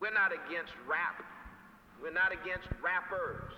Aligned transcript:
We're 0.00 0.12
not 0.12 0.32
against 0.32 0.72
rap. 0.88 1.22
We're 2.02 2.12
not 2.12 2.32
against 2.32 2.68
rappers. 2.82 3.52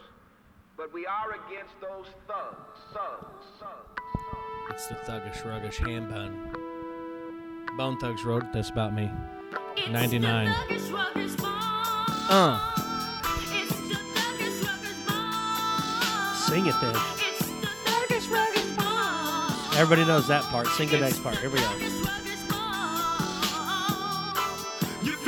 But 0.77 0.93
we 0.93 1.07
are 1.07 1.31
against 1.47 1.75
those 1.81 2.07
thugs, 2.27 2.81
thugs, 2.93 3.47
thugs. 3.61 4.03
It's 4.71 4.87
the 4.89 4.95
thuggish, 4.95 5.43
ruggish 5.45 5.79
Hambone. 5.79 6.57
Bone 7.77 7.99
Thugs 7.99 8.25
wrote 8.25 8.53
this 8.53 8.71
about 8.71 8.93
me. 8.93 9.11
99. 9.91 10.49
Uh. 12.29 12.59
Sing 16.35 16.67
it 16.67 16.75
then. 16.81 16.97
Everybody 19.75 20.05
knows 20.05 20.27
that 20.29 20.43
part. 20.45 20.67
Sing 20.69 20.89
the 20.89 20.99
next 20.99 21.23
part. 21.23 21.39
Here 21.39 21.51
we 21.51 21.59
go. 21.59 22.22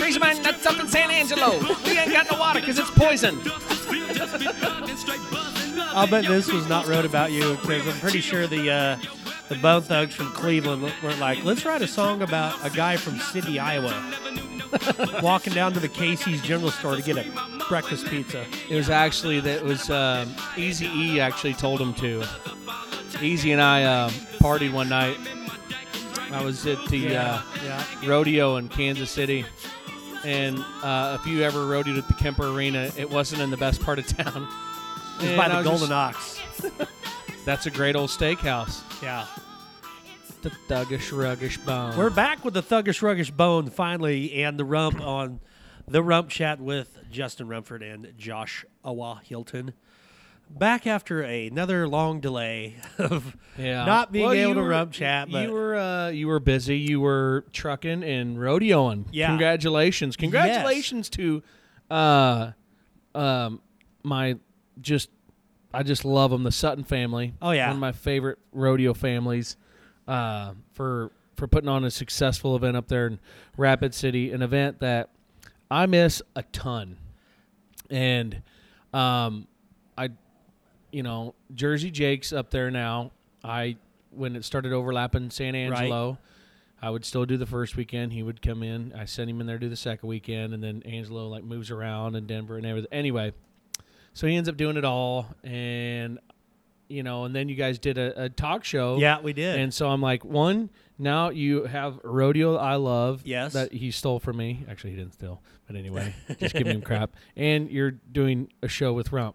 Freeze 0.05 0.21
my 0.21 0.35
nuts 0.35 0.67
up 0.67 0.79
in 0.79 0.87
San 0.87 1.11
Angelo. 1.11 1.59
We 1.87 1.99
ain't 1.99 2.13
got 2.13 2.31
no 2.31 2.39
water 2.39 2.61
because 2.61 2.79
it's 2.79 2.91
poison. 2.91 3.41
I'll 5.95 6.07
bet 6.07 6.27
this 6.27 6.53
was 6.53 6.69
not 6.69 6.87
wrote 6.87 7.07
about 7.07 7.33
you 7.33 7.57
because 7.63 7.89
I'm 7.89 7.99
pretty 8.01 8.21
sure 8.21 8.47
the 8.47 8.71
uh, 8.71 8.99
the 9.49 9.55
Bone 9.55 9.81
Thugs 9.81 10.15
from 10.15 10.31
Cleveland 10.33 10.83
were 11.03 11.15
like, 11.15 11.43
let's 11.43 11.65
write 11.65 11.81
a 11.81 11.87
song 11.87 12.21
about 12.21 12.55
a 12.63 12.69
guy 12.69 12.99
from 12.99 13.19
Sidney, 13.19 13.59
Iowa, 13.59 13.95
walking 15.23 15.55
down 15.55 15.73
to 15.73 15.81
the 15.81 15.89
Casey's 15.89 16.43
General 16.43 16.71
Store 16.71 16.97
to 16.97 17.03
get 17.03 17.17
a 17.17 17.65
breakfast 17.71 18.05
pizza. 18.05 18.45
It 18.69 18.77
was 18.77 18.91
actually 18.91 19.41
that 19.41 19.61
it 19.61 19.65
was 19.65 19.89
um, 19.89 20.35
Easy 20.59 20.85
E 20.85 21.19
actually 21.19 21.55
told 21.55 21.81
him 21.81 21.95
to. 21.95 22.21
Eazy 23.23 23.53
and 23.53 23.63
I 23.63 23.85
uh, 23.85 24.11
partied 24.39 24.75
one 24.75 24.91
night. 24.91 25.17
I 26.31 26.43
was 26.45 26.67
at 26.67 26.85
the 26.89 26.99
yeah. 26.99 27.43
uh, 28.03 28.07
rodeo 28.07 28.57
in 28.57 28.69
Kansas 28.69 29.11
City, 29.11 29.47
and 30.25 30.59
uh, 30.83 31.19
if 31.21 31.27
you 31.27 31.43
ever 31.43 31.61
rodeoed 31.61 31.99
at 31.99 32.09
the 32.09 32.15
Kemper 32.15 32.49
Arena, 32.49 32.91
it 32.97 33.11
wasn't 33.11 33.43
in 33.43 33.51
the 33.51 33.57
best 33.57 33.81
part 33.81 33.99
of 33.99 34.07
town. 34.07 34.49
It 35.21 35.29
was 35.29 35.37
by 35.37 35.49
the 35.49 35.63
Golden 35.63 35.89
just- 35.91 35.93
Ox. 35.93 36.41
That's 37.45 37.67
a 37.67 37.71
great 37.71 37.95
old 37.95 38.11
steakhouse. 38.11 38.81
Yeah. 39.01 39.27
The 40.43 40.51
thuggish, 40.69 41.13
ruggish 41.13 41.65
bone. 41.65 41.97
We're 41.97 42.11
back 42.11 42.45
with 42.45 42.53
the 42.55 42.63
Thuggish 42.65 43.01
Ruggish 43.01 43.31
Bone 43.35 43.71
finally 43.71 44.43
and 44.43 44.59
the 44.59 44.65
rump 44.65 45.01
on 45.01 45.39
the 45.87 46.03
rump 46.03 46.31
chat 46.31 46.59
with 46.61 46.99
Justin 47.13 47.47
Rumford 47.47 47.83
and 47.83 48.13
Josh 48.19 48.65
Awa 48.85 49.21
Hilton. 49.25 49.73
Back 50.57 50.87
after 50.87 51.21
another 51.23 51.89
long 51.89 52.21
delay 52.21 52.77
of 52.99 53.37
yeah. 53.59 53.85
not 53.85 54.13
being 54.13 54.25
Well, 54.25 54.35
able 54.35 54.55
to 54.55 54.61
were- 54.61 54.69
rump 54.69 54.93
chat, 54.93 55.29
but 55.31 55.47
you 55.47 55.53
were 55.53 55.75
uh, 55.77 56.09
you 56.11 56.29
were 56.29 56.39
busy. 56.41 56.79
You 56.79 57.01
were 57.01 57.45
trucking 57.53 58.05
and 58.05 58.37
rodeoing. 58.39 59.07
Yeah. 59.11 59.27
Congratulations. 59.29 60.17
Congratulations 60.17 61.09
to 61.11 61.43
uh, 61.91 62.53
um, 63.15 63.61
my 64.03 64.37
just 64.81 65.11
I 65.73 65.83
just 65.83 66.05
love 66.05 66.31
them. 66.31 66.45
The 66.45 66.53
Sutton 66.53 66.85
family. 66.85 67.35
Oh, 67.43 67.51
yeah. 67.51 67.67
one 67.67 67.77
of 67.77 67.81
my 67.81 67.93
favorite 67.93 68.39
rodeo 68.53 68.95
families. 68.95 69.57
Uh, 70.07 70.53
for 70.73 71.11
for 71.35 71.49
putting 71.49 71.69
on 71.69 71.83
a 71.85 71.91
successful 71.91 72.55
event 72.55 72.77
up 72.77 72.87
there 72.87 73.09
in 73.09 73.19
Rapid 73.57 73.93
City, 73.93 74.31
an 74.31 74.41
event 74.43 74.79
that 74.81 75.11
I 75.69 75.87
miss 75.87 76.23
a 76.37 76.45
ton, 76.45 76.97
and 77.91 78.43
um, 78.93 79.49
you 80.95 81.03
know, 81.03 81.35
Jersey 81.53 81.91
Jake's 81.91 82.33
up 82.33 82.51
there 82.51 82.71
now. 82.71 83.11
I 83.43 83.77
when 84.11 84.37
it 84.37 84.45
started 84.45 84.73
overlapping 84.73 85.31
San 85.31 85.57
Angelo, 85.57 86.19
I 86.81 86.89
would 86.89 87.05
still 87.05 87.27
do 87.27 87.37
the 87.37 87.47
first 87.47 87.77
weekend. 87.77 88.13
He 88.13 88.23
would 88.23 88.41
come 88.41 88.63
in. 88.63 88.93
I 88.97 89.05
sent 89.07 89.29
him 89.29 89.41
in 89.41 89.47
there 89.49 89.59
to 89.59 89.67
do 89.67 89.69
the 89.69 89.77
second 89.77 90.09
weekend, 90.09 90.55
and 90.55 90.63
then 90.63 90.83
Angelo 90.85 91.27
like 91.27 91.43
moves 91.43 91.73
around 91.73 92.15
in 92.15 92.27
Denver 92.27 92.57
and 92.57 92.65
everything. 92.65 92.93
Anyway, 92.93 93.33
so 94.13 94.29
he 94.29 94.37
ends 94.37 94.49
up 94.49 94.57
doing 94.57 94.77
it 94.77 94.85
all, 94.85 95.27
and 95.43 96.21
you 96.87 97.03
know, 97.03 97.25
and 97.25 97.35
then 97.35 97.49
you 97.49 97.57
guys 97.57 97.81
did 97.81 97.99
a, 97.99 98.25
a 98.25 98.29
talk 98.29 98.63
show. 98.63 98.97
yeah, 98.99 99.21
we 99.21 99.33
did. 99.33 99.59
And 99.59 99.75
so 99.75 99.89
I'm 99.89 100.01
like, 100.01 100.25
one, 100.25 100.71
now 100.97 101.31
you 101.31 101.65
have 101.65 101.99
rodeo 102.05 102.55
I 102.55 102.77
love. 102.77 103.23
Yes. 103.25 103.53
That 103.55 103.73
he 103.73 103.91
stole 103.91 104.21
from 104.21 104.37
me. 104.37 104.65
Actually, 104.69 104.91
he 104.91 104.97
didn't 104.99 105.15
steal. 105.15 105.43
But 105.67 105.75
anyway, 105.75 106.15
just 106.39 106.55
giving 106.55 106.77
him 106.77 106.83
crap. 106.83 107.17
And 107.35 107.69
you're 107.69 107.91
doing 107.91 108.53
a 108.63 108.69
show 108.69 108.93
with 108.93 109.11
Rump. 109.11 109.35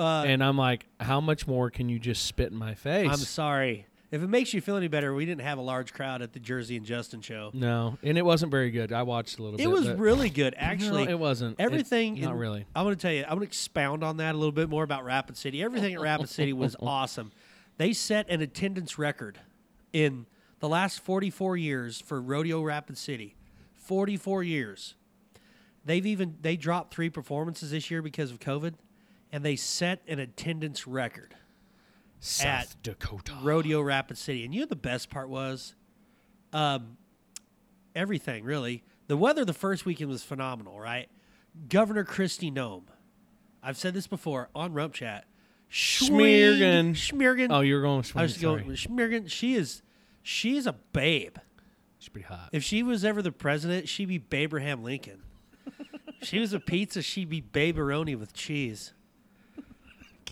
Uh, 0.00 0.24
And 0.24 0.42
I'm 0.42 0.56
like, 0.56 0.86
how 0.98 1.20
much 1.20 1.46
more 1.46 1.70
can 1.70 1.88
you 1.88 1.98
just 1.98 2.24
spit 2.26 2.50
in 2.50 2.56
my 2.58 2.74
face? 2.74 3.08
I'm 3.10 3.16
sorry. 3.18 3.86
If 4.10 4.22
it 4.24 4.26
makes 4.28 4.52
you 4.52 4.60
feel 4.60 4.76
any 4.76 4.88
better, 4.88 5.14
we 5.14 5.24
didn't 5.24 5.42
have 5.42 5.58
a 5.58 5.62
large 5.62 5.92
crowd 5.92 6.20
at 6.20 6.32
the 6.32 6.40
Jersey 6.40 6.76
and 6.76 6.84
Justin 6.84 7.20
show. 7.20 7.50
no, 7.54 7.96
and 8.02 8.18
it 8.18 8.24
wasn't 8.24 8.50
very 8.50 8.72
good. 8.72 8.92
I 8.92 9.04
watched 9.04 9.38
a 9.38 9.42
little 9.42 9.56
bit. 9.56 9.62
It 9.62 9.68
was 9.68 9.88
really 9.88 10.30
good, 10.42 10.54
actually. 10.58 11.04
No, 11.04 11.10
it 11.12 11.18
wasn't. 11.18 11.60
It- 11.60 11.62
Everything. 11.62 12.20
not 12.20 12.32
in- 12.32 12.36
really. 12.38 12.66
I'm 12.74 12.84
going 12.84 12.96
to 12.96 13.00
tell 13.00 13.12
you. 13.12 13.22
I'm 13.22 13.28
going 13.36 13.40
to 13.42 13.44
expound 13.46 14.02
on 14.02 14.16
that 14.16 14.34
a 14.34 14.38
little 14.38 14.50
bit 14.50 14.68
more 14.68 14.82
about 14.82 15.04
Rapid 15.04 15.36
City. 15.36 15.62
Everything 15.62 15.94
at 15.94 16.00
Rapid 16.00 16.28
City 16.28 16.52
was 16.52 16.74
awesome. 16.80 17.30
They 17.76 17.92
set 17.92 18.28
an 18.28 18.40
attendance 18.40 18.98
record 18.98 19.38
in 19.92 20.26
the 20.58 20.68
last 20.68 21.00
44 21.04 21.56
years 21.56 22.00
for 22.00 22.20
Rodeo 22.20 22.62
Rapid 22.62 22.98
City. 22.98 23.36
44 23.76 24.42
years. 24.42 24.94
They've 25.84 26.04
even 26.04 26.36
they 26.42 26.56
dropped 26.56 26.92
three 26.92 27.10
performances 27.10 27.70
this 27.70 27.90
year 27.90 28.02
because 28.02 28.30
of 28.30 28.38
COVID, 28.40 28.74
and 29.32 29.44
they 29.44 29.56
set 29.56 30.02
an 30.06 30.18
attendance 30.18 30.86
record. 30.86 31.34
South 32.20 32.72
at 32.72 32.82
Dakota. 32.82 33.32
Rodeo 33.42 33.80
Rapid 33.80 34.18
City. 34.18 34.44
And 34.44 34.54
you 34.54 34.60
know 34.60 34.66
the 34.66 34.76
best 34.76 35.08
part 35.08 35.28
was 35.30 35.74
um, 36.52 36.98
everything, 37.94 38.44
really. 38.44 38.82
The 39.06 39.16
weather 39.16 39.44
the 39.44 39.54
first 39.54 39.86
weekend 39.86 40.10
was 40.10 40.22
phenomenal, 40.22 40.78
right? 40.78 41.08
Governor 41.68 42.04
Kristi 42.04 42.52
Noem. 42.52 42.82
I've 43.62 43.76
said 43.76 43.94
this 43.94 44.06
before 44.06 44.50
on 44.54 44.72
Rump 44.72 44.94
Chat. 44.94 45.24
Schmiergen. 45.70 46.92
Schmiergen. 46.92 47.48
Oh, 47.50 47.60
you 47.60 47.74
were 47.74 47.82
going. 47.82 47.98
With 47.98 48.16
I 48.16 48.22
was 48.22 48.34
sorry. 48.36 48.62
going 48.62 48.76
Schmiergen. 48.76 49.30
She 49.30 49.54
is, 49.54 49.82
she 50.22 50.56
is 50.56 50.66
a 50.66 50.74
babe. 50.92 51.36
She's 51.98 52.08
pretty 52.08 52.26
hot. 52.26 52.50
If 52.52 52.62
she 52.64 52.82
was 52.82 53.04
ever 53.04 53.22
the 53.22 53.32
president, 53.32 53.88
she'd 53.88 54.08
be 54.08 54.22
Abraham 54.32 54.82
Lincoln. 54.82 55.22
She 56.22 56.38
was 56.38 56.52
a 56.52 56.60
pizza, 56.60 57.02
she'd 57.02 57.30
be 57.30 57.40
Baberoni 57.40 58.18
with 58.18 58.34
cheese. 58.34 58.92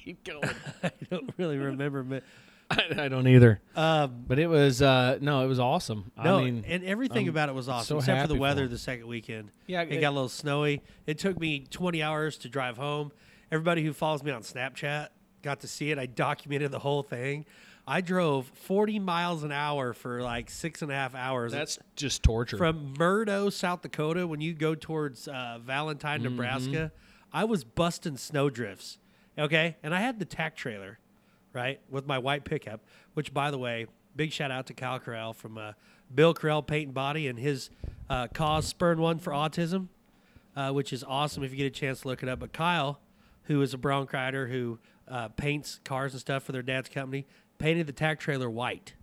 Keep 0.09 0.25
going. 0.25 0.51
I 0.83 0.91
don't 1.11 1.31
really 1.37 1.59
remember. 1.59 2.03
but- 2.03 2.23
I, 2.71 3.05
I 3.05 3.09
don't 3.09 3.27
either. 3.29 3.61
Um, 3.77 4.25
But 4.27 4.39
it 4.39 4.47
was 4.47 4.81
uh 4.83 5.19
no, 5.23 5.43
it 5.45 5.49
was 5.49 5.59
awesome. 5.59 6.13
No, 6.23 6.39
I 6.39 6.45
mean, 6.45 6.65
and 6.67 6.83
everything 6.85 7.25
I'm 7.25 7.31
about 7.31 7.49
it 7.51 7.55
was 7.55 7.69
awesome, 7.69 7.97
so 7.97 7.99
except 7.99 8.23
for 8.23 8.29
the 8.29 8.35
weather 8.41 8.65
him. 8.65 8.71
the 8.71 8.79
second 8.79 9.07
weekend. 9.07 9.51
Yeah, 9.67 9.83
it 9.83 9.93
it- 9.93 10.01
got 10.01 10.11
a 10.11 10.17
little 10.17 10.29
snowy. 10.29 10.83
It 11.07 11.19
took 11.19 11.39
me 11.39 11.61
20 11.71 12.03
hours 12.03 12.37
to 12.39 12.49
drive 12.49 12.77
home. 12.79 13.11
Everybody 13.53 13.83
who 13.85 13.93
follows 13.95 14.23
me 14.23 14.31
on 14.33 14.43
Snapchat 14.43 15.09
got 15.43 15.61
to 15.61 15.67
see 15.69 15.91
it. 15.91 15.99
I 15.99 16.05
documented 16.07 16.71
the 16.71 16.79
whole 16.79 17.03
thing. 17.03 17.45
I 17.87 18.03
drove 18.03 18.47
40 18.55 18.99
miles 18.99 19.45
an 19.45 19.53
hour 19.53 19.95
for 19.95 20.21
like 20.23 20.51
six 20.51 20.83
and 20.83 20.91
a 20.91 20.95
half 20.95 21.15
hours. 21.15 21.53
that's 21.53 21.79
just 21.97 22.23
torture. 22.23 22.59
from 22.59 22.93
Murdo, 22.99 23.49
South 23.49 23.81
Dakota. 23.81 24.27
When 24.27 24.43
you 24.43 24.53
go 24.53 24.75
towards 24.75 25.27
uh, 25.29 25.59
Valentine, 25.65 26.21
Mm-hmm. 26.21 26.31
Nebraska, 26.37 26.93
I 27.33 27.45
was 27.45 27.65
busting 27.65 28.19
snowdrifts. 28.19 28.99
Okay, 29.38 29.76
and 29.82 29.94
I 29.94 30.00
had 30.00 30.19
the 30.19 30.25
tack 30.25 30.56
trailer, 30.56 30.99
right, 31.53 31.81
with 31.88 32.06
my 32.06 32.19
white 32.19 32.44
pickup. 32.44 32.81
Which, 33.15 33.32
by 33.32 33.50
the 33.50 33.59
way, 33.59 33.87
big 34.16 34.32
shout 34.32 34.50
out 34.50 34.66
to 34.66 34.75
Kyle 34.75 34.99
Corral 34.99 35.32
from 35.32 35.59
uh, 35.59 35.72
Bill 36.15 36.34
Corral 36.34 36.62
Paint 36.62 36.87
and 36.87 36.94
Body 36.94 37.28
and 37.28 37.38
his 37.38 37.71
uh, 38.10 38.27
cause 38.28 38.66
Spur 38.66 38.97
One 38.97 39.19
for 39.19 39.32
Autism, 39.32 39.88
uh, 40.56 40.72
which 40.72 40.93
is 40.93 41.04
awesome 41.04 41.44
if 41.44 41.50
you 41.53 41.56
get 41.56 41.66
a 41.66 41.71
chance 41.71 42.00
to 42.00 42.09
look 42.09 42.22
it 42.22 42.28
up. 42.28 42.41
But 42.41 42.53
Kyle, 42.53 43.00
who 43.44 43.62
is 43.62 43.75
a 43.75 43.78
bronc 43.78 44.12
rider 44.12 44.48
who 44.48 44.78
uh, 45.06 45.28
paints 45.28 45.81
cars 45.84 46.12
and 46.12 46.21
stuff 46.21 46.43
for 46.43 46.53
their 46.53 46.62
dad's 46.62 46.88
company, 46.88 47.27
painted 47.59 47.87
the 47.87 47.93
tack 47.93 48.19
trailer 48.21 48.50
white. 48.50 48.94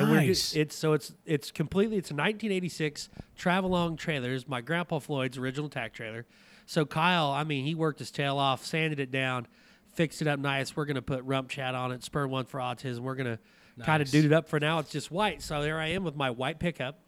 oh, 0.00 0.10
we're 0.10 0.20
It's 0.54 0.76
so 0.76 0.92
it's 0.92 1.12
it's 1.24 1.50
completely 1.50 1.96
it's 1.96 2.10
a 2.10 2.14
1986 2.14 3.08
Travalong 3.36 3.98
trailer. 3.98 4.32
It's 4.32 4.46
my 4.46 4.60
grandpa 4.60 5.00
Floyd's 5.00 5.38
original 5.38 5.68
tack 5.68 5.92
trailer. 5.92 6.24
So 6.66 6.84
Kyle, 6.84 7.30
I 7.30 7.44
mean, 7.44 7.64
he 7.64 7.74
worked 7.74 7.98
his 8.00 8.10
tail 8.10 8.38
off, 8.38 8.64
sanded 8.64 8.98
it 9.00 9.10
down, 9.10 9.46
fixed 9.94 10.20
it 10.20 10.28
up 10.28 10.38
nice. 10.40 10.76
We're 10.76 10.84
gonna 10.84 11.00
put 11.02 11.22
rump 11.24 11.48
chat 11.48 11.74
on 11.74 11.92
it, 11.92 12.02
spur 12.02 12.26
one 12.26 12.44
for 12.44 12.58
autism. 12.60 13.00
We're 13.00 13.14
gonna 13.14 13.38
kind 13.84 14.02
of 14.02 14.06
Nice. 14.08 14.12
dude 14.12 14.24
it 14.26 14.32
up 14.32 14.48
for 14.48 14.58
now. 14.58 14.78
It's 14.80 14.90
just 14.90 15.10
white. 15.10 15.42
So 15.42 15.62
there 15.62 15.78
I 15.78 15.88
am 15.88 16.02
with 16.04 16.16
my 16.16 16.30
white 16.30 16.58
pickup, 16.58 16.98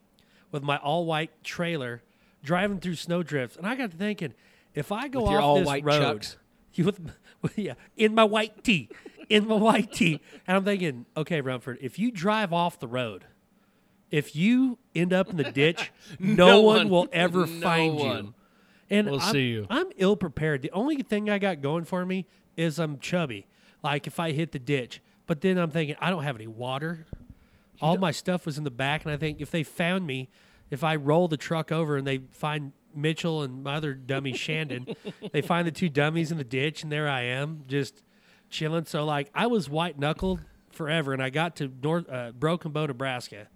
with 0.52 0.62
my 0.62 0.76
all 0.78 1.06
white 1.06 1.42
trailer, 1.42 2.02
driving 2.44 2.78
through 2.78 2.94
snowdrifts, 2.94 3.56
and 3.56 3.66
I 3.66 3.74
got 3.74 3.90
to 3.90 3.96
thinking, 3.96 4.32
if 4.74 4.92
I 4.92 5.08
go 5.08 5.22
With 5.22 5.30
off 5.32 5.56
this 5.58 5.66
all-white 5.66 5.84
road, 5.84 6.00
Chucks. 6.22 6.36
you 6.74 6.84
with, 6.84 7.00
yeah, 7.56 7.74
in 7.96 8.14
my 8.14 8.22
white 8.24 8.62
tee, 8.62 8.88
in 9.28 9.48
my 9.48 9.56
white 9.56 9.92
tee, 9.92 10.20
and 10.46 10.56
I'm 10.56 10.64
thinking, 10.64 11.06
okay, 11.16 11.40
Rumford, 11.40 11.78
if 11.80 11.98
you 11.98 12.12
drive 12.12 12.52
off 12.52 12.78
the 12.78 12.86
road, 12.86 13.24
if 14.10 14.36
you 14.36 14.78
end 14.94 15.12
up 15.12 15.30
in 15.30 15.36
the 15.36 15.50
ditch, 15.50 15.90
no, 16.20 16.34
No 16.46 16.60
one, 16.60 16.76
one- 16.76 16.88
will 16.90 17.08
ever 17.12 17.46
no 17.46 17.60
find 17.60 17.98
you. 17.98 18.34
And 18.90 19.10
will 19.10 19.20
I'm, 19.20 19.32
see 19.32 19.48
you. 19.48 19.66
I'm 19.68 19.88
ill 19.96 20.16
prepared. 20.16 20.62
The 20.62 20.70
only 20.72 21.02
thing 21.02 21.28
I 21.28 21.38
got 21.38 21.60
going 21.60 21.84
for 21.84 22.04
me 22.06 22.26
is 22.56 22.78
I'm 22.78 22.98
chubby. 22.98 23.46
Like 23.82 24.06
if 24.06 24.18
I 24.18 24.32
hit 24.32 24.52
the 24.52 24.58
ditch, 24.58 25.00
but 25.26 25.40
then 25.40 25.58
I'm 25.58 25.70
thinking 25.70 25.96
I 26.00 26.10
don't 26.10 26.24
have 26.24 26.36
any 26.36 26.46
water. 26.46 27.06
All 27.80 27.96
my 27.96 28.10
stuff 28.10 28.44
was 28.44 28.58
in 28.58 28.64
the 28.64 28.72
back, 28.72 29.04
and 29.04 29.12
I 29.12 29.16
think 29.16 29.40
if 29.40 29.52
they 29.52 29.62
found 29.62 30.04
me, 30.04 30.30
if 30.68 30.82
I 30.82 30.96
roll 30.96 31.28
the 31.28 31.36
truck 31.36 31.70
over 31.70 31.96
and 31.96 32.04
they 32.04 32.18
find 32.32 32.72
Mitchell 32.94 33.42
and 33.42 33.62
my 33.62 33.74
other 33.74 33.94
dummy 33.94 34.32
Shandon. 34.32 34.94
they 35.32 35.40
find 35.42 35.66
the 35.66 35.72
two 35.72 35.88
dummies 35.88 36.30
in 36.30 36.38
the 36.38 36.44
ditch, 36.44 36.82
and 36.82 36.92
there 36.92 37.08
I 37.08 37.22
am, 37.22 37.64
just 37.66 38.02
chilling. 38.50 38.84
So 38.84 39.04
like 39.04 39.30
I 39.34 39.46
was 39.46 39.68
white 39.68 39.98
knuckled 39.98 40.40
forever, 40.70 41.12
and 41.12 41.22
I 41.22 41.30
got 41.30 41.56
to 41.56 41.70
North 41.82 42.08
uh, 42.10 42.32
Broken 42.32 42.72
Bow, 42.72 42.86
Nebraska, 42.86 43.48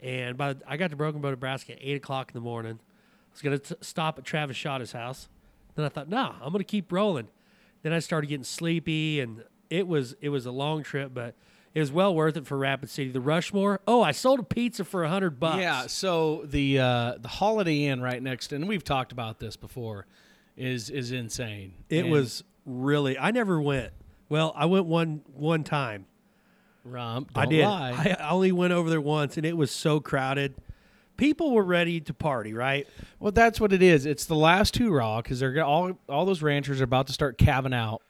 and 0.00 0.36
by 0.36 0.54
the, 0.54 0.62
I 0.66 0.76
got 0.76 0.90
to 0.90 0.96
Broken 0.96 1.20
Bow, 1.20 1.30
Nebraska 1.30 1.72
at 1.72 1.78
eight 1.80 1.96
o'clock 1.96 2.30
in 2.30 2.34
the 2.34 2.44
morning. 2.44 2.80
I 3.42 3.50
was 3.50 3.60
gonna 3.68 3.78
stop 3.82 4.18
at 4.18 4.24
Travis 4.24 4.56
Schott's 4.56 4.92
house. 4.92 5.28
Then 5.74 5.84
I 5.84 5.88
thought, 5.88 6.08
nah, 6.08 6.34
I'm 6.40 6.52
gonna 6.52 6.62
keep 6.64 6.92
rolling. 6.92 7.28
Then 7.82 7.92
I 7.92 7.98
started 7.98 8.28
getting 8.28 8.44
sleepy, 8.44 9.20
and 9.20 9.42
it 9.70 9.86
was 9.88 10.14
it 10.20 10.28
was 10.28 10.46
a 10.46 10.52
long 10.52 10.82
trip, 10.82 11.12
but 11.12 11.34
it 11.74 11.80
was 11.80 11.90
well 11.90 12.14
worth 12.14 12.36
it 12.36 12.46
for 12.46 12.56
Rapid 12.56 12.90
City. 12.90 13.10
The 13.10 13.20
Rushmore. 13.20 13.80
Oh, 13.88 14.02
I 14.02 14.12
sold 14.12 14.38
a 14.40 14.44
pizza 14.44 14.84
for 14.84 15.02
a 15.02 15.08
hundred 15.08 15.40
bucks. 15.40 15.58
Yeah, 15.60 15.86
so 15.88 16.44
the 16.46 16.78
uh, 16.78 17.14
the 17.18 17.28
Holiday 17.28 17.86
Inn 17.86 18.00
right 18.00 18.22
next, 18.22 18.52
and 18.52 18.68
we've 18.68 18.84
talked 18.84 19.10
about 19.10 19.40
this 19.40 19.56
before, 19.56 20.06
is 20.56 20.88
is 20.90 21.10
insane. 21.10 21.74
It 21.88 22.04
And, 22.04 22.12
was 22.12 22.44
really. 22.64 23.18
I 23.18 23.32
never 23.32 23.60
went. 23.60 23.92
Well, 24.28 24.52
I 24.56 24.66
went 24.66 24.86
one 24.86 25.22
one 25.34 25.64
time. 25.64 26.06
Rump, 26.84 27.30
I 27.34 27.46
did. 27.46 27.64
lie. 27.64 28.16
I 28.20 28.28
only 28.28 28.52
went 28.52 28.72
over 28.74 28.90
there 28.90 29.00
once, 29.00 29.36
and 29.38 29.44
it 29.46 29.56
was 29.56 29.70
so 29.70 30.00
crowded. 30.00 30.54
People 31.16 31.52
were 31.52 31.64
ready 31.64 32.00
to 32.02 32.14
party, 32.14 32.52
right? 32.52 32.86
Well, 33.20 33.32
that's 33.32 33.60
what 33.60 33.72
it 33.72 33.82
is. 33.82 34.06
It's 34.06 34.24
the 34.24 34.34
last 34.36 34.74
two 34.74 34.92
raw 34.92 35.22
because 35.22 35.40
they're 35.40 35.52
gonna- 35.52 35.66
all 35.68 35.98
all 36.08 36.24
those 36.24 36.42
ranchers 36.42 36.80
are 36.80 36.84
about 36.84 37.06
to 37.08 37.12
start 37.12 37.38
calving 37.38 37.74
out, 37.74 38.02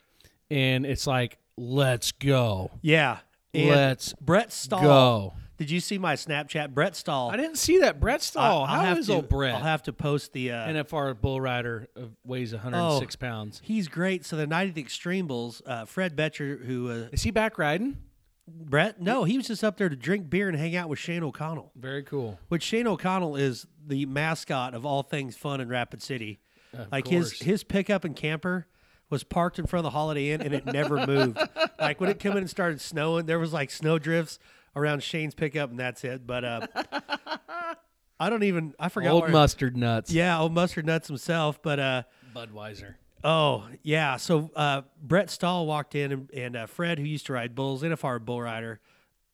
and 0.51 0.85
it's 0.87 1.07
like, 1.07 1.39
let's 1.57 2.13
go, 2.13 2.71
Yeah. 2.83 3.19
And 3.53 3.69
let's 3.71 4.13
Brett 4.21 4.53
Stall. 4.53 4.83
go. 4.83 5.33
Did 5.57 5.71
you 5.71 5.79
see 5.79 5.99
my 5.99 6.15
Snapchat? 6.17 6.75
Brett 6.75 6.97
Stall. 6.97 7.31
I 7.31 7.37
didn't 7.37 7.59
see 7.59 7.79
that 7.79 8.01
Brett 8.01 8.17
I- 8.17 8.19
Stall. 8.25 8.65
I'll 8.65 8.81
How 8.87 8.97
is 8.97 9.07
to, 9.07 9.15
old 9.15 9.29
Brett? 9.29 9.55
I'll 9.55 9.61
have 9.61 9.85
to 9.85 9.93
post 9.93 10.33
the. 10.33 10.51
Uh, 10.51 10.67
NFR 10.67 11.15
bull 11.21 11.41
rider 11.41 11.87
uh, 11.97 12.07
weighs 12.27 12.53
106 12.53 13.15
pounds. 13.15 13.61
He's 13.63 13.87
great. 13.87 14.25
So 14.25 14.35
the 14.37 14.49
night 14.49 14.69
of 14.71 14.75
the 14.75 14.81
Extreme 14.81 15.29
Bulls, 15.29 15.63
uh, 15.65 15.85
Fred 15.85 16.17
Boettcher, 16.17 16.65
who 16.67 16.91
uh, 16.91 17.09
Is 17.13 17.23
he 17.23 17.31
back 17.31 17.57
riding? 17.57 17.99
Brett? 18.47 19.01
No, 19.01 19.25
he 19.25 19.37
was 19.37 19.47
just 19.47 19.65
up 19.65 19.77
there 19.77 19.89
to 19.89 19.97
drink 19.97 20.29
beer 20.29 20.49
and 20.49 20.57
hang 20.59 20.77
out 20.77 20.89
with 20.89 20.99
Shane 20.99 21.23
O'Connell. 21.23 21.73
Very 21.77 22.03
cool. 22.03 22.39
Which 22.49 22.63
Shane 22.63 22.87
O'Connell 22.87 23.37
is 23.37 23.67
the 23.87 24.07
mascot 24.07 24.75
of 24.75 24.85
all 24.85 25.03
things 25.03 25.37
fun 25.37 25.61
in 25.61 25.69
Rapid 25.69 26.03
City. 26.03 26.41
Of 26.73 26.91
like 26.93 27.05
course. 27.07 27.33
his 27.33 27.41
his 27.41 27.65
pickup 27.65 28.05
and 28.05 28.15
camper 28.17 28.67
was 29.11 29.23
parked 29.25 29.59
in 29.59 29.67
front 29.67 29.87
of 29.87 29.93
the 29.93 29.97
Holiday 29.97 30.31
Inn 30.31 30.43
and 30.43 30.53
it 30.55 30.67
never 30.67 31.07
moved. 31.07 31.39
like 31.79 32.01
when 32.01 32.11
it 32.11 32.19
came 32.19 32.33
in 32.33 32.39
and 32.39 32.51
started 32.51 32.81
snowing, 32.81 33.27
there 33.27 33.39
was 33.39 33.53
like 33.53 33.71
snow 33.71 33.99
drifts 33.99 34.39
around 34.77 35.03
Shane's 35.03 35.35
pickup 35.35 35.71
and 35.71 35.79
that's 35.79 36.05
it. 36.05 36.27
But 36.27 36.45
uh, 36.45 36.67
I 38.21 38.31
don't 38.31 38.43
even 38.43 38.75
I 38.79 38.89
forgot. 38.89 39.13
Old 39.13 39.31
mustard 39.31 39.77
nuts. 39.77 40.11
Yeah, 40.11 40.41
old 40.41 40.53
mustard 40.53 40.87
nuts 40.87 41.09
himself. 41.09 41.63
But 41.63 41.79
uh, 41.79 42.03
Budweiser. 42.35 42.97
Oh 43.25 43.65
yeah, 43.83 44.19
so 44.19 44.51
uh, 44.55 44.83
Brett 45.03 45.31
Stall 45.31 45.67
walked 45.67 45.95
in, 45.95 46.13
and, 46.13 46.31
and 46.33 46.57
uh, 46.57 46.67
Fred, 46.67 46.99
who 46.99 47.07
used 47.07 47.25
to 47.27 47.33
ride 47.33 47.55
bulls, 47.55 47.83
NFR 47.83 48.23
bull 48.23 48.43
rider, 48.43 48.81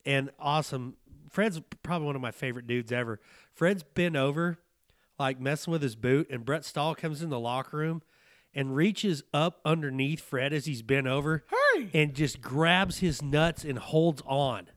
and 0.07 0.31
awesome. 0.39 0.95
Fred's 1.29 1.61
probably 1.83 2.07
one 2.07 2.17
of 2.17 2.23
my 2.23 2.31
favorite 2.31 2.69
dudes 2.69 2.93
ever. 2.93 3.21
Fred's 3.53 3.83
bent 3.83 4.15
over, 4.15 4.59
like 5.19 5.41
messing 5.41 5.73
with 5.73 5.83
his 5.83 5.97
boot, 5.97 6.29
and 6.31 6.45
Brett 6.45 6.65
Stall 6.65 6.95
comes 6.95 7.21
in 7.21 7.31
the 7.31 7.41
locker 7.41 7.79
room 7.79 8.03
and 8.55 8.75
reaches 8.77 9.23
up 9.35 9.61
underneath 9.65 10.21
Fred 10.21 10.53
as 10.53 10.67
he's 10.67 10.83
bent 10.83 11.09
over, 11.09 11.45
and 11.93 12.15
just 12.15 12.41
grabs 12.41 12.99
his 12.99 13.21
nuts 13.23 13.65
and 13.65 13.79
holds 13.79 14.23
on. 14.25 14.69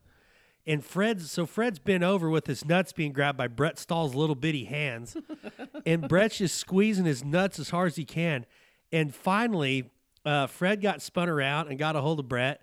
And 0.66 0.84
Fred's 0.84 1.30
so 1.30 1.46
Fred's 1.46 1.78
bent 1.78 2.04
over 2.04 2.32
with 2.32 2.48
his 2.48 2.66
nuts 2.66 2.94
being 2.94 3.14
grabbed 3.14 3.38
by 3.38 3.48
Brett 3.48 3.78
Stall's 3.78 4.16
little 4.16 4.36
bitty 4.36 4.66
hands, 4.66 5.16
and 5.86 6.08
Brett's 6.08 6.40
just 6.40 6.56
squeezing 6.56 7.06
his 7.06 7.24
nuts 7.24 7.60
as 7.60 7.70
hard 7.70 7.88
as 7.90 7.96
he 7.96 8.06
can. 8.06 8.48
And 8.94 9.14
finally, 9.14 9.92
uh, 10.24 10.48
Fred 10.48 10.82
got 10.82 11.02
spun 11.02 11.28
around 11.28 11.68
and 11.68 11.78
got 11.78 11.98
a 11.98 12.02
hold 12.02 12.20
of 12.20 12.30
Brett. 12.30 12.62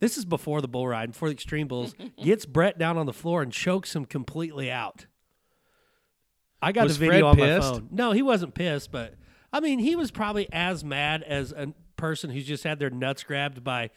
This 0.00 0.18
is 0.18 0.24
before 0.24 0.60
the 0.60 0.68
bull 0.68 0.86
ride, 0.88 1.12
before 1.12 1.28
the 1.28 1.34
extreme 1.34 1.68
bulls. 1.68 1.94
gets 2.22 2.44
Brett 2.44 2.76
down 2.78 2.98
on 2.98 3.06
the 3.06 3.12
floor 3.12 3.40
and 3.42 3.52
chokes 3.52 3.94
him 3.96 4.04
completely 4.04 4.70
out. 4.70 5.06
I 6.60 6.72
got 6.72 6.84
Was 6.84 6.98
the 6.98 7.06
video 7.06 7.20
Fred 7.20 7.24
on 7.30 7.36
pissed? 7.36 7.72
my 7.72 7.78
phone. 7.78 7.88
No, 7.90 8.12
he 8.12 8.22
wasn't 8.22 8.54
pissed, 8.54 8.90
but 8.92 9.14
I 9.52 9.60
mean, 9.60 9.78
he 9.78 9.96
was 9.96 10.10
probably 10.10 10.48
as 10.52 10.84
mad 10.84 11.22
as 11.22 11.52
a 11.52 11.72
person 11.96 12.30
who's 12.30 12.46
just 12.46 12.64
had 12.64 12.78
their 12.78 12.90
nuts 12.90 13.22
grabbed 13.22 13.62
by 13.64 13.90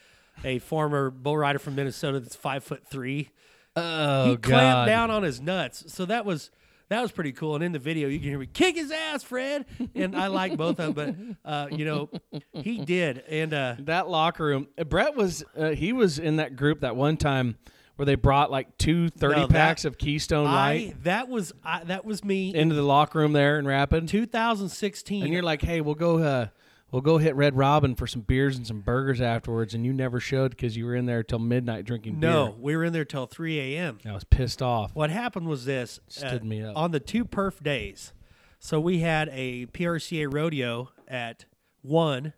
a 0.43 0.59
former 0.59 1.09
bull 1.09 1.37
rider 1.37 1.59
from 1.59 1.75
Minnesota 1.75 2.19
that's 2.19 2.35
five 2.35 2.63
foot 2.63 2.83
three 2.89 3.29
Oh 3.75 4.25
he 4.31 4.35
God. 4.35 4.43
clamped 4.43 4.87
down 4.87 5.09
on 5.11 5.23
his 5.23 5.41
nuts. 5.41 5.91
So 5.93 6.05
that 6.05 6.25
was 6.25 6.51
that 6.89 7.01
was 7.01 7.11
pretty 7.11 7.31
cool. 7.31 7.55
And 7.55 7.63
in 7.63 7.71
the 7.71 7.79
video, 7.79 8.07
you 8.07 8.19
can 8.19 8.29
hear 8.29 8.39
me 8.39 8.45
kick 8.45 8.75
his 8.75 8.91
ass, 8.91 9.23
Fred. 9.23 9.65
And 9.95 10.15
I 10.15 10.27
like 10.27 10.57
both 10.57 10.79
of 10.79 10.95
them, 10.95 11.37
but 11.43 11.49
uh, 11.49 11.67
you 11.71 11.85
know, 11.85 12.09
he 12.53 12.83
did. 12.85 13.23
And 13.29 13.53
uh, 13.53 13.75
That 13.79 14.09
locker 14.09 14.45
room. 14.45 14.67
uh, 14.77 14.83
Brett 14.83 15.15
was 15.15 15.43
uh, 15.57 15.69
he 15.69 15.93
was 15.93 16.19
in 16.19 16.35
that 16.37 16.55
group 16.55 16.81
that 16.81 16.95
one 16.95 17.17
time 17.17 17.57
where 17.95 18.05
they 18.07 18.15
brought 18.15 18.49
like 18.51 18.77
two 18.77 19.09
30 19.09 19.35
No, 19.35 19.41
that- 19.47 19.53
packs 19.53 19.85
of 19.85 19.97
Keystone 19.97 20.47
I 20.47 20.53
Light 20.53 21.03
that 21.03 21.29
was 21.29 21.53
I, 21.63 21.83
that 21.85 22.05
was 22.05 22.23
me 22.23 22.53
into 22.55 22.73
the 22.75 22.81
locker 22.83 23.19
room 23.19 23.33
there 23.33 23.57
in 23.59 23.65
Rapid. 23.67 24.07
2016. 24.07 25.23
And 25.23 25.31
you're 25.33 25.43
like, 25.43 25.61
"Hey, 25.61 25.79
we'll 25.81 25.93
go 25.95 26.17
uh 26.19 26.47
we'll 26.93 27.01
go 27.01 27.17
hit 27.17 27.35
Red 27.35 27.57
Robin 27.57 27.95
for 27.95 28.07
some 28.07 28.21
beers 28.21 28.55
and 28.55 28.65
some 28.65 28.79
burgers 28.79 29.19
afterwards." 29.19 29.73
And 29.73 29.85
you 29.85 29.91
never 29.91 30.21
showed 30.21 30.51
because 30.51 30.77
you 30.77 30.85
were 30.85 30.95
in 30.95 31.05
there 31.05 31.23
till 31.23 31.39
midnight 31.39 31.83
drinking 31.83 32.21
beer. 32.21 32.29
no, 32.29 32.45
beer. 32.47 32.55
we 32.61 32.75
were 32.77 32.85
in 32.85 32.93
there 32.93 33.03
till 33.03 33.25
3 33.25 33.59
a.m. 33.59 33.97
I 34.05 34.13
was 34.13 34.23
pissed 34.23 34.61
off. 34.61 34.95
What 34.95 35.09
happened 35.09 35.47
was 35.47 35.65
this: 35.65 35.99
uh, 36.07 36.27
Stood 36.29 36.45
me 36.45 36.63
up. 36.63 36.77
on 36.77 36.91
the 36.91 37.01
two 37.01 37.25
perf 37.25 37.61
days. 37.61 38.13
So 38.59 38.79
we 38.79 38.99
had 38.99 39.27
a 39.33 39.65
PRCA 39.65 40.33
rodeo 40.33 40.89
at 41.05 41.43
one, 41.81 42.31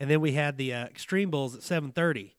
and 0.00 0.10
then 0.10 0.20
we 0.20 0.32
had 0.32 0.56
the 0.56 0.74
uh, 0.74 0.86
Extreme 0.86 1.30
Bulls 1.30 1.54
at 1.54 1.62
seven 1.62 1.92
thirty. 1.92 2.34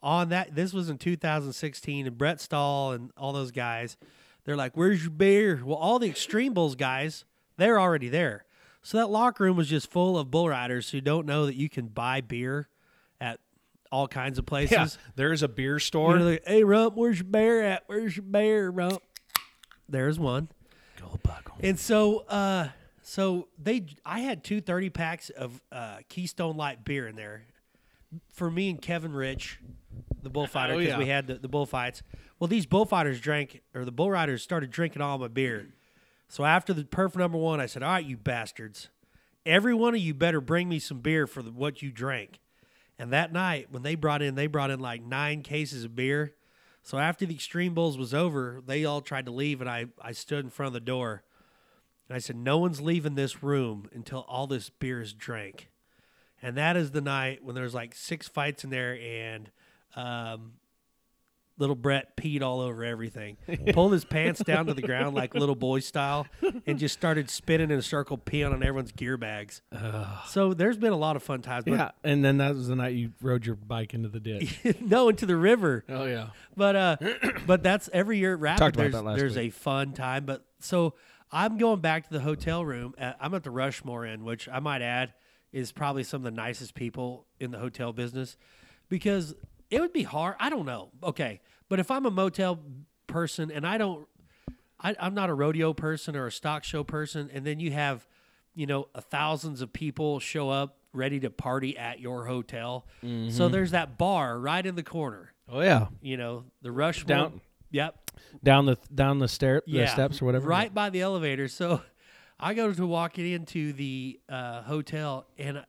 On 0.00 0.28
that, 0.28 0.54
this 0.54 0.72
was 0.72 0.88
in 0.88 0.96
2016, 0.96 2.06
and 2.06 2.16
Brett 2.16 2.40
Stall 2.40 2.92
and 2.92 3.10
all 3.16 3.32
those 3.32 3.50
guys, 3.50 3.96
they're 4.44 4.54
like, 4.54 4.76
"Where's 4.76 5.02
your 5.02 5.10
beer?" 5.10 5.60
Well, 5.64 5.76
all 5.76 5.98
the 5.98 6.08
Extreme 6.08 6.54
Bulls 6.54 6.76
guys, 6.76 7.24
they're 7.56 7.80
already 7.80 8.08
there. 8.08 8.44
So 8.88 8.96
that 8.96 9.10
locker 9.10 9.44
room 9.44 9.58
was 9.58 9.68
just 9.68 9.90
full 9.90 10.16
of 10.16 10.30
bull 10.30 10.48
riders 10.48 10.88
who 10.88 11.02
don't 11.02 11.26
know 11.26 11.44
that 11.44 11.56
you 11.56 11.68
can 11.68 11.88
buy 11.88 12.22
beer 12.22 12.70
at 13.20 13.38
all 13.92 14.08
kinds 14.08 14.38
of 14.38 14.46
places. 14.46 14.72
Yeah, 14.72 15.10
there's 15.14 15.42
a 15.42 15.48
beer 15.48 15.74
You 15.74 15.78
store. 15.78 16.18
know, 16.18 16.24
like, 16.24 16.44
hey, 16.46 16.64
Rump, 16.64 16.96
where's 16.96 17.18
your 17.18 17.26
bear 17.26 17.62
at? 17.64 17.82
Where's 17.86 18.16
your 18.16 18.24
bear, 18.24 18.70
Rump? 18.70 19.02
There's 19.90 20.18
one. 20.18 20.48
Go 20.98 21.20
buckle. 21.22 21.56
And 21.60 21.78
so, 21.78 22.20
uh, 22.30 22.68
so 23.02 23.48
they, 23.62 23.84
I 24.06 24.20
had 24.20 24.42
two 24.42 24.62
30 24.62 24.88
packs 24.88 25.28
of 25.28 25.60
uh, 25.70 25.98
Keystone 26.08 26.56
Light 26.56 26.82
beer 26.82 27.06
in 27.06 27.14
there 27.14 27.42
for 28.32 28.50
me 28.50 28.70
and 28.70 28.80
Kevin 28.80 29.12
Rich, 29.12 29.60
the 30.22 30.30
bullfighter, 30.30 30.72
Oh, 30.72 30.78
because 30.78 30.92
yeah. 30.92 30.98
we 30.98 31.08
had 31.08 31.26
the, 31.26 31.34
the 31.34 31.48
bullfights. 31.48 32.02
Well, 32.40 32.48
these 32.48 32.64
bullfighters 32.64 33.20
drank, 33.20 33.60
or 33.74 33.84
the 33.84 33.92
bull 33.92 34.10
riders 34.10 34.42
started 34.42 34.70
drinking 34.70 35.02
all 35.02 35.18
my 35.18 35.28
beer. 35.28 35.74
So 36.28 36.44
after 36.44 36.72
the 36.74 36.84
perf 36.84 37.16
number 37.16 37.38
one, 37.38 37.60
I 37.60 37.66
said, 37.66 37.82
"All 37.82 37.92
right, 37.92 38.04
you 38.04 38.16
bastards, 38.16 38.88
every 39.46 39.74
one 39.74 39.94
of 39.94 40.00
you 40.00 40.14
better 40.14 40.40
bring 40.40 40.68
me 40.68 40.78
some 40.78 41.00
beer 41.00 41.26
for 41.26 41.42
the, 41.42 41.50
what 41.50 41.82
you 41.82 41.90
drank." 41.90 42.40
And 42.98 43.12
that 43.12 43.32
night, 43.32 43.68
when 43.70 43.82
they 43.82 43.94
brought 43.94 44.22
in, 44.22 44.34
they 44.34 44.46
brought 44.46 44.70
in 44.70 44.80
like 44.80 45.02
nine 45.02 45.42
cases 45.42 45.84
of 45.84 45.96
beer. 45.96 46.34
So 46.82 46.98
after 46.98 47.26
the 47.26 47.34
Extreme 47.34 47.74
Bulls 47.74 47.96
was 47.96 48.12
over, 48.12 48.60
they 48.64 48.84
all 48.84 49.00
tried 49.00 49.26
to 49.26 49.30
leave, 49.30 49.60
and 49.60 49.70
I, 49.70 49.86
I 50.00 50.12
stood 50.12 50.44
in 50.44 50.50
front 50.50 50.68
of 50.68 50.72
the 50.72 50.80
door, 50.80 51.22
and 52.08 52.16
I 52.16 52.18
said, 52.18 52.36
"No 52.36 52.58
one's 52.58 52.80
leaving 52.80 53.14
this 53.14 53.42
room 53.42 53.88
until 53.92 54.20
all 54.28 54.46
this 54.46 54.70
beer 54.70 55.00
is 55.00 55.12
drank." 55.12 55.70
And 56.40 56.56
that 56.56 56.76
is 56.76 56.92
the 56.92 57.00
night 57.00 57.42
when 57.42 57.54
there's 57.54 57.74
like 57.74 57.94
six 57.94 58.28
fights 58.28 58.64
in 58.64 58.70
there, 58.70 58.98
and 59.00 59.50
um, 59.96 60.52
little 61.58 61.76
Brett 61.76 62.16
peed 62.16 62.42
all 62.42 62.60
over 62.60 62.84
everything, 62.84 63.36
pulled 63.72 63.92
his 63.92 64.04
pants 64.04 64.42
down 64.42 64.66
to 64.66 64.74
the 64.74 64.82
ground 64.82 65.14
like 65.14 65.34
little 65.34 65.54
boy 65.54 65.80
style, 65.80 66.26
and 66.66 66.78
just 66.78 66.94
started 66.94 67.28
spinning 67.30 67.70
in 67.70 67.78
a 67.78 67.82
circle, 67.82 68.16
peeing 68.16 68.52
on 68.52 68.62
everyone's 68.62 68.92
gear 68.92 69.16
bags. 69.16 69.62
So 70.28 70.54
there's 70.54 70.76
been 70.76 70.92
a 70.92 70.96
lot 70.96 71.16
of 71.16 71.22
fun 71.22 71.42
times. 71.42 71.64
But 71.64 71.72
Yeah, 71.72 71.90
and 72.04 72.24
then 72.24 72.38
that 72.38 72.54
was 72.54 72.68
the 72.68 72.76
night 72.76 72.94
you 72.94 73.12
rode 73.20 73.44
your 73.44 73.56
bike 73.56 73.94
into 73.94 74.08
the 74.08 74.20
ditch. 74.20 74.58
no, 74.80 75.08
into 75.08 75.26
the 75.26 75.36
river. 75.36 75.84
oh 75.88 76.04
yeah. 76.04 76.28
But 76.56 76.76
uh, 76.76 76.96
but 77.46 77.62
that's 77.62 77.88
every 77.92 78.18
year 78.18 78.34
at 78.34 78.40
Rapid. 78.40 78.58
Talked 78.58 78.76
about 78.76 78.82
there's 78.82 78.92
that 78.92 79.04
last 79.04 79.18
there's 79.18 79.36
week. 79.36 79.52
a 79.52 79.54
fun 79.54 79.92
time. 79.92 80.24
But 80.24 80.44
so 80.60 80.94
I'm 81.30 81.58
going 81.58 81.80
back 81.80 82.08
to 82.08 82.12
the 82.12 82.20
hotel 82.20 82.64
room. 82.64 82.94
At, 82.98 83.16
I'm 83.20 83.34
at 83.34 83.42
the 83.42 83.50
Rushmore 83.50 84.06
Inn, 84.06 84.24
which 84.24 84.48
I 84.48 84.60
might 84.60 84.82
add 84.82 85.12
is 85.52 85.72
probably 85.72 86.04
some 86.04 86.20
of 86.20 86.24
the 86.24 86.30
nicest 86.30 86.74
people 86.74 87.26
in 87.40 87.50
the 87.50 87.58
hotel 87.58 87.92
business, 87.92 88.36
because 88.88 89.34
it 89.70 89.80
would 89.80 89.92
be 89.92 90.02
hard. 90.02 90.36
I 90.40 90.50
don't 90.50 90.66
know. 90.66 90.90
Okay, 91.02 91.40
but 91.68 91.78
if 91.80 91.90
I'm 91.90 92.06
a 92.06 92.10
motel 92.10 92.60
person 93.06 93.50
and 93.50 93.66
I 93.66 93.78
don't, 93.78 94.06
I, 94.80 94.94
I'm 95.00 95.14
not 95.14 95.30
a 95.30 95.34
rodeo 95.34 95.72
person 95.72 96.14
or 96.16 96.26
a 96.26 96.32
stock 96.32 96.64
show 96.64 96.84
person, 96.84 97.30
and 97.32 97.44
then 97.44 97.60
you 97.60 97.72
have, 97.72 98.06
you 98.54 98.66
know, 98.66 98.88
thousands 99.10 99.60
of 99.60 99.72
people 99.72 100.20
show 100.20 100.50
up 100.50 100.76
ready 100.92 101.20
to 101.20 101.30
party 101.30 101.76
at 101.76 102.00
your 102.00 102.26
hotel. 102.26 102.86
Mm-hmm. 103.04 103.30
So 103.30 103.48
there's 103.48 103.72
that 103.72 103.98
bar 103.98 104.38
right 104.38 104.64
in 104.64 104.74
the 104.74 104.82
corner 104.82 105.32
Oh 105.50 105.60
yeah. 105.60 105.88
you 106.00 106.16
know, 106.16 106.44
the 106.62 106.72
rush 106.72 107.04
Down- 107.04 107.40
Yep. 107.70 108.10
Down 108.42 108.64
the 108.66 108.78
down 108.94 109.18
the 109.18 109.28
stair 109.28 109.62
Yeah. 109.66 109.82
the 109.82 109.88
steps 109.88 110.22
or 110.22 110.24
whatever. 110.24 110.48
Right 110.48 110.72
by 110.72 110.88
the 110.90 111.02
elevator. 111.02 111.46
So 111.48 111.82
I 112.40 112.54
go 112.54 112.72
to 112.72 112.86
walking 112.86 113.30
into 113.30 113.72
the 113.74 114.18
uh, 114.28 114.62
hotel 114.62 115.26
and 115.36 115.64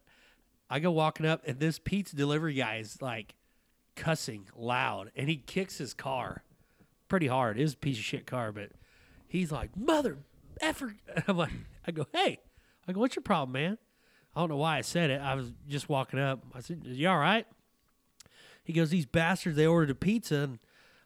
I 0.69 0.79
go 0.79 0.91
walking 0.91 1.25
up 1.25 1.41
and 1.45 1.59
this 1.59 1.79
pizza 1.79 2.15
delivery 2.15 2.53
guy 2.53 2.77
is 2.77 3.01
like 3.01 3.35
cussing 3.99 4.47
loud 4.55 5.11
and 5.15 5.27
he 5.29 5.35
kicks 5.35 5.77
his 5.77 5.93
car 5.93 6.43
pretty 7.09 7.27
hard. 7.27 7.59
It 7.59 7.63
was 7.63 7.73
a 7.73 7.77
piece 7.77 7.97
of 7.97 8.03
shit 8.03 8.25
car, 8.25 8.51
but 8.51 8.71
he's 9.27 9.51
like, 9.51 9.75
mother 9.75 10.17
effer. 10.61 10.95
I'm 11.27 11.37
like, 11.37 11.51
I 11.85 11.91
go, 11.91 12.07
hey, 12.13 12.39
I 12.87 12.93
go, 12.93 13.01
what's 13.01 13.15
your 13.15 13.23
problem, 13.23 13.51
man? 13.51 13.77
I 14.35 14.39
don't 14.39 14.49
know 14.49 14.57
why 14.57 14.77
I 14.77 14.81
said 14.81 15.09
it. 15.09 15.21
I 15.21 15.35
was 15.35 15.51
just 15.67 15.89
walking 15.89 16.19
up. 16.19 16.43
I 16.55 16.61
said, 16.61 16.81
you 16.85 17.09
all 17.09 17.17
right? 17.17 17.45
He 18.63 18.71
goes, 18.73 18.89
these 18.89 19.05
bastards, 19.05 19.57
they 19.57 19.67
ordered 19.67 19.89
a 19.89 19.95
pizza 19.95 20.35
and 20.35 20.59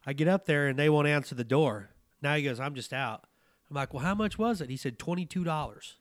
I 0.06 0.14
get 0.14 0.28
up 0.28 0.46
there 0.46 0.68
and 0.68 0.78
they 0.78 0.90
won't 0.90 1.08
answer 1.08 1.34
the 1.34 1.44
door. 1.44 1.90
Now 2.22 2.36
he 2.36 2.44
goes, 2.44 2.60
I'm 2.60 2.76
just 2.76 2.94
out. 2.94 3.24
I'm 3.70 3.76
like, 3.76 3.94
well, 3.94 4.04
how 4.04 4.14
much 4.14 4.38
was 4.38 4.62
it? 4.62 4.70
He 4.70 4.78
said, 4.78 5.00
$22. 5.00 5.94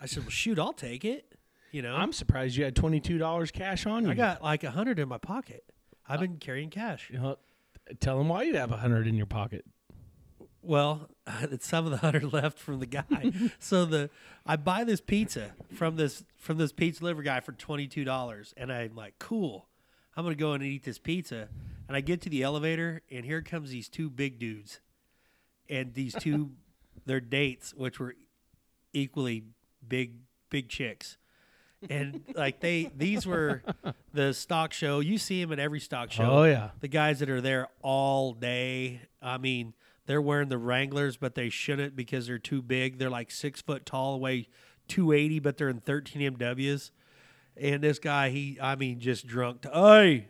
I 0.00 0.06
said, 0.06 0.22
well, 0.22 0.30
shoot, 0.30 0.58
I'll 0.58 0.72
take 0.72 1.04
it. 1.04 1.34
You 1.74 1.82
know, 1.82 1.96
I'm 1.96 2.12
surprised 2.12 2.54
you 2.54 2.62
had 2.62 2.76
twenty 2.76 3.00
two 3.00 3.18
dollars 3.18 3.50
cash 3.50 3.84
on 3.84 4.04
you. 4.04 4.12
I 4.12 4.14
got 4.14 4.44
like 4.44 4.62
a 4.62 4.70
hundred 4.70 5.00
in 5.00 5.08
my 5.08 5.18
pocket. 5.18 5.64
I've 6.08 6.20
been 6.20 6.36
carrying 6.36 6.70
cash. 6.70 7.10
You 7.10 7.18
know, 7.18 7.38
tell 8.00 8.18
them 8.18 8.28
why 8.28 8.42
you 8.44 8.56
have 8.56 8.72
a 8.72 8.76
hundred 8.76 9.06
in 9.06 9.14
your 9.14 9.26
pocket. 9.26 9.64
Well, 10.62 11.08
it's 11.42 11.66
some 11.66 11.84
of 11.84 11.90
the 11.90 11.98
hundred 11.98 12.32
left 12.32 12.58
from 12.58 12.80
the 12.80 12.86
guy. 12.86 13.32
so 13.58 13.84
the 13.84 14.10
I 14.46 14.56
buy 14.56 14.84
this 14.84 15.00
pizza 15.00 15.52
from 15.74 15.96
this 15.96 16.24
from 16.36 16.58
this 16.58 16.72
pizza 16.72 17.00
delivery 17.00 17.24
guy 17.24 17.40
for 17.40 17.52
twenty 17.52 17.86
two 17.86 18.04
dollars, 18.04 18.54
and 18.56 18.72
I'm 18.72 18.94
like, 18.94 19.18
cool. 19.18 19.68
I'm 20.16 20.24
gonna 20.24 20.36
go 20.36 20.54
in 20.54 20.62
and 20.62 20.70
eat 20.70 20.84
this 20.84 20.98
pizza, 20.98 21.48
and 21.88 21.96
I 21.96 22.00
get 22.00 22.20
to 22.22 22.30
the 22.30 22.42
elevator, 22.42 23.02
and 23.10 23.24
here 23.24 23.42
comes 23.42 23.70
these 23.70 23.88
two 23.88 24.08
big 24.08 24.38
dudes, 24.38 24.80
and 25.68 25.92
these 25.94 26.14
two, 26.14 26.52
their 27.06 27.20
dates, 27.20 27.74
which 27.74 27.98
were 27.98 28.14
equally 28.92 29.44
big 29.86 30.14
big 30.50 30.68
chicks. 30.68 31.18
And 31.90 32.22
like 32.34 32.60
they, 32.60 32.90
these 32.96 33.26
were 33.26 33.62
the 34.12 34.32
stock 34.32 34.72
show. 34.72 35.00
You 35.00 35.18
see 35.18 35.40
them 35.42 35.52
at 35.52 35.58
every 35.58 35.80
stock 35.80 36.10
show. 36.10 36.24
Oh, 36.24 36.44
yeah. 36.44 36.70
the 36.80 36.88
guys 36.88 37.18
that 37.20 37.30
are 37.30 37.40
there 37.40 37.68
all 37.82 38.32
day. 38.32 39.00
I 39.20 39.38
mean, 39.38 39.74
they're 40.06 40.22
wearing 40.22 40.48
the 40.48 40.58
Wranglers, 40.58 41.16
but 41.16 41.34
they 41.34 41.48
shouldn't 41.48 41.96
because 41.96 42.26
they're 42.26 42.38
too 42.38 42.62
big. 42.62 42.98
They're 42.98 43.10
like 43.10 43.30
six 43.30 43.62
foot 43.62 43.86
tall, 43.86 44.20
weigh 44.20 44.48
two 44.88 45.12
eighty, 45.12 45.38
but 45.38 45.56
they're 45.56 45.68
in 45.68 45.80
thirteen 45.80 46.36
MWs. 46.36 46.90
And 47.56 47.82
this 47.82 47.98
guy, 47.98 48.30
he, 48.30 48.58
I 48.60 48.74
mean, 48.76 48.98
just 49.00 49.26
drunk. 49.26 49.62
To, 49.62 49.70
hey, 49.70 50.28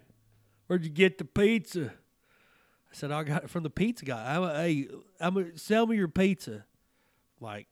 where'd 0.67 0.85
you 0.85 0.91
get 0.91 1.19
the 1.19 1.25
pizza? 1.25 1.87
I 1.87 2.95
said, 2.95 3.11
I 3.11 3.25
got 3.25 3.45
it 3.45 3.51
from 3.51 3.63
the 3.63 3.71
pizza 3.71 4.05
guy. 4.05 4.37
I'm, 4.37 4.43
hey, 4.55 4.89
I'm 5.19 5.35
gonna 5.35 5.59
sell 5.59 5.87
me 5.87 5.97
your 5.97 6.09
pizza. 6.09 6.65
Like, 7.41 7.67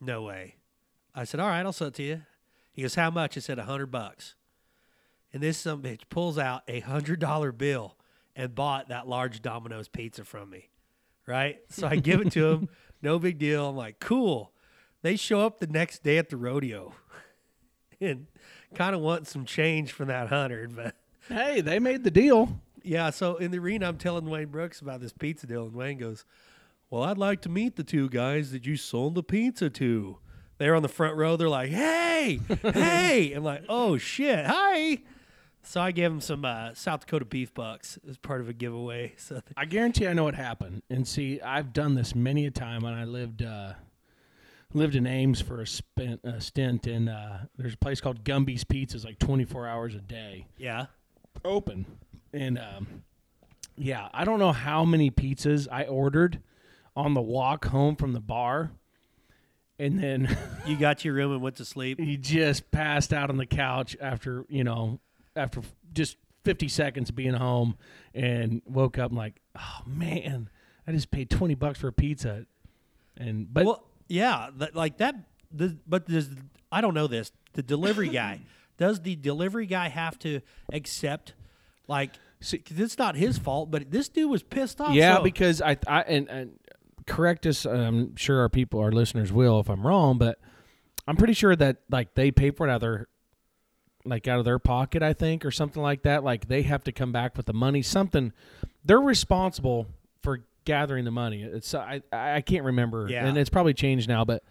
no 0.00 0.22
way. 0.22 0.56
I 1.14 1.24
said, 1.24 1.40
all 1.40 1.48
right, 1.48 1.64
I'll 1.64 1.72
sell 1.72 1.88
it 1.88 1.94
to 1.94 2.02
you. 2.02 2.22
He 2.80 2.84
goes, 2.84 2.94
how 2.94 3.10
much? 3.10 3.36
I 3.36 3.40
said, 3.40 3.58
a 3.58 3.64
hundred 3.64 3.90
bucks. 3.90 4.36
And 5.34 5.42
this 5.42 5.58
some 5.58 5.82
bitch 5.82 6.00
pulls 6.08 6.38
out 6.38 6.62
a 6.66 6.80
hundred 6.80 7.20
dollar 7.20 7.52
bill 7.52 7.98
and 8.34 8.54
bought 8.54 8.88
that 8.88 9.06
large 9.06 9.42
Domino's 9.42 9.86
pizza 9.86 10.24
from 10.24 10.48
me. 10.48 10.70
Right? 11.26 11.58
So 11.68 11.86
I 11.86 11.96
give 11.96 12.22
it 12.22 12.32
to 12.32 12.46
him. 12.52 12.68
No 13.02 13.18
big 13.18 13.38
deal. 13.38 13.68
I'm 13.68 13.76
like, 13.76 13.98
cool. 14.00 14.52
They 15.02 15.16
show 15.16 15.40
up 15.40 15.58
the 15.60 15.66
next 15.66 16.02
day 16.02 16.16
at 16.16 16.30
the 16.30 16.38
rodeo 16.38 16.94
and 18.00 18.26
kind 18.74 18.94
of 18.94 19.02
want 19.02 19.26
some 19.26 19.44
change 19.44 19.92
from 19.92 20.08
that 20.08 20.28
hundred, 20.28 20.74
but 20.74 20.96
Hey, 21.28 21.60
they 21.60 21.78
made 21.78 22.02
the 22.04 22.10
deal. 22.10 22.60
yeah, 22.82 23.10
so 23.10 23.36
in 23.36 23.50
the 23.50 23.58
arena, 23.58 23.88
I'm 23.88 23.98
telling 23.98 24.24
Wayne 24.24 24.48
Brooks 24.48 24.80
about 24.80 25.00
this 25.02 25.12
pizza 25.12 25.46
deal, 25.46 25.64
and 25.64 25.74
Wayne 25.74 25.98
goes, 25.98 26.24
Well, 26.88 27.02
I'd 27.02 27.18
like 27.18 27.42
to 27.42 27.50
meet 27.50 27.76
the 27.76 27.84
two 27.84 28.08
guys 28.08 28.52
that 28.52 28.64
you 28.66 28.76
sold 28.76 29.14
the 29.16 29.22
pizza 29.22 29.68
to. 29.70 30.18
They're 30.60 30.74
on 30.74 30.82
the 30.82 30.88
front 30.88 31.16
row. 31.16 31.36
They're 31.38 31.48
like, 31.48 31.70
Hey, 31.70 32.38
hey. 32.62 33.32
I'm 33.32 33.42
like, 33.42 33.64
Oh, 33.70 33.96
shit. 33.96 34.44
Hi. 34.44 34.98
So 35.62 35.80
I 35.80 35.90
gave 35.90 36.10
them 36.10 36.20
some 36.20 36.44
uh, 36.44 36.74
South 36.74 37.00
Dakota 37.00 37.24
beef 37.24 37.54
bucks 37.54 37.98
as 38.06 38.18
part 38.18 38.42
of 38.42 38.48
a 38.50 38.52
giveaway. 38.52 39.14
So 39.18 39.40
I 39.56 39.64
guarantee 39.64 40.06
I 40.06 40.12
know 40.12 40.24
what 40.24 40.34
happened. 40.34 40.82
And 40.90 41.08
see, 41.08 41.40
I've 41.40 41.72
done 41.72 41.94
this 41.94 42.14
many 42.14 42.44
a 42.44 42.50
time 42.50 42.82
when 42.82 42.92
I 42.92 43.04
lived 43.04 43.42
uh, 43.42 43.72
lived 44.74 44.96
in 44.96 45.06
Ames 45.06 45.40
for 45.40 45.62
a, 45.62 46.18
a 46.24 46.40
stint. 46.42 46.86
And 46.86 47.08
uh, 47.08 47.38
there's 47.56 47.72
a 47.72 47.78
place 47.78 48.02
called 48.02 48.22
Gumby's 48.22 48.64
Pizzas, 48.64 49.02
like 49.02 49.18
24 49.18 49.66
hours 49.66 49.94
a 49.94 50.00
day 50.00 50.46
yeah. 50.58 50.86
open. 51.42 51.86
And 52.34 52.58
um, 52.58 53.02
yeah, 53.78 54.10
I 54.12 54.26
don't 54.26 54.38
know 54.38 54.52
how 54.52 54.84
many 54.84 55.10
pizzas 55.10 55.66
I 55.72 55.84
ordered 55.84 56.42
on 56.94 57.14
the 57.14 57.22
walk 57.22 57.64
home 57.68 57.96
from 57.96 58.12
the 58.12 58.20
bar. 58.20 58.72
And 59.80 59.98
then 59.98 60.36
You 60.66 60.76
got 60.76 60.98
to 60.98 61.08
your 61.08 61.14
room 61.14 61.32
and 61.32 61.40
went 61.40 61.56
to 61.56 61.64
sleep. 61.64 61.98
he 62.00 62.16
just 62.16 62.70
passed 62.70 63.12
out 63.14 63.30
on 63.30 63.36
the 63.38 63.46
couch 63.46 63.96
after, 64.00 64.44
you 64.48 64.62
know, 64.62 65.00
after 65.34 65.62
just 65.92 66.16
50 66.44 66.68
seconds 66.68 67.08
of 67.08 67.16
being 67.16 67.32
home 67.34 67.76
and 68.14 68.60
woke 68.66 68.98
up 68.98 69.10
and 69.10 69.18
like, 69.18 69.40
oh 69.58 69.80
man, 69.86 70.50
I 70.86 70.92
just 70.92 71.10
paid 71.10 71.30
20 71.30 71.54
bucks 71.54 71.78
for 71.80 71.88
a 71.88 71.92
pizza. 71.92 72.44
And, 73.16 73.52
but 73.52 73.64
well, 73.64 73.84
yeah, 74.08 74.50
th- 74.58 74.74
like 74.74 74.98
that. 74.98 75.14
The, 75.52 75.76
but 75.86 76.06
does 76.06 76.28
I 76.70 76.80
don't 76.80 76.94
know 76.94 77.06
this. 77.06 77.32
The 77.54 77.62
delivery 77.62 78.08
guy 78.22 78.40
does 78.76 79.00
the 79.00 79.16
delivery 79.16 79.66
guy 79.66 79.88
have 79.88 80.18
to 80.20 80.40
accept 80.72 81.34
like 81.88 82.12
See- 82.42 82.58
'cause 82.58 82.78
it's 82.78 82.96
not 82.98 83.16
his 83.16 83.36
fault, 83.38 83.70
but 83.70 83.90
this 83.90 84.08
dude 84.08 84.30
was 84.30 84.42
pissed 84.42 84.80
off. 84.80 84.94
yeah, 84.94 85.16
so- 85.16 85.22
because 85.22 85.60
I, 85.60 85.76
I, 85.86 86.00
and, 86.02 86.28
and 86.28 86.58
correct 87.10 87.46
us, 87.46 87.66
I'm 87.66 88.14
sure 88.16 88.40
our 88.40 88.48
people, 88.48 88.80
our 88.80 88.92
listeners 88.92 89.32
will 89.32 89.58
if 89.60 89.68
I'm 89.68 89.86
wrong, 89.86 90.16
but 90.18 90.38
I'm 91.06 91.16
pretty 91.16 91.34
sure 91.34 91.54
that 91.56 91.78
like 91.90 92.14
they 92.14 92.30
pay 92.30 92.50
for 92.52 92.66
it 92.66 92.70
out 92.70 92.76
of 92.76 92.80
their, 92.82 93.08
like 94.04 94.28
out 94.28 94.38
of 94.38 94.44
their 94.44 94.58
pocket, 94.58 95.02
I 95.02 95.12
think, 95.12 95.44
or 95.44 95.50
something 95.50 95.82
like 95.82 96.02
that. 96.04 96.22
Like 96.24 96.48
they 96.48 96.62
have 96.62 96.84
to 96.84 96.92
come 96.92 97.12
back 97.12 97.36
with 97.36 97.46
the 97.46 97.52
money, 97.52 97.82
something. 97.82 98.32
They're 98.84 99.00
responsible 99.00 99.86
for 100.22 100.44
gathering 100.64 101.04
the 101.04 101.10
money. 101.10 101.42
It's 101.42 101.74
I 101.74 102.00
I 102.12 102.40
can't 102.42 102.64
remember, 102.64 103.08
Yeah. 103.10 103.26
and 103.26 103.36
it's 103.36 103.50
probably 103.50 103.74
changed 103.74 104.08
now, 104.08 104.24
but 104.24 104.42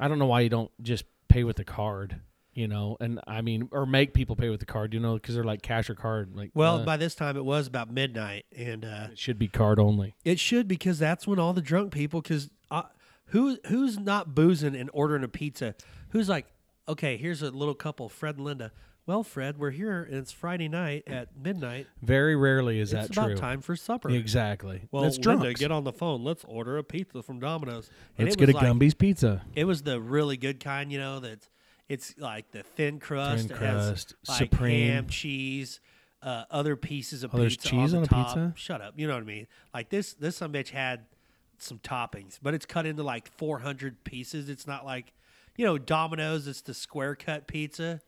I 0.00 0.06
don't 0.08 0.18
know 0.18 0.26
why 0.26 0.40
you 0.40 0.48
don't 0.48 0.70
just 0.82 1.04
pay 1.28 1.42
with 1.44 1.56
the 1.56 1.64
card, 1.64 2.20
you 2.58 2.68
know. 2.68 2.96
And 3.00 3.20
I 3.26 3.40
mean, 3.40 3.68
or 3.70 3.86
make 3.86 4.12
people 4.12 4.36
pay 4.36 4.48
with 4.50 4.60
the 4.60 4.66
card, 4.66 4.92
you 4.92 5.00
know, 5.00 5.14
because 5.14 5.34
they're 5.34 5.44
like 5.44 5.62
cash 5.62 5.88
or 5.88 5.94
card. 5.94 6.34
Like, 6.34 6.50
well, 6.54 6.78
uh, 6.80 6.84
by 6.84 6.96
this 6.96 7.14
time 7.14 7.36
it 7.36 7.44
was 7.44 7.66
about 7.66 7.90
midnight, 7.90 8.46
and 8.56 8.84
uh, 8.84 9.08
it 9.12 9.18
should 9.18 9.38
be 9.38 9.48
card 9.48 9.78
only. 9.78 10.14
it 10.24 10.38
should 10.38 10.68
because 10.68 10.98
that's 10.98 11.26
when 11.26 11.38
all 11.38 11.52
the 11.52 11.62
drunk 11.62 11.92
people. 11.92 12.20
Because 12.20 12.50
uh, 12.70 12.82
who 13.26 13.58
who's 13.66 13.98
not 13.98 14.34
boozing 14.34 14.74
and 14.74 14.90
ordering 14.92 15.24
a 15.24 15.28
pizza? 15.28 15.74
Who's 16.10 16.28
like, 16.28 16.46
okay, 16.88 17.16
here's 17.16 17.42
a 17.42 17.50
little 17.50 17.74
couple, 17.74 18.08
Fred 18.08 18.36
and 18.36 18.44
Linda. 18.44 18.72
Well, 19.06 19.22
Fred, 19.22 19.56
we're 19.56 19.70
here, 19.70 20.02
and 20.02 20.18
it's 20.18 20.32
Friday 20.32 20.68
night 20.68 21.04
at 21.06 21.28
midnight. 21.34 21.86
Very 22.02 22.36
rarely 22.36 22.78
is 22.78 22.92
it's 22.92 23.08
that 23.08 23.16
about 23.16 23.28
true. 23.28 23.36
time 23.36 23.62
for 23.62 23.74
supper. 23.74 24.10
Exactly. 24.10 24.82
Well, 24.90 25.04
That's 25.04 25.16
Linda, 25.16 25.44
drunks. 25.44 25.60
get 25.60 25.72
on 25.72 25.84
the 25.84 25.94
phone. 25.94 26.24
Let's 26.24 26.44
order 26.44 26.76
a 26.76 26.84
pizza 26.84 27.22
from 27.22 27.40
Domino's. 27.40 27.88
And 28.18 28.26
Let's 28.26 28.36
it 28.36 28.38
get 28.38 28.50
a 28.50 28.52
like- 28.52 28.66
Gumby's 28.66 28.92
pizza. 28.92 29.46
It 29.54 29.64
was 29.64 29.80
the 29.80 29.98
really 29.98 30.36
good 30.36 30.60
kind, 30.60 30.92
you 30.92 30.98
know, 30.98 31.20
that 31.20 31.48
it's 31.88 32.14
like 32.18 32.50
the 32.50 32.62
thin 32.62 32.98
crust. 33.00 33.48
Thin 33.48 33.56
crust, 33.56 34.14
like 34.28 34.38
supreme. 34.38 34.88
ham, 34.90 35.06
cheese, 35.08 35.80
uh, 36.22 36.44
other 36.50 36.76
pieces 36.76 37.22
of 37.22 37.34
Oh, 37.34 37.38
there's 37.38 37.56
pizza 37.56 37.68
cheese 37.68 37.94
on, 37.94 37.98
on 37.98 38.02
the 38.02 38.06
a 38.06 38.08
top. 38.08 38.26
pizza? 38.26 38.52
Shut 38.56 38.80
up. 38.82 38.94
You 38.96 39.06
know 39.06 39.14
what 39.14 39.22
I 39.22 39.26
mean? 39.26 39.46
Like 39.72 39.88
this, 39.88 40.12
this 40.14 40.36
some 40.36 40.52
bitch 40.52 40.70
had 40.70 41.06
some 41.58 41.78
toppings, 41.78 42.38
but 42.42 42.54
it's 42.54 42.66
cut 42.66 42.86
into 42.86 43.02
like 43.02 43.28
400 43.38 44.04
pieces. 44.04 44.48
It's 44.48 44.66
not 44.66 44.84
like, 44.84 45.12
you 45.56 45.64
know, 45.64 45.76
Domino's. 45.76 46.46
It's 46.46 46.60
the 46.60 46.72
square 46.74 47.16
cut 47.16 47.46
pizza. 47.48 48.00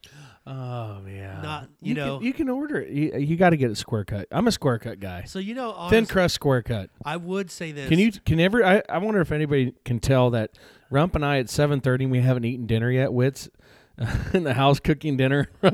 Oh 0.46 1.00
yeah. 1.08 1.40
Not- 1.42 1.68
you 1.80 1.94
know- 1.94 2.18
can, 2.18 2.26
you 2.26 2.32
can 2.32 2.48
order 2.48 2.80
it. 2.80 2.90
You, 2.90 3.16
you 3.18 3.36
got 3.36 3.50
to 3.50 3.56
get 3.56 3.70
it 3.70 3.76
square 3.76 4.04
cut. 4.04 4.28
I'm 4.30 4.46
a 4.46 4.52
square 4.52 4.78
cut 4.78 5.00
guy. 5.00 5.24
So 5.24 5.38
you 5.40 5.54
know, 5.54 5.88
Thin 5.90 6.06
crust 6.06 6.34
square 6.36 6.62
cut. 6.62 6.90
I 7.04 7.16
would 7.16 7.50
say 7.50 7.72
this. 7.72 7.88
Can 7.88 7.98
you? 7.98 8.12
Can 8.12 8.38
ever? 8.40 8.64
I, 8.64 8.82
I 8.88 8.98
wonder 8.98 9.20
if 9.20 9.32
anybody 9.32 9.74
can 9.84 9.98
tell 9.98 10.30
that 10.30 10.50
Rump 10.90 11.14
and 11.16 11.24
I 11.24 11.38
at 11.38 11.46
7:30 11.46 12.08
we 12.10 12.20
haven't 12.20 12.44
eaten 12.44 12.66
dinner 12.66 12.90
yet. 12.90 13.12
Wits 13.12 13.48
in 14.34 14.44
the 14.44 14.54
house 14.54 14.80
cooking 14.80 15.16
dinner. 15.16 15.48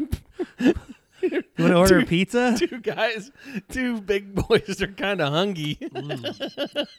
You 1.22 1.32
want 1.64 1.72
to 1.72 1.76
order 1.78 1.98
Dude, 2.00 2.08
pizza? 2.08 2.54
two 2.56 2.78
guys, 2.80 3.32
two 3.70 4.00
big 4.00 4.34
boys. 4.48 4.76
They're 4.78 4.86
kind 4.88 5.20
of 5.20 5.32
hungry. 5.32 5.78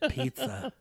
pizza. 0.10 0.74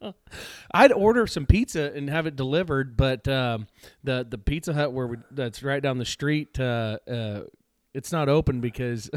I'd 0.72 0.90
order 0.92 1.26
some 1.26 1.46
pizza 1.46 1.92
and 1.94 2.08
have 2.10 2.26
it 2.26 2.34
delivered, 2.34 2.96
but 2.96 3.28
um, 3.28 3.66
the 4.02 4.26
the 4.28 4.38
Pizza 4.38 4.72
Hut 4.72 4.92
where 4.92 5.06
we, 5.06 5.16
that's 5.30 5.62
right 5.62 5.82
down 5.82 5.98
the 5.98 6.04
street, 6.04 6.58
uh, 6.58 6.98
uh, 7.08 7.42
it's 7.94 8.10
not 8.10 8.28
open 8.28 8.60
because 8.60 9.10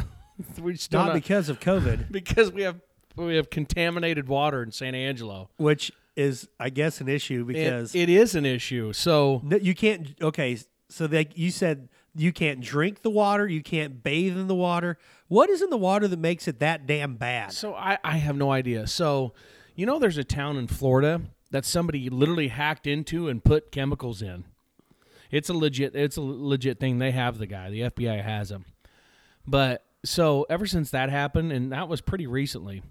we 0.60 0.76
still 0.76 1.00
Not 1.00 1.08
not, 1.08 1.14
because 1.16 1.50
of 1.50 1.60
COVID, 1.60 2.12
because 2.12 2.52
we 2.52 2.64
have 2.64 2.80
we 3.16 3.36
have 3.38 3.50
contaminated 3.50 4.28
water 4.28 4.62
in 4.62 4.72
San 4.72 4.94
Angelo. 4.94 5.50
which 5.58 5.92
is, 6.16 6.48
I 6.60 6.70
guess, 6.70 7.02
an 7.02 7.08
issue 7.08 7.46
It- 7.50 7.54
because 7.54 7.96
it 7.96 8.10
is 8.10 8.36
an 8.36 8.46
issue. 8.46 8.94
So 8.94 9.42
you 9.62 9.74
can't. 9.74 10.10
Okay, 10.22 10.58
so 10.90 11.08
they, 11.08 11.30
you 11.36 11.52
said 11.52 11.88
you 12.16 12.34
can't 12.34 12.60
drink 12.62 13.02
the 13.02 13.10
water, 13.10 13.48
you 13.48 13.62
can't 13.62 14.04
bathe 14.04 14.38
in 14.38 14.48
the 14.48 14.56
water. 14.56 14.98
What 15.28 15.50
is 15.50 15.62
in 15.62 15.70
the 15.70 15.78
water 15.78 16.08
that 16.08 16.20
makes 16.20 16.48
it 16.48 16.60
that 16.60 16.86
damn 16.88 17.16
bad? 17.16 17.54
so 17.54 17.76
I 17.76 17.98
I 18.04 18.18
have 18.18 18.36
no 18.36 18.52
idea. 18.52 18.88
So 18.88 19.34
you 19.76 19.86
know, 19.86 19.98
there's 19.98 20.18
a 20.18 20.26
town 20.26 20.58
in 20.58 20.68
Florida 20.68 21.22
that 21.52 21.64
somebody 21.64 22.10
literally 22.10 22.50
hacked 22.50 22.86
into 22.86 23.30
and 23.30 23.44
put 23.44 23.72
chemicals 23.72 24.22
in. 24.22 24.44
It's 25.32 25.48
a 25.48 25.54
legit. 25.54 25.96
It's 25.96 26.18
a 26.18 26.22
legit 26.22 26.80
thing. 26.80 26.98
They 26.98 27.12
have 27.12 27.38
the 27.38 27.48
guy. 27.48 27.70
The 27.70 27.82
FBI 27.82 28.22
has 28.24 28.52
him. 28.52 28.66
But 29.48 29.86
so 30.04 30.46
ever 30.50 30.66
since 30.66 30.92
that 30.92 31.10
happened, 31.10 31.52
and 31.52 31.72
that 31.72 31.88
was 31.88 32.02
pretty 32.02 32.28
recently, 32.28 32.82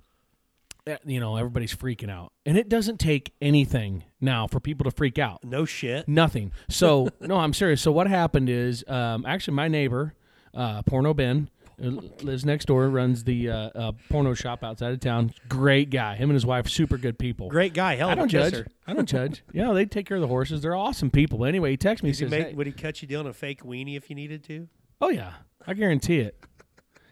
you 1.04 1.21
know, 1.21 1.37
everybody's 1.37 1.75
freaking 1.75 2.11
out, 2.11 2.33
and 2.47 2.57
it 2.57 2.68
doesn't 2.68 2.99
take 2.99 3.33
anything 3.40 4.04
now 4.21 4.47
for 4.47 4.61
people 4.61 4.85
to 4.85 4.90
freak 4.90 5.18
out. 5.18 5.42
No 5.45 5.64
shit. 5.64 6.09
Nothing. 6.09 6.52
So 6.68 7.09
no, 7.21 7.37
I'm 7.37 7.52
serious. 7.52 7.80
So 7.83 7.92
what 7.92 8.07
happened 8.07 8.49
is, 8.49 8.85
um, 8.88 9.25
actually, 9.26 9.54
my 9.54 9.68
neighbor, 9.68 10.14
uh, 10.54 10.83
Porno 10.83 11.14
Ben, 11.14 11.49
uh, 11.83 11.90
lives 12.23 12.45
next 12.45 12.64
door, 12.66 12.88
runs 12.88 13.25
the 13.25 13.49
uh, 13.50 13.54
uh, 13.75 13.92
porno 14.11 14.35
shop 14.35 14.64
outside 14.64 14.92
of 14.92 15.00
town. 15.00 15.33
Great 15.49 15.90
guy. 15.90 16.16
Him 16.16 16.30
and 16.30 16.35
his 16.35 16.45
wife, 16.47 16.68
super 16.68 16.99
good 16.99 17.18
people. 17.18 17.49
Great 17.49 17.73
guy. 17.75 17.95
Hell 17.97 18.09
I 18.11 18.14
don't 18.16 18.28
judge. 18.28 18.52
kisser. 18.52 18.66
I 18.87 18.95
don't 18.95 19.09
judge. 19.09 19.42
Yeah, 19.52 19.73
they 19.73 19.87
take 19.87 20.07
care 20.07 20.16
of 20.16 20.21
the 20.21 20.26
horses. 20.28 20.62
They're 20.62 20.75
awesome 20.75 21.11
people. 21.11 21.38
But 21.38 21.45
anyway, 21.45 21.71
he 21.73 21.76
texts 21.76 22.02
me. 22.02 22.09
He 22.11 22.12
Did 22.12 22.18
he 22.18 22.25
says, 22.25 22.30
make, 22.30 22.47
"Hey." 22.49 22.54
would 22.54 22.66
he 22.66 22.73
cut 22.73 23.00
you 23.02 23.09
down 23.09 23.26
a 23.26 23.33
fake 23.33 23.62
weenie 23.62 23.97
if 23.97 24.09
you 24.11 24.16
needed 24.16 24.42
to? 24.45 24.68
"Oh 25.00 25.09
yeah, 25.11 25.35
I 25.66 25.75
guarantee 25.75 26.18
it." 26.18 26.37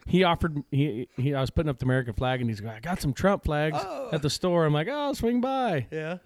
He 0.07 0.23
offered. 0.23 0.63
He, 0.71 1.07
he 1.17 1.33
I 1.35 1.41
was 1.41 1.49
putting 1.49 1.69
up 1.69 1.79
the 1.79 1.85
American 1.85 2.13
flag, 2.13 2.41
and 2.41 2.49
he's 2.49 2.61
like, 2.61 2.75
"I 2.77 2.79
got 2.79 3.01
some 3.01 3.13
Trump 3.13 3.43
flags 3.43 3.77
at 4.11 4.21
the 4.21 4.29
store." 4.29 4.65
I'm 4.65 4.73
like, 4.73 4.87
"Oh, 4.89 5.13
swing 5.13 5.41
by." 5.41 5.87
Yeah. 5.91 6.17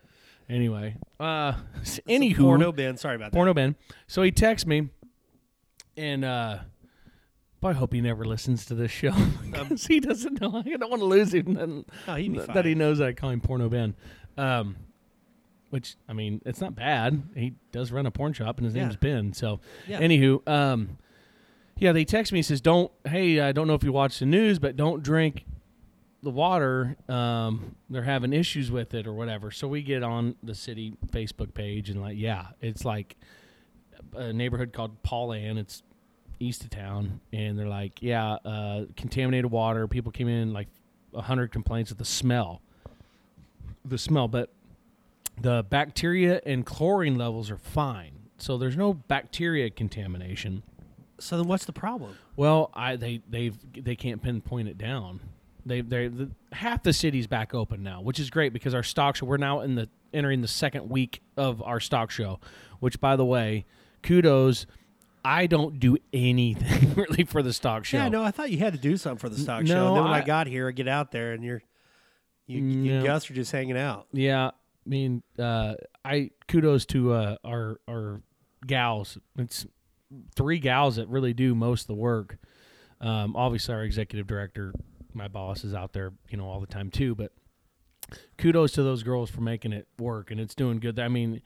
Anyway, 0.50 0.96
uh, 1.20 1.54
anywho, 2.08 2.38
Porno 2.38 2.72
Ben. 2.72 2.98
Sorry 2.98 3.16
about 3.16 3.32
that. 3.32 3.36
Porno 3.38 3.54
Ben. 3.54 3.76
So 4.08 4.22
he 4.22 4.32
texts 4.32 4.68
me, 4.68 4.90
and 5.98 6.24
uh, 6.26 6.60
boy, 7.62 7.70
I 7.70 7.74
hope 7.74 7.94
he 7.94 8.02
never 8.02 8.26
listens 8.26 8.66
to 8.68 8.76
this 8.76 8.92
show 8.92 9.14
because 9.52 9.86
he 9.88 10.00
doesn't 10.00 10.42
know. 10.42 10.58
I 10.66 10.78
don't 10.78 10.90
want 10.90 11.02
to 11.02 11.06
lose 11.06 11.34
him. 11.34 11.58
And 11.58 11.86
Oh, 12.08 12.16
that 12.54 12.66
he 12.66 12.76
knows 12.76 12.98
that 13.00 13.08
I 13.08 13.14
call 13.14 13.30
him 13.30 13.42
Porno 13.42 13.70
Ben. 13.70 13.96
Um, 14.38 14.76
which 15.70 15.96
I 16.10 16.14
mean, 16.14 16.42
it's 16.46 16.60
not 16.60 16.76
bad. 16.76 17.24
He 17.34 17.54
does 17.72 17.92
run 17.92 18.06
a 18.06 18.12
porn 18.12 18.34
shop, 18.34 18.58
and 18.58 18.66
his 18.66 18.76
Yeah. 18.76 18.84
name's 18.84 18.98
Ben. 18.98 19.34
So, 19.34 19.62
Yeah. 19.88 20.02
anywho, 20.02 20.46
um, 20.50 20.98
yeah, 21.78 21.92
they 21.92 22.06
text 22.06 22.32
me. 22.32 22.40
He 22.40 22.44
says, 22.44 22.62
"Don't. 22.62 22.92
Hey, 23.06 23.40
I 23.40 23.52
don't 23.52 23.68
know 23.68 23.74
if 23.74 23.84
you 23.84 23.92
watch 23.92 24.20
the 24.20 24.26
news, 24.26 24.60
but 24.60 24.76
don't 24.76 25.04
drink." 25.04 25.46
The 26.24 26.30
water, 26.30 26.98
um, 27.10 27.76
they're 27.90 28.04
having 28.04 28.32
issues 28.32 28.70
with 28.70 28.94
it 28.94 29.08
or 29.08 29.14
whatever. 29.14 29.50
So 29.50 29.68
we 29.68 29.82
get 29.82 30.04
on 30.04 30.36
the 30.44 30.54
city 30.54 30.94
Facebook 31.08 31.56
page 31.56 31.90
and 31.90 32.00
like, 32.00 32.16
yeah, 32.16 32.50
it's 32.62 32.86
like 32.86 33.16
a 34.16 34.32
neighborhood 34.32 34.72
called 34.72 35.02
Paulann. 35.02 35.58
It's 35.58 35.82
east 36.40 36.64
of 36.64 36.70
town, 36.70 37.22
and 37.34 37.58
they're 37.58 37.68
like, 37.68 38.04
yeah, 38.04 38.34
uh, 38.46 38.86
contaminated 38.96 39.50
water. 39.50 39.88
People 39.88 40.12
came 40.12 40.28
in 40.28 40.54
like 40.54 40.68
hundred 41.16 41.52
complaints 41.52 41.90
of 41.90 41.98
the 41.98 42.06
smell, 42.06 42.62
the 43.84 43.98
smell, 43.98 44.28
but 44.28 44.52
the 45.40 45.66
bacteria 45.70 46.40
and 46.46 46.66
chlorine 46.66 47.18
levels 47.18 47.50
are 47.50 47.58
fine. 47.58 48.12
So 48.38 48.58
there's 48.58 48.78
no 48.78 48.94
bacteria 48.94 49.70
contamination. 49.70 50.64
So 51.22 51.38
then, 51.38 51.48
what's 51.48 51.66
the 51.66 51.74
problem? 51.74 52.18
Well, 52.36 52.72
I 52.74 52.96
they 52.96 53.22
they've 53.30 53.56
they 53.74 53.96
can't 53.96 54.22
pinpoint 54.22 54.68
it 54.68 54.78
down. 54.78 55.20
They 55.66 55.82
they 55.82 56.08
the, 56.08 56.32
half 56.52 56.84
the 56.84 56.94
city's 56.94 57.28
back 57.28 57.54
open 57.54 57.84
now, 57.84 58.02
which 58.02 58.20
is 58.20 58.30
great 58.30 58.54
because 58.54 58.74
our 58.74 58.84
stock 58.84 59.16
show 59.16 59.26
we're 59.26 59.38
now 59.38 59.62
in 59.62 59.76
the 59.76 59.90
entering 60.14 60.42
the 60.42 60.48
second 60.48 60.90
week 60.90 61.22
of 61.38 61.62
our 61.62 61.80
stock 61.80 62.12
show, 62.12 62.40
which 62.80 63.00
by 63.00 63.16
the 63.16 63.26
way, 63.26 63.66
kudos. 64.04 64.66
I 65.24 65.46
don't 65.46 65.80
do 65.80 65.98
anything 66.12 66.94
really 66.96 67.26
for 67.26 67.44
the 67.44 67.54
stock 67.54 67.86
show. 67.86 67.98
Yeah, 67.98 68.10
no, 68.10 68.24
I 68.24 68.32
thought 68.32 68.50
you 68.50 68.58
had 68.58 68.74
to 68.74 68.80
do 68.80 68.98
something 68.98 69.20
for 69.20 69.30
the 69.30 69.38
stock 69.38 69.62
no, 69.62 69.68
show. 69.68 69.88
And 69.90 69.96
then 69.98 70.04
when 70.06 70.14
I, 70.14 70.22
I- 70.22 70.26
got 70.26 70.48
here, 70.48 70.68
I 70.68 70.72
get 70.72 70.88
out 70.88 71.12
there 71.12 71.34
and 71.34 71.44
you're, 71.44 71.62
you, 72.48 72.60
you 72.60 72.92
No. 72.92 72.98
and 72.98 73.06
Gus 73.06 73.30
are 73.30 73.36
just 73.36 73.52
hanging 73.52 73.78
out. 73.78 74.08
Yeah, 74.14 74.48
I 74.48 74.90
mean, 74.90 75.22
uh, 75.38 75.76
I 76.04 76.32
kudos 76.48 76.86
to 76.88 77.14
uh, 77.14 77.36
our 77.46 77.80
our 77.88 78.22
gals. 78.66 79.20
It's 79.38 79.68
three 80.36 80.60
gals 80.60 80.96
that 80.96 81.08
really 81.08 81.34
do 81.34 81.56
most 81.56 81.82
of 81.82 81.88
the 81.88 81.96
work. 81.96 82.38
Um, 83.00 83.36
obviously, 83.36 83.74
our 83.74 83.84
executive 83.84 84.28
director, 84.28 84.74
my 85.14 85.28
boss, 85.28 85.64
is 85.64 85.74
out 85.74 85.94
there, 85.94 86.14
you 86.30 86.38
know, 86.38 86.46
all 86.46 86.60
the 86.60 86.68
time 86.68 86.92
too. 86.92 87.16
But 87.16 87.32
kudos 88.38 88.74
to 88.74 88.84
those 88.84 89.04
girls 89.04 89.30
for 89.30 89.42
making 89.42 89.74
it 89.74 89.88
work, 90.00 90.32
and 90.32 90.40
it's 90.40 90.56
doing 90.56 90.80
good. 90.80 91.00
I 91.00 91.08
mean, 91.08 91.42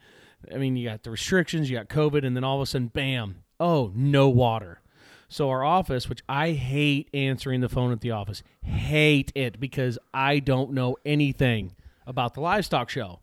I 0.52 0.58
mean, 0.58 0.76
you 0.76 0.88
got 0.88 1.02
the 1.02 1.10
restrictions, 1.10 1.70
you 1.70 1.76
got 1.76 1.88
COVID, 1.88 2.24
and 2.24 2.36
then 2.36 2.44
all 2.44 2.56
of 2.56 2.62
a 2.62 2.66
sudden, 2.66 2.88
bam! 2.88 3.42
Oh, 3.58 3.90
no 3.94 4.28
water. 4.28 4.80
So 5.28 5.50
our 5.50 5.64
office, 5.64 6.08
which 6.08 6.22
I 6.28 6.52
hate 6.52 7.10
answering 7.12 7.60
the 7.60 7.68
phone 7.68 7.90
at 7.90 8.00
the 8.00 8.12
office, 8.12 8.42
hate 8.62 9.32
it 9.34 9.58
because 9.58 9.98
I 10.14 10.38
don't 10.38 10.72
know 10.72 10.96
anything 11.04 11.74
about 12.06 12.34
the 12.34 12.40
livestock 12.40 12.90
show. 12.90 13.20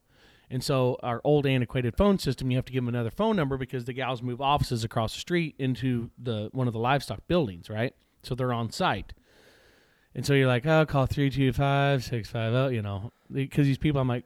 And 0.54 0.64
so 0.64 1.00
our 1.02 1.20
old 1.24 1.48
antiquated 1.48 1.98
phone 1.98 2.20
system, 2.20 2.52
you 2.52 2.58
have 2.58 2.66
to 2.66 2.72
give 2.72 2.84
them 2.84 2.94
another 2.94 3.10
phone 3.10 3.36
number 3.36 3.58
because 3.58 3.86
the 3.86 3.94
gals 3.94 4.22
move 4.22 4.40
offices 4.40 4.84
across 4.84 5.16
the 5.16 5.20
street 5.20 5.56
into 5.58 6.12
the 6.22 6.50
one 6.52 6.68
of 6.68 6.74
the 6.74 6.80
livestock 6.80 7.28
buildings, 7.28 7.72
right? 7.72 7.96
So 8.22 8.36
they're 8.36 8.54
on 8.54 8.70
site. 8.70 9.14
And 10.14 10.24
so 10.24 10.36
you're 10.36 10.48
like, 10.48 10.64
oh, 10.68 10.86
call 10.86 11.08
325 11.08 12.04
650, 12.04 12.76
you 12.76 12.84
know, 12.84 13.12
because 13.32 13.66
these 13.66 13.80
people, 13.80 14.00
I'm 14.00 14.08
like, 14.08 14.26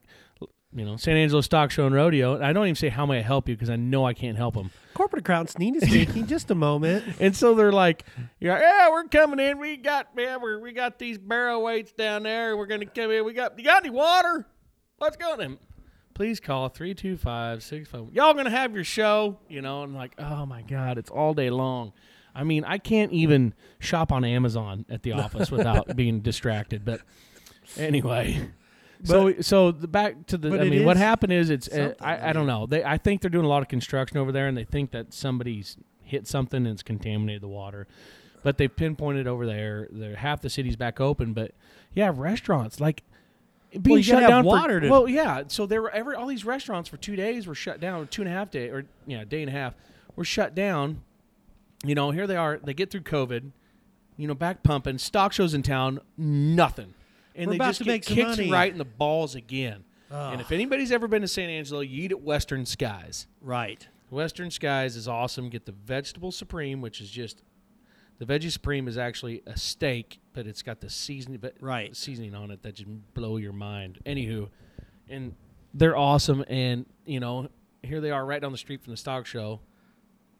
you 0.73 0.83
know, 0.83 0.97
San 0.97 1.15
Angelo 1.15 1.39
Stock 1.39 1.71
Show 1.71 1.85
and 1.85 1.95
Rodeo. 1.95 2.35
And 2.35 2.45
I 2.45 2.51
don't 2.51 2.65
even 2.65 2.75
say, 2.75 2.89
how 2.89 3.05
may 3.05 3.19
I 3.19 3.21
help 3.21 3.47
you? 3.47 3.55
Because 3.55 3.69
I 3.69 3.77
know 3.77 4.05
I 4.05 4.13
can't 4.13 4.35
help 4.35 4.55
them. 4.55 4.69
Corporate 4.95 5.21
accounts, 5.21 5.57
need 5.57 5.75
Nina 5.75 5.87
speaking. 5.87 6.27
just 6.27 6.51
a 6.51 6.55
moment. 6.55 7.05
And 7.21 7.33
so 7.33 7.55
they're 7.55 7.71
like, 7.71 8.03
you're 8.41 8.51
like, 8.51 8.63
yeah, 8.63 8.89
we're 8.89 9.05
coming 9.05 9.39
in. 9.39 9.59
We 9.59 9.77
got, 9.77 10.13
man, 10.13 10.41
we're, 10.41 10.59
we 10.59 10.73
got 10.73 10.99
these 10.99 11.17
barrel 11.17 11.63
weights 11.63 11.93
down 11.93 12.23
there. 12.23 12.57
We're 12.57 12.65
going 12.65 12.81
to 12.81 12.85
come 12.85 13.11
in. 13.11 13.23
We 13.23 13.31
got, 13.31 13.57
you 13.57 13.63
got 13.63 13.85
any 13.85 13.91
water? 13.91 14.45
What's 14.97 15.15
going 15.15 15.39
on? 15.39 15.57
Please 16.17 16.39
call 16.39 16.67
325 16.69 17.61
65. 17.61 18.11
Y'all 18.11 18.33
going 18.33 18.45
to 18.45 18.51
have 18.51 18.73
your 18.73 18.83
show, 18.83 19.37
you 19.47 19.61
know? 19.61 19.83
And 19.83 19.93
like, 19.93 20.15
oh 20.17 20.47
my 20.47 20.63
God, 20.63 20.97
it's 20.97 21.11
all 21.11 21.35
day 21.35 21.51
long. 21.51 21.93
I 22.33 22.43
mean, 22.43 22.63
I 22.63 22.79
can't 22.79 23.11
even 23.11 23.53
shop 23.77 24.11
on 24.11 24.25
Amazon 24.25 24.83
at 24.89 25.03
the 25.03 25.11
office 25.11 25.51
without 25.51 25.95
being 25.95 26.21
distracted. 26.21 26.83
But 26.83 27.01
anyway. 27.77 28.49
so 29.03 29.39
so 29.41 29.69
the 29.69 29.87
back 29.87 30.25
to 30.25 30.37
the 30.37 30.59
I 30.59 30.63
mean 30.67 30.85
what 30.85 30.97
happened 30.97 31.33
is 31.33 31.51
it's 31.51 31.67
uh, 31.67 31.93
I, 32.01 32.15
I 32.15 32.29
I 32.29 32.33
don't 32.33 32.47
know 32.47 32.65
they 32.65 32.83
I 32.83 32.97
think 32.97 33.21
they're 33.21 33.29
doing 33.29 33.45
a 33.45 33.47
lot 33.47 33.61
of 33.61 33.67
construction 33.67 34.17
over 34.17 34.31
there 34.31 34.47
and 34.47 34.57
they 34.57 34.63
think 34.63 34.89
that 34.93 35.13
somebody's 35.13 35.77
hit 36.01 36.25
something 36.25 36.65
and 36.65 36.73
it's 36.73 36.81
contaminated 36.81 37.43
the 37.43 37.47
water, 37.47 37.85
but 38.41 38.57
they've 38.57 38.75
pinpointed 38.75 39.27
over 39.27 39.45
there. 39.45 39.87
They're 39.91 40.15
half 40.15 40.41
the 40.41 40.49
city's 40.49 40.75
back 40.75 40.99
open, 40.99 41.33
but 41.33 41.51
yeah, 41.93 42.11
restaurants 42.11 42.79
like 42.79 43.03
being 43.81 43.97
you 43.97 44.03
shut 44.03 44.27
down 44.27 44.45
water 44.45 44.79
for 44.81 44.89
well 44.89 45.07
yeah. 45.07 45.43
So 45.47 45.65
there 45.65 45.81
were 45.81 45.91
every 45.91 46.15
all 46.15 46.27
these 46.27 46.45
restaurants 46.45 46.89
for 46.89 46.97
two 46.97 47.15
days 47.15 47.47
were 47.47 47.55
shut 47.55 47.79
down, 47.79 48.01
or 48.01 48.05
two 48.05 48.21
and 48.21 48.29
a 48.29 48.33
half 48.33 48.49
day 48.51 48.69
or 48.69 48.85
yeah 49.05 49.23
day 49.23 49.41
and 49.41 49.49
a 49.49 49.53
half 49.53 49.73
were 50.15 50.25
shut 50.25 50.55
down. 50.55 51.01
You 51.83 51.95
know 51.95 52.11
here 52.11 52.27
they 52.27 52.35
are. 52.37 52.59
They 52.63 52.73
get 52.73 52.91
through 52.91 53.01
COVID. 53.01 53.51
You 54.15 54.27
know 54.27 54.33
back 54.33 54.63
pumping 54.63 54.97
stock 54.97 55.33
shows 55.33 55.53
in 55.53 55.63
town 55.63 55.99
nothing. 56.17 56.93
And 57.35 57.47
We're 57.47 57.51
they 57.51 57.57
about 57.57 57.67
just 57.67 57.77
to 57.79 57.83
get 57.83 57.91
make 57.91 58.03
kicked 58.03 58.29
money. 58.29 58.51
right 58.51 58.71
in 58.71 58.79
the 58.79 58.85
balls 58.85 59.35
again. 59.35 59.83
And 60.09 60.39
if 60.41 60.51
anybody's 60.51 60.91
ever 60.91 61.07
been 61.07 61.21
to 61.21 61.27
San 61.27 61.49
Angelo, 61.49 61.81
you 61.81 62.03
eat 62.03 62.11
at 62.11 62.21
Western 62.21 62.65
Skies. 62.65 63.27
Right. 63.41 63.87
Western 64.09 64.49
Skies 64.49 64.95
is 64.95 65.07
awesome. 65.07 65.49
Get 65.49 65.65
the 65.65 65.73
vegetable 65.73 66.31
supreme, 66.31 66.81
which 66.81 67.01
is 67.01 67.11
just 67.11 67.43
the 68.19 68.25
veggie 68.25 68.51
supreme 68.51 68.87
is 68.87 68.97
actually 68.97 69.41
a 69.45 69.57
steak, 69.57 70.19
but 70.33 70.47
it's 70.47 70.61
got 70.61 70.81
the 70.81 70.89
seasoning, 70.89 71.39
but 71.39 71.55
Right. 71.59 71.95
seasoning 71.95 72.33
on 72.35 72.51
it 72.51 72.63
that 72.63 72.75
just 72.75 72.89
blow 73.13 73.37
your 73.37 73.53
mind. 73.53 73.99
Anywho, 74.05 74.49
and 75.09 75.35
they're 75.73 75.95
awesome. 75.97 76.43
And 76.47 76.85
you 77.05 77.19
know, 77.19 77.49
here 77.83 78.01
they 78.01 78.11
are 78.11 78.25
right 78.25 78.41
down 78.41 78.51
the 78.51 78.57
street 78.57 78.81
from 78.83 78.91
the 78.91 78.97
stock 78.97 79.25
show. 79.25 79.61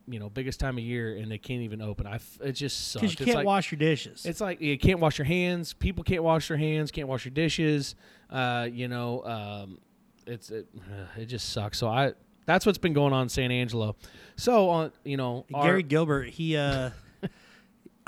You 0.10 0.20
know, 0.20 0.30
biggest 0.30 0.62
time 0.62 0.78
of 0.78 0.84
year, 0.86 1.18
and 1.18 1.30
they 1.30 1.38
can't 1.38 1.64
even 1.64 1.82
open. 1.82 2.08
I 2.08 2.16
f- 2.16 2.40
it 2.42 2.54
just 2.54 2.92
sucks. 2.92 3.02
Because 3.02 3.20
you 3.20 3.26
can't 3.26 3.36
like- 3.40 3.46
wash 3.46 3.72
your 3.74 3.78
dishes. 3.80 4.26
it's 4.26 4.40
like 4.40 4.62
you 4.62 4.78
can't 4.78 5.00
wash 5.02 5.18
your 5.18 5.26
hands. 5.26 5.74
People 5.74 6.06
can't 6.06 6.24
wash 6.24 6.48
their 6.48 6.56
hands. 6.56 6.92
Can't 6.92 7.10
wash 7.10 7.26
your 7.26 7.34
dishes. 7.34 7.94
Uh, 8.30 8.70
you 8.72 8.88
know, 8.88 9.24
um, 9.26 9.80
it's 10.26 10.50
it, 10.50 10.68
it 11.18 11.26
just 11.26 11.50
sucks. 11.50 11.78
So 11.78 11.90
I 11.90 12.14
that's 12.46 12.66
what's 12.66 12.78
been 12.78 12.94
going 12.94 13.12
on 13.12 13.24
in 13.24 13.30
San 13.30 13.52
Angelo. 13.52 13.98
So 14.38 14.70
on, 14.70 14.92
you 15.04 15.18
know, 15.18 15.46
our- 15.54 15.66
Gary 15.66 15.84
Gilbert, 15.84 16.30
he 16.30 16.56
uh, 16.56 16.92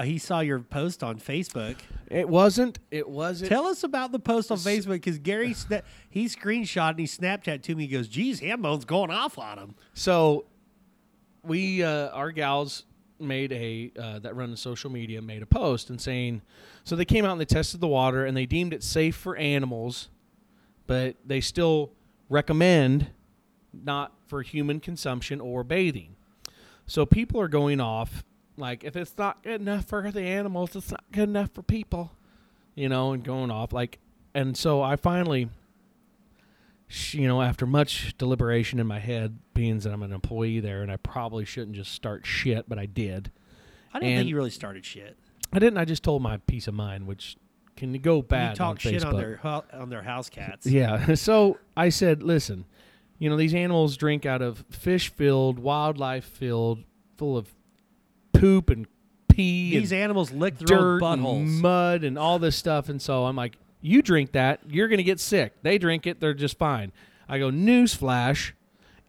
he 0.03 0.17
saw 0.17 0.39
your 0.39 0.59
post 0.59 1.03
on 1.03 1.19
Facebook. 1.19 1.77
it 2.09 2.27
wasn't. 2.27 2.79
It 2.91 3.07
wasn't. 3.07 3.49
Tell 3.49 3.65
us 3.65 3.83
about 3.83 4.11
the 4.11 4.19
post 4.19 4.51
on 4.51 4.57
Facebook 4.57 4.93
because 4.93 5.19
Gary 5.19 5.53
sna- 5.53 5.83
he 6.09 6.25
screenshot 6.25 6.91
and 6.91 6.99
he 6.99 7.05
Snapchat 7.05 7.61
to 7.63 7.75
me. 7.75 7.87
He 7.87 7.93
goes, 7.93 8.07
"Geez, 8.07 8.39
Hambone's 8.39 8.85
going 8.85 9.11
off 9.11 9.37
on 9.37 9.57
him." 9.57 9.75
So 9.93 10.45
we 11.43 11.83
uh, 11.83 12.09
our 12.09 12.31
gals 12.31 12.85
made 13.19 13.51
a 13.51 13.91
uh, 13.99 14.19
that 14.19 14.35
run 14.35 14.51
the 14.51 14.57
social 14.57 14.89
media 14.89 15.21
made 15.21 15.41
a 15.41 15.45
post 15.45 15.89
and 15.89 15.99
saying 15.99 16.41
so 16.83 16.95
they 16.95 17.05
came 17.05 17.25
out 17.25 17.33
and 17.33 17.41
they 17.41 17.45
tested 17.45 17.81
the 17.81 17.87
water 17.87 18.25
and 18.25 18.35
they 18.35 18.45
deemed 18.45 18.73
it 18.73 18.83
safe 18.83 19.15
for 19.15 19.35
animals, 19.35 20.09
but 20.87 21.17
they 21.25 21.41
still 21.41 21.91
recommend 22.29 23.07
not 23.73 24.13
for 24.25 24.41
human 24.41 24.79
consumption 24.79 25.41
or 25.41 25.63
bathing. 25.63 26.15
So 26.87 27.05
people 27.05 27.39
are 27.41 27.47
going 27.47 27.79
off 27.79 28.23
like 28.59 28.83
if 28.83 28.95
it's 28.95 29.17
not 29.17 29.41
good 29.43 29.61
enough 29.61 29.85
for 29.85 30.11
the 30.11 30.21
animals, 30.21 30.75
it's 30.75 30.91
not 30.91 31.03
good 31.11 31.29
enough 31.29 31.51
for 31.53 31.61
people, 31.63 32.11
you 32.75 32.89
know, 32.89 33.13
and 33.13 33.23
going 33.23 33.51
off 33.51 33.73
like 33.73 33.99
and 34.33 34.55
so 34.55 34.81
I 34.81 34.95
finally 34.95 35.49
you 37.11 37.27
know, 37.27 37.41
after 37.41 37.67
much 37.67 38.15
deliberation 38.17 38.79
in 38.79 38.87
my 38.87 38.97
head, 38.99 39.37
being 39.53 39.77
that 39.79 39.93
I'm 39.93 40.01
an 40.01 40.11
employee 40.11 40.59
there 40.59 40.81
and 40.81 40.91
I 40.91 40.97
probably 40.97 41.45
shouldn't 41.45 41.75
just 41.75 41.91
start 41.91 42.25
shit, 42.25 42.67
but 42.67 42.79
I 42.79 42.87
did. 42.87 43.31
I 43.93 43.99
didn't 43.99 44.11
And- 44.13 44.19
think 44.21 44.29
you 44.29 44.35
really 44.35 44.49
started 44.49 44.85
shit. 44.85 45.15
I 45.53 45.59
didn't. 45.59 45.77
I 45.77 45.85
just 45.85 46.03
told 46.03 46.21
my 46.21 46.37
peace 46.37 46.67
of 46.67 46.73
mind, 46.73 47.05
which 47.07 47.35
can 47.75 47.93
go 47.93 48.21
bad. 48.21 48.51
you 48.51 48.55
talk 48.57 48.69
on 48.71 48.77
shit 48.77 49.03
on 49.05 49.15
their 49.15 49.39
on 49.73 49.89
their 49.89 50.03
house 50.03 50.29
cats. 50.29 50.65
Yeah. 50.69 51.13
So 51.15 51.57
I 51.77 51.89
said, 51.89 52.21
listen, 52.23 52.65
you 53.19 53.29
know, 53.29 53.35
these 53.37 53.53
animals 53.53 53.95
drink 53.97 54.25
out 54.25 54.41
of 54.41 54.63
fish 54.69 55.09
filled, 55.09 55.59
wildlife 55.59 56.25
filled, 56.25 56.83
full 57.17 57.37
of 57.37 57.53
poop 58.39 58.69
and 58.69 58.87
pee 59.27 59.77
These 59.77 59.91
and 59.91 60.01
animals 60.01 60.31
lick 60.31 60.57
their 60.57 60.77
dirt 60.77 61.03
own 61.03 61.19
and 61.23 61.61
mud 61.61 62.03
and 62.03 62.17
all 62.17 62.39
this 62.39 62.55
stuff. 62.55 62.89
And 62.89 63.01
so 63.01 63.25
I'm 63.25 63.35
like, 63.35 63.55
you 63.81 64.01
drink 64.01 64.33
that, 64.33 64.59
you're 64.67 64.87
going 64.87 64.97
to 64.97 65.03
get 65.03 65.19
sick. 65.19 65.53
They 65.61 65.77
drink 65.77 66.05
it, 66.05 66.19
they're 66.19 66.33
just 66.33 66.57
fine. 66.57 66.91
I 67.27 67.37
go, 67.39 67.49
newsflash, 67.49 68.51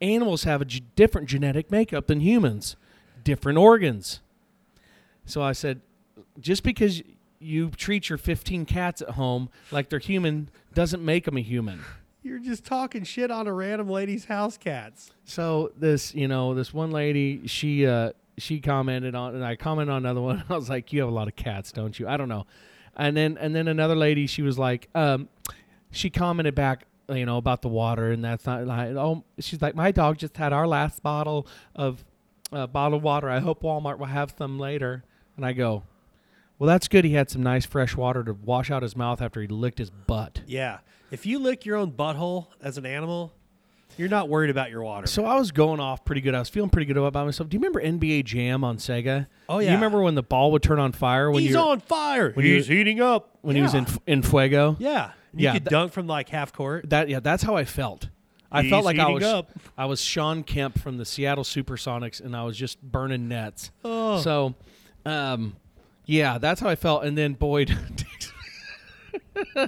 animals 0.01 0.45
have 0.45 0.61
a 0.61 0.65
g- 0.65 0.83
different 0.95 1.29
genetic 1.29 1.71
makeup 1.71 2.07
than 2.07 2.21
humans, 2.21 2.77
different 3.25 3.59
organs. 3.59 4.21
So 5.25 5.43
I 5.43 5.53
said, 5.53 5.81
just 6.39 6.63
because 6.63 7.03
you 7.39 7.71
treat 7.71 8.09
your 8.09 8.19
15 8.19 8.67
cats 8.67 9.01
at 9.03 9.11
home 9.11 9.49
like 9.71 9.89
they're 9.89 9.99
human 9.99 10.51
doesn't 10.75 11.05
make 11.05 11.25
them 11.25 11.37
a 11.37 11.41
human. 11.41 11.81
You're 12.23 12.39
just 12.39 12.65
talking 12.65 13.03
shit 13.03 13.31
on 13.31 13.47
a 13.47 13.53
random 13.53 13.89
lady's 13.89 14.27
house 14.27 14.59
cats. 14.59 15.11
So 15.25 15.73
this, 15.77 16.15
you 16.15 16.29
know, 16.29 16.55
this 16.55 16.75
one 16.75 16.91
lady, 16.91 17.47
she 17.47 17.87
uh 17.87 18.13
she 18.41 18.61
commented 18.61 19.15
on 19.15 19.35
and 19.35 19.45
I 19.45 19.57
commented 19.57 19.93
on 19.93 20.05
another 20.05 20.21
one. 20.21 20.45
I 20.49 20.55
was 20.55 20.69
like, 20.69 20.93
"You 20.93 21.01
have 21.01 21.09
a 21.09 21.13
lot 21.13 21.29
of 21.29 21.37
cats, 21.37 21.73
don't 21.73 21.99
you?" 21.99 22.09
I 22.09 22.17
don't 22.17 22.29
know. 22.29 22.47
And 22.97 23.17
then 23.17 23.39
and 23.39 23.55
then 23.55 23.69
another 23.69 23.95
lady, 23.97 24.27
she 24.27 24.43
was 24.43 24.59
like, 24.59 24.89
um 24.95 25.29
she 25.93 26.11
commented 26.11 26.55
back, 26.55 26.87
you 27.09 27.27
know, 27.27 27.37
about 27.37 27.63
the 27.63 27.69
water 27.69 28.13
and 28.13 28.25
that's 28.25 28.47
not 28.47 28.67
like 28.67 28.91
oh, 28.91 29.25
she's 29.39 29.63
like, 29.63 29.75
"My 29.75 29.91
dog 29.93 30.19
just 30.19 30.37
had 30.37 30.53
our 30.53 30.67
last 30.67 31.03
bottle 31.03 31.47
of 31.75 32.05
uh, 32.53 32.67
bottled 32.67 33.03
water. 33.03 33.29
I 33.31 33.41
hope 33.41 33.63
Walmart 33.63 33.99
will 33.99 34.07
have 34.07 34.35
some 34.37 34.59
later." 34.59 35.05
And 35.37 35.47
I 35.47 35.53
go, 35.53 35.85
"Well, 36.59 36.69
that's 36.69 36.89
good. 36.89 37.05
He 37.05 37.15
had 37.15 37.31
some 37.31 37.43
nice 37.43 37.65
fresh 37.65 37.97
water 37.97 38.23
to 38.25 38.33
wash 38.35 38.71
out 38.71 38.83
his 38.83 38.97
mouth 38.97 39.23
after 39.23 39.41
he 39.41 39.49
licked 39.49 39.79
his 39.79 39.91
butt." 39.91 40.43
Yeah. 40.47 40.79
If 41.11 41.27
you 41.27 41.41
lick 41.41 41.67
your 41.67 41.77
own 41.77 41.91
butthole 41.91 42.47
as 42.63 42.79
an 42.79 42.87
animal, 42.87 43.33
you're 43.99 44.09
not 44.09 44.29
worried 44.29 44.51
about 44.51 44.71
your 44.71 44.83
water. 44.83 45.07
So 45.07 45.25
I 45.25 45.37
was 45.39 45.53
going 45.53 45.81
off 45.81 46.05
pretty 46.05 46.21
good. 46.21 46.35
I 46.35 46.39
was 46.39 46.49
feeling 46.49 46.71
pretty 46.71 46.87
good 46.87 46.97
about 46.97 47.27
myself. 47.27 47.49
Do 47.49 47.57
you 47.57 47.61
remember 47.61 47.81
NBA 47.83 48.25
Jam 48.25 48.65
on 48.65 48.77
Sega? 48.79 49.27
Oh, 49.49 49.59
yeah. 49.59 49.69
you 49.71 49.75
remember 49.77 50.01
when 50.03 50.15
the 50.15 50.23
ball 50.23 50.53
would 50.53 50.63
turn 50.63 50.79
on 50.79 50.93
fire 50.93 51.31
when 51.31 51.43
He's 51.43 51.53
you 51.53 51.59
on 51.59 51.81
fire. 51.81 52.33
when 52.33 52.45
He's 52.45 52.69
you- 52.69 52.77
heating 52.77 53.01
up. 53.01 53.37
when 53.43 53.57
he 53.57 53.63
was 53.63 53.75
in 53.75 53.87
in 54.07 54.23
Fuego? 54.23 54.77
Yeah. 54.79 55.11
You 55.35 55.45
Yeah, 55.45 55.53
could 55.55 55.65
th- 55.65 55.71
dunk 55.71 55.93
from 55.93 56.07
like 56.07 56.29
half 56.29 56.53
court. 56.53 56.91
That 56.91 57.09
yeah, 57.09 57.21
that's 57.21 57.43
how 57.43 57.57
I 57.57 57.65
felt. 57.65 58.09
I 58.53 58.63
He's 58.63 58.71
felt 58.71 58.85
like 58.85 58.99
I 58.99 59.09
was 59.11 59.23
up. 59.23 59.51
I 59.79 59.85
was 59.87 60.01
Shawn 60.01 60.43
Kemp 60.43 60.77
from 60.79 60.97
the 60.99 61.05
Seattle 61.05 61.45
SuperSonics, 61.45 62.21
and 62.21 62.35
I 62.35 62.43
was 62.43 62.57
just 62.57 62.83
burning 62.83 63.29
nets. 63.29 63.71
Oh. 63.85 64.19
So, 64.21 64.57
um, 65.07 65.55
yeah, 66.05 66.39
that's 66.39 66.61
how 66.61 66.69
I 66.69 66.75
felt. 66.75 67.05
And 67.05 67.17
then 67.17 67.35
Boyd, 67.35 67.77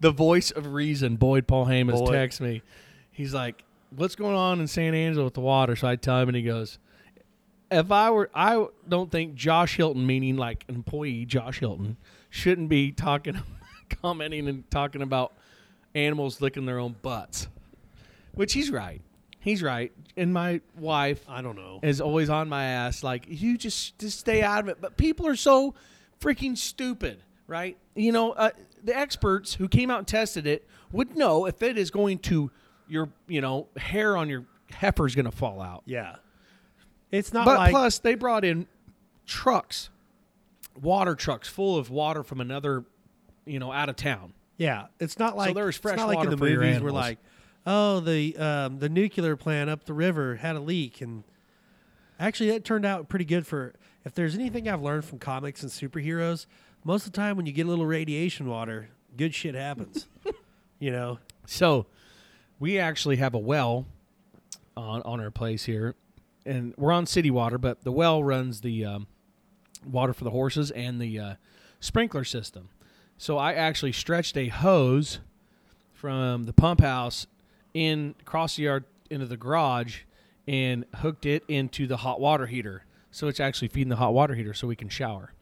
the 0.00 0.10
voice 0.10 0.50
of 0.50 0.72
reason, 0.72 1.16
Boyd 1.16 1.46
Polhamus, 1.46 1.92
Boyd. 1.92 2.12
texts 2.12 2.40
me. 2.40 2.62
He's 3.14 3.32
like, 3.32 3.64
"What's 3.90 4.14
going 4.14 4.34
on 4.34 4.60
in 4.60 4.66
San 4.66 4.94
Angelo 4.94 5.24
with 5.24 5.34
the 5.34 5.40
water?" 5.40 5.74
So 5.76 5.88
I 5.88 5.96
tell 5.96 6.20
him, 6.20 6.28
and 6.28 6.36
he 6.36 6.42
goes, 6.42 6.78
"If 7.70 7.90
I 7.90 8.10
were, 8.10 8.28
I 8.34 8.66
don't 8.86 9.10
think 9.10 9.34
Josh 9.34 9.76
Hilton, 9.76 10.06
meaning 10.06 10.36
like 10.36 10.64
an 10.68 10.74
employee, 10.74 11.24
Josh 11.24 11.60
Hilton, 11.60 11.96
shouldn't 12.28 12.68
be 12.68 12.92
talking, 12.92 13.40
commenting, 14.02 14.48
and 14.48 14.70
talking 14.70 15.00
about 15.00 15.32
animals 15.94 16.40
licking 16.42 16.66
their 16.66 16.78
own 16.78 16.96
butts." 17.00 17.48
Which 18.34 18.52
he's 18.52 18.70
right. 18.70 19.00
He's 19.38 19.62
right. 19.62 19.92
And 20.16 20.32
my 20.32 20.60
wife 20.76 21.22
I 21.28 21.42
don't 21.42 21.56
know. 21.56 21.78
is 21.82 22.00
always 22.00 22.30
on 22.30 22.48
my 22.48 22.64
ass 22.64 23.02
like 23.02 23.26
you 23.28 23.58
just 23.58 23.98
just 23.98 24.18
stay 24.18 24.42
out 24.42 24.60
of 24.60 24.68
it 24.68 24.78
but 24.80 24.96
people 24.96 25.26
are 25.26 25.36
so 25.36 25.74
freaking 26.20 26.56
stupid 26.56 27.18
right 27.46 27.76
you 27.94 28.10
know 28.10 28.32
uh, 28.32 28.50
the 28.82 28.96
experts 28.96 29.54
who 29.54 29.68
came 29.68 29.90
out 29.90 29.98
and 29.98 30.08
tested 30.08 30.46
it 30.46 30.66
would 30.92 31.16
know 31.16 31.46
if 31.46 31.62
it 31.62 31.76
is 31.76 31.90
going 31.90 32.18
to 32.20 32.50
your 32.88 33.08
you 33.26 33.40
know 33.40 33.68
hair 33.76 34.16
on 34.16 34.28
your 34.28 34.44
heifer 34.70 35.06
is 35.06 35.14
going 35.14 35.24
to 35.24 35.30
fall 35.30 35.60
out 35.60 35.82
Yeah. 35.86 36.16
It's 37.10 37.32
not 37.32 37.44
but 37.44 37.58
like 37.58 37.70
plus 37.70 37.98
they 38.00 38.14
brought 38.14 38.44
in 38.44 38.66
trucks 39.26 39.90
water 40.80 41.14
trucks 41.14 41.48
full 41.48 41.78
of 41.78 41.88
water 41.90 42.22
from 42.22 42.40
another 42.40 42.84
you 43.46 43.58
know 43.58 43.70
out 43.70 43.88
of 43.88 43.96
town 43.96 44.32
yeah, 44.56 44.86
it's 45.00 45.18
not 45.18 45.36
like 45.36 45.54
there's 45.54 45.76
it's 45.76 45.82
fresh 45.82 45.96
not 45.96 46.08
like 46.08 46.24
in 46.24 46.30
the 46.30 46.36
movies 46.36 46.58
where 46.58 46.68
animals. 46.68 46.92
like, 46.94 47.18
oh, 47.66 48.00
the 48.00 48.36
um, 48.36 48.78
the 48.78 48.88
nuclear 48.88 49.36
plant 49.36 49.68
up 49.68 49.84
the 49.84 49.94
river 49.94 50.36
had 50.36 50.56
a 50.56 50.60
leak, 50.60 51.00
and 51.00 51.24
actually 52.20 52.50
that 52.50 52.64
turned 52.64 52.84
out 52.84 53.08
pretty 53.08 53.24
good 53.24 53.46
for. 53.46 53.74
If 54.04 54.14
there's 54.14 54.34
anything 54.34 54.68
I've 54.68 54.82
learned 54.82 55.04
from 55.06 55.18
comics 55.18 55.62
and 55.62 55.72
superheroes, 55.72 56.46
most 56.84 57.06
of 57.06 57.12
the 57.12 57.16
time 57.16 57.36
when 57.36 57.46
you 57.46 57.52
get 57.52 57.66
a 57.66 57.68
little 57.68 57.86
radiation 57.86 58.46
water, 58.48 58.90
good 59.16 59.34
shit 59.34 59.54
happens. 59.54 60.06
you 60.78 60.90
know, 60.90 61.18
So 61.46 61.86
we 62.64 62.78
actually 62.78 63.16
have 63.16 63.34
a 63.34 63.38
well 63.38 63.84
on 64.74 65.02
on 65.02 65.20
our 65.20 65.30
place 65.30 65.64
here, 65.64 65.94
and 66.46 66.72
we're 66.78 66.92
on 66.92 67.04
city 67.04 67.30
water, 67.30 67.58
but 67.58 67.84
the 67.84 67.92
well 67.92 68.24
runs 68.24 68.62
the 68.62 68.82
um, 68.86 69.06
water 69.86 70.14
for 70.14 70.24
the 70.24 70.30
horses 70.30 70.70
and 70.70 70.98
the 70.98 71.18
uh, 71.18 71.34
sprinkler 71.78 72.24
system. 72.24 72.70
So 73.18 73.36
I 73.36 73.52
actually 73.52 73.92
stretched 73.92 74.38
a 74.38 74.48
hose 74.48 75.18
from 75.92 76.44
the 76.44 76.54
pump 76.54 76.80
house 76.80 77.26
in 77.74 78.14
across 78.22 78.56
the 78.56 78.62
yard 78.62 78.84
into 79.10 79.26
the 79.26 79.36
garage 79.36 80.04
and 80.48 80.86
hooked 80.94 81.26
it 81.26 81.44
into 81.48 81.86
the 81.86 81.98
hot 81.98 82.18
water 82.18 82.46
heater. 82.46 82.86
So 83.10 83.28
it's 83.28 83.40
actually 83.40 83.68
feeding 83.68 83.90
the 83.90 83.96
hot 83.96 84.14
water 84.14 84.34
heater 84.34 84.54
so 84.54 84.66
we 84.66 84.74
can 84.74 84.88
shower. 84.88 85.34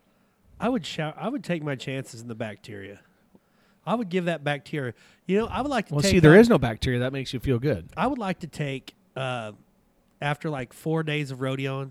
I 0.58 0.68
would 0.68 0.84
shower. 0.84 1.14
I 1.16 1.28
would 1.28 1.44
take 1.44 1.62
my 1.62 1.76
chances 1.76 2.20
in 2.20 2.26
the 2.26 2.34
bacteria. 2.34 2.98
I 3.86 3.94
would 3.94 4.08
give 4.08 4.26
that 4.26 4.44
bacteria. 4.44 4.94
You 5.26 5.38
know, 5.38 5.46
I 5.46 5.60
would 5.62 5.70
like 5.70 5.86
to 5.86 5.90
take 5.90 6.02
Well, 6.02 6.10
see, 6.10 6.18
there 6.20 6.32
that- 6.32 6.40
is 6.40 6.48
no 6.48 6.58
bacteria 6.58 7.00
that 7.00 7.12
makes 7.12 7.32
you 7.32 7.40
feel 7.40 7.58
good. 7.58 7.88
I 7.96 8.06
would 8.06 8.18
like 8.18 8.40
to 8.40 8.46
take 8.46 8.94
uh, 9.16 9.52
after 10.20 10.48
like 10.50 10.72
four 10.72 11.02
days 11.02 11.30
of 11.30 11.38
rodeoing, 11.40 11.90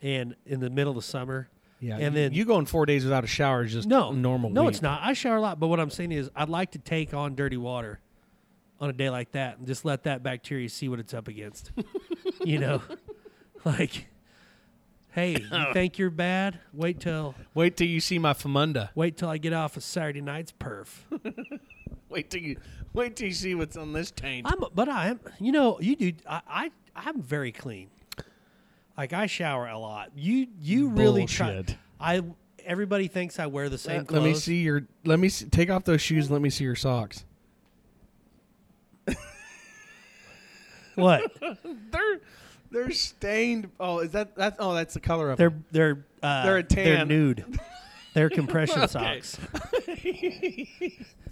and 0.00 0.34
in 0.46 0.60
the 0.60 0.70
middle 0.70 0.90
of 0.92 0.96
the 0.96 1.02
summer. 1.02 1.48
Yeah, 1.80 1.94
and 1.96 2.02
you- 2.04 2.10
then 2.10 2.32
you 2.32 2.44
go 2.44 2.54
going 2.54 2.66
four 2.66 2.86
days 2.86 3.04
without 3.04 3.24
a 3.24 3.26
shower 3.28 3.64
is 3.64 3.72
just 3.72 3.88
no 3.88 4.12
normal. 4.12 4.50
No, 4.50 4.62
week. 4.62 4.70
it's 4.72 4.82
not. 4.82 5.00
I 5.02 5.12
shower 5.14 5.36
a 5.36 5.40
lot, 5.40 5.58
but 5.60 5.66
what 5.68 5.80
I'm 5.80 5.90
saying 5.90 6.12
is, 6.12 6.30
I'd 6.34 6.48
like 6.48 6.70
to 6.72 6.78
take 6.78 7.12
on 7.12 7.34
dirty 7.34 7.56
water 7.56 7.98
on 8.80 8.88
a 8.90 8.92
day 8.92 9.10
like 9.10 9.32
that 9.32 9.58
and 9.58 9.66
just 9.66 9.84
let 9.84 10.04
that 10.04 10.22
bacteria 10.22 10.68
see 10.68 10.88
what 10.88 10.98
it's 10.98 11.12
up 11.14 11.28
against. 11.28 11.70
you 12.44 12.58
know, 12.58 12.82
like, 13.64 14.06
hey, 15.12 15.32
you 15.40 15.66
think 15.72 15.98
you're 15.98 16.10
bad? 16.10 16.58
Wait 16.72 17.00
till 17.00 17.34
Wait 17.54 17.76
till 17.76 17.86
you 17.86 18.00
see 18.00 18.18
my 18.18 18.32
famunda. 18.32 18.90
wait 18.94 19.16
till 19.16 19.28
I 19.28 19.38
get 19.38 19.52
off 19.52 19.76
of 19.76 19.82
Saturday 19.84 20.20
night's 20.20 20.52
perf. 20.52 20.88
Wait 22.08 22.28
till 22.30 22.42
you 22.42 22.58
wait 22.92 23.16
till 23.16 23.26
you 23.28 23.32
see 23.32 23.54
what's 23.54 23.74
on 23.74 23.94
this 23.94 24.10
taint. 24.10 24.46
I'm, 24.46 24.62
but 24.74 24.86
I 24.86 25.08
am. 25.08 25.20
You 25.40 25.50
know, 25.50 25.80
you 25.80 25.96
do. 25.96 26.12
I, 26.28 26.42
I 26.46 26.70
I'm 26.94 27.22
very 27.22 27.52
clean. 27.52 27.88
Like 28.98 29.14
I 29.14 29.24
shower 29.24 29.66
a 29.66 29.78
lot. 29.78 30.10
You 30.14 30.46
you 30.60 30.88
really 30.90 31.24
try. 31.24 31.54
Bullshit. 31.54 31.76
I 31.98 32.22
everybody 32.66 33.08
thinks 33.08 33.38
I 33.38 33.46
wear 33.46 33.70
the 33.70 33.78
same 33.78 34.00
let, 34.00 34.08
clothes. 34.08 34.22
let 34.22 34.28
me 34.28 34.34
see 34.34 34.56
your. 34.60 34.82
Let 35.06 35.18
me 35.20 35.30
see, 35.30 35.46
take 35.46 35.70
off 35.70 35.84
those 35.84 36.02
shoes. 36.02 36.26
and 36.26 36.32
Let 36.34 36.42
me 36.42 36.50
see 36.50 36.64
your 36.64 36.76
socks. 36.76 37.24
what 40.94 41.32
They're 41.90 42.20
they're 42.72 42.90
stained. 42.90 43.70
Oh, 43.78 43.98
is 44.00 44.10
that 44.12 44.34
that's 44.34 44.56
oh 44.58 44.74
that's 44.74 44.94
the 44.94 45.00
color 45.00 45.30
of 45.30 45.38
they're 45.38 45.50
them. 45.50 45.64
they're 45.70 46.04
uh, 46.22 46.44
They're 46.44 46.58
a 46.58 46.62
They're 46.62 46.96
tan. 46.96 47.08
nude. 47.08 47.58
They're 48.14 48.28
compression 48.28 48.86
socks. 48.88 49.38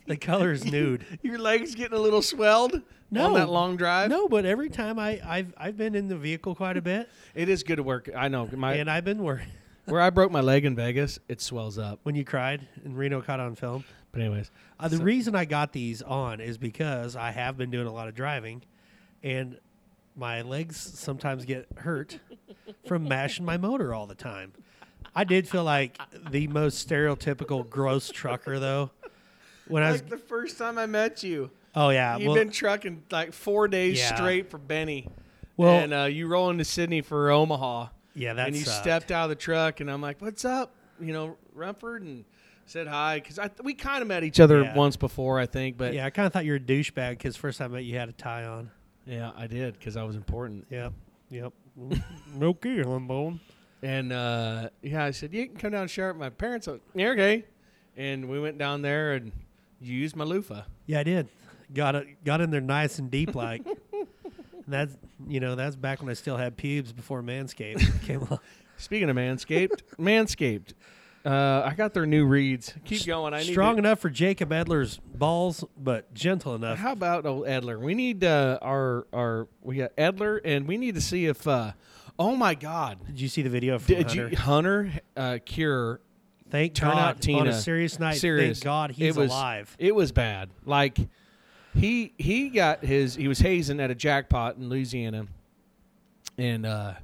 The 0.06 0.16
color 0.16 0.50
is 0.50 0.64
nude. 0.64 1.04
Your 1.22 1.38
legs 1.38 1.74
getting 1.76 1.96
a 1.96 2.00
little 2.00 2.22
swelled 2.22 2.82
No. 3.12 3.26
on 3.26 3.34
that 3.34 3.48
long 3.48 3.76
drive. 3.76 4.10
No, 4.10 4.26
but 4.28 4.44
every 4.44 4.68
time 4.68 4.98
I 4.98 5.20
I've 5.24 5.54
I've 5.56 5.76
been 5.76 5.94
in 5.94 6.08
the 6.08 6.16
vehicle 6.16 6.54
quite 6.56 6.76
a 6.76 6.82
bit, 6.82 7.08
it 7.34 7.48
is 7.48 7.62
good 7.62 7.76
to 7.76 7.82
work. 7.84 8.08
I 8.16 8.26
know 8.28 8.48
my 8.56 8.74
and 8.74 8.90
I've 8.90 9.04
been 9.04 9.22
worried 9.22 9.46
where 9.84 10.00
I 10.00 10.10
broke 10.10 10.32
my 10.32 10.40
leg 10.40 10.64
in 10.64 10.74
Vegas. 10.74 11.18
It 11.28 11.40
swells 11.40 11.78
up. 11.78 12.00
when 12.02 12.14
you 12.16 12.24
cried 12.24 12.66
and 12.84 12.96
Reno 12.98 13.20
caught 13.22 13.38
on 13.40 13.54
film. 13.54 13.84
But 14.10 14.22
anyways, 14.22 14.50
Uh, 14.80 14.88
the 14.88 14.96
So- 14.96 15.02
reason 15.04 15.36
I 15.36 15.44
got 15.44 15.72
these 15.72 16.02
on 16.02 16.40
is 16.40 16.58
because 16.58 17.14
I 17.14 17.30
have 17.30 17.56
been 17.56 17.70
doing 17.70 17.86
a 17.86 17.92
lot 17.92 18.08
of 18.08 18.14
driving, 18.14 18.62
and 19.22 19.58
my 20.20 20.42
legs 20.42 20.76
sometimes 20.76 21.44
get 21.44 21.66
hurt 21.78 22.18
from 22.86 23.08
mashing 23.08 23.44
my 23.44 23.56
motor 23.56 23.92
all 23.94 24.06
the 24.06 24.14
time. 24.14 24.52
I 25.16 25.24
did 25.24 25.48
feel 25.48 25.64
like 25.64 25.98
the 26.30 26.46
most 26.46 26.86
stereotypical 26.88 27.68
gross 27.68 28.10
trucker 28.10 28.60
though. 28.60 28.90
When 29.66 29.82
I 29.82 29.90
was, 29.92 30.02
like 30.02 30.10
the 30.10 30.18
first 30.18 30.58
time 30.58 30.78
I 30.78 30.86
met 30.86 31.22
you, 31.22 31.50
oh 31.74 31.88
yeah, 31.88 32.16
you've 32.18 32.26
well, 32.28 32.36
been 32.36 32.50
trucking 32.50 33.02
like 33.10 33.32
four 33.32 33.66
days 33.66 33.98
Yeah. 33.98 34.14
straight 34.14 34.50
for 34.50 34.58
Benny. 34.58 35.08
Well- 35.56 35.78
and 35.78 35.92
uh, 35.94 36.04
you 36.04 36.26
roll 36.28 36.50
into 36.50 36.64
Sidney 36.64 37.00
for 37.00 37.30
Omaha. 37.30 37.88
yeah, 38.14 38.34
that 38.34 38.48
and 38.48 38.56
you 38.56 38.62
sucked. 38.64 38.82
stepped 38.82 39.10
out 39.10 39.24
of 39.24 39.30
the 39.30 39.36
truck, 39.36 39.80
and 39.80 39.90
I'm 39.90 40.00
like, 40.02 40.20
"What's 40.20 40.44
up?" 40.44 40.74
You 41.00 41.12
know, 41.12 41.36
Rumford, 41.54 42.02
and 42.02 42.24
said 42.66 42.86
hi 42.86 43.20
because 43.20 43.38
we 43.64 43.74
kind 43.74 44.02
of 44.02 44.08
met 44.08 44.22
each 44.24 44.38
other 44.40 44.62
Yeah. 44.62 44.74
once 44.76 44.96
before, 44.96 45.38
I 45.40 45.46
think. 45.46 45.76
But 45.76 45.92
yeah, 45.94 46.00
yeah, 46.00 46.06
I 46.06 46.10
kind 46.10 46.26
of 46.26 46.32
thought 46.32 46.44
you 46.44 46.52
were 46.52 46.56
a 46.56 46.60
douchebag 46.60 47.10
because 47.10 47.36
first 47.36 47.58
time 47.58 47.72
I 47.72 47.76
met 47.78 47.84
you, 47.84 47.92
you 47.94 47.98
had 47.98 48.08
a 48.08 48.12
tie 48.12 48.44
on. 48.44 48.70
I 49.10 49.46
did 49.46 49.78
because 49.78 49.96
I 49.96 50.02
was 50.04 50.16
important. 50.16 50.66
Yep. 50.70 50.92
Yep. 51.30 51.52
okay, 52.42 52.82
Limbo. 52.82 53.38
And 53.82 54.12
uh, 54.12 54.68
yeah, 54.82 55.04
I 55.04 55.10
said 55.10 55.32
you 55.32 55.46
can 55.46 55.56
come 55.56 55.72
down 55.72 55.82
and 55.82 55.90
share 55.90 56.08
with 56.08 56.20
my 56.20 56.30
parents. 56.30 56.68
Yeah, 56.94 57.08
okay. 57.10 57.44
And 57.96 58.28
we 58.28 58.38
went 58.40 58.58
down 58.58 58.82
there 58.82 59.14
and 59.14 59.32
used 59.80 60.16
my 60.16 60.24
loofah. 60.24 60.62
Yeah, 60.86 61.00
I 61.00 61.02
did. 61.02 61.28
Got 61.72 61.94
it. 61.94 62.24
Got 62.24 62.40
in 62.40 62.50
there 62.50 62.60
nice 62.60 62.98
and 62.98 63.10
deep, 63.10 63.34
like. 63.34 63.62
That's 64.68 64.96
you 65.26 65.40
know 65.40 65.56
that's 65.56 65.74
back 65.74 66.00
when 66.00 66.08
I 66.10 66.12
still 66.12 66.36
had 66.36 66.56
pubes 66.56 66.92
before 66.92 67.22
Manscaped 67.22 68.02
came 68.06 68.20
along. 68.20 68.38
Speaking 68.76 69.10
of 69.10 69.16
Manscaped, 69.16 69.82
Manscaped. 69.98 70.74
Uh, 71.24 71.62
I 71.66 71.74
got 71.74 71.92
their 71.92 72.06
new 72.06 72.24
reads. 72.24 72.72
Keep 72.84 73.04
going. 73.06 73.34
I 73.34 73.40
need 73.40 73.52
Strong 73.52 73.74
to- 73.76 73.80
enough 73.80 73.98
for 74.00 74.08
Jacob 74.08 74.50
Edler's 74.50 74.98
balls, 75.14 75.64
but 75.76 76.12
gentle 76.14 76.54
enough. 76.54 76.78
How 76.78 76.92
about 76.92 77.26
old 77.26 77.46
Edler? 77.46 77.78
We 77.78 77.94
need 77.94 78.24
uh, 78.24 78.58
our 78.62 79.06
our 79.12 79.48
we 79.62 79.76
got 79.76 79.94
Edler, 79.96 80.40
and 80.44 80.66
we 80.66 80.76
need 80.78 80.94
to 80.94 81.00
see 81.00 81.26
if. 81.26 81.46
Uh, 81.46 81.72
oh 82.18 82.34
my 82.36 82.54
God! 82.54 82.98
Did 83.06 83.20
you 83.20 83.28
see 83.28 83.42
the 83.42 83.50
video 83.50 83.78
from 83.78 83.94
Did 83.94 84.06
Hunter? 84.06 84.28
you 84.28 84.36
Hunter 84.36 84.92
uh, 85.16 85.38
Cure 85.44 86.00
Thank 86.50 86.74
turn 86.74 86.92
God 86.92 86.98
out 86.98 87.20
Tina? 87.20 87.40
on 87.40 87.48
a 87.48 87.52
serious 87.60 87.98
night. 87.98 88.16
Serious. 88.16 88.58
Thank 88.58 88.64
God 88.64 88.90
he's 88.90 89.16
it 89.16 89.20
was, 89.20 89.30
alive. 89.30 89.76
It 89.78 89.94
was 89.94 90.12
bad. 90.12 90.48
Like 90.64 90.98
he 91.74 92.12
he 92.16 92.48
got 92.48 92.82
his 92.84 93.14
he 93.14 93.28
was 93.28 93.38
hazing 93.38 93.78
at 93.78 93.90
a 93.90 93.94
jackpot 93.94 94.56
in 94.56 94.68
Louisiana, 94.68 95.26
and 96.38 96.64
uh, 96.66 96.94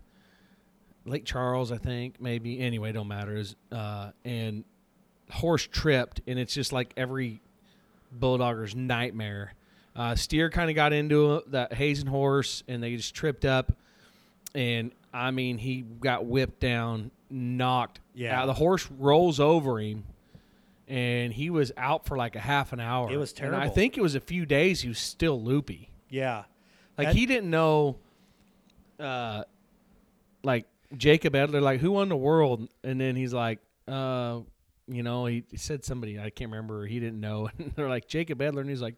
Lake 1.06 1.24
Charles, 1.24 1.72
I 1.72 1.78
think 1.78 2.20
maybe. 2.20 2.60
Anyway, 2.60 2.92
don't 2.92 3.08
matter. 3.08 3.36
Is 3.36 3.54
uh, 3.72 4.10
and 4.24 4.64
horse 5.30 5.66
tripped, 5.70 6.20
and 6.26 6.38
it's 6.38 6.52
just 6.54 6.72
like 6.72 6.92
every 6.96 7.40
bulldogger's 8.18 8.74
nightmare. 8.74 9.54
Uh, 9.94 10.14
steer 10.14 10.50
kind 10.50 10.68
of 10.68 10.76
got 10.76 10.92
into 10.92 11.42
that 11.48 11.72
hazing 11.72 12.06
horse, 12.06 12.62
and 12.68 12.82
they 12.82 12.96
just 12.96 13.14
tripped 13.14 13.44
up. 13.44 13.72
And 14.54 14.92
I 15.12 15.30
mean, 15.30 15.58
he 15.58 15.82
got 15.82 16.26
whipped 16.26 16.60
down, 16.60 17.10
knocked. 17.30 18.00
Yeah. 18.14 18.40
out. 18.42 18.46
the 18.46 18.54
horse 18.54 18.88
rolls 18.98 19.40
over 19.40 19.78
him, 19.80 20.04
and 20.88 21.32
he 21.32 21.50
was 21.50 21.72
out 21.76 22.06
for 22.06 22.16
like 22.16 22.36
a 22.36 22.40
half 22.40 22.72
an 22.72 22.80
hour. 22.80 23.10
It 23.10 23.16
was 23.16 23.32
And 23.40 23.54
I 23.54 23.68
think 23.68 23.96
it 23.96 24.02
was 24.02 24.14
a 24.14 24.20
few 24.20 24.44
days. 24.44 24.80
He 24.80 24.88
was 24.88 24.98
still 24.98 25.40
loopy. 25.42 25.90
Yeah. 26.10 26.44
Like 26.98 27.08
That- 27.08 27.16
he 27.16 27.26
didn't 27.26 27.50
know, 27.50 27.96
uh, 28.98 29.44
like 30.42 30.66
Jacob 30.96 31.34
Adler, 31.34 31.60
like 31.60 31.80
who 31.80 31.92
won 31.92 32.08
the 32.08 32.16
world, 32.16 32.68
and 32.84 33.00
then 33.00 33.16
he's 33.16 33.32
like, 33.32 33.58
uh, 33.88 34.40
you 34.88 35.02
know, 35.02 35.26
he, 35.26 35.42
he 35.50 35.56
said 35.56 35.84
somebody 35.84 36.18
I 36.18 36.30
can't 36.30 36.50
remember. 36.50 36.86
He 36.86 37.00
didn't 37.00 37.20
know, 37.20 37.48
and 37.58 37.72
they're 37.74 37.88
like 37.88 38.06
Jacob 38.08 38.40
Adler. 38.42 38.60
and 38.60 38.70
he's 38.70 38.82
like, 38.82 38.94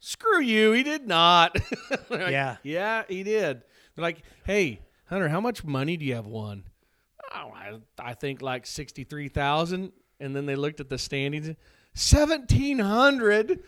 screw 0.00 0.40
you, 0.42 0.72
he 0.72 0.82
did 0.82 1.06
not. 1.06 1.56
Like, 2.10 2.30
Yeah. 2.30 2.56
yeah, 2.62 3.02
he 3.08 3.22
did. 3.22 3.62
They're 3.94 4.02
like, 4.02 4.22
hey, 4.44 4.80
Hunter, 5.06 5.28
how 5.28 5.40
much 5.40 5.64
money 5.64 5.96
do 5.96 6.04
you 6.04 6.14
have 6.14 6.26
won? 6.26 6.64
Oh, 7.34 7.50
I, 7.54 7.78
I 7.98 8.14
think 8.14 8.42
like 8.42 8.66
sixty 8.66 9.02
three 9.04 9.28
thousand, 9.28 9.92
and 10.20 10.34
then 10.36 10.46
they 10.46 10.54
looked 10.56 10.80
at 10.80 10.88
the 10.88 10.98
standings. 10.98 11.50
Seventeen 11.96 12.80
hundred. 12.80 13.60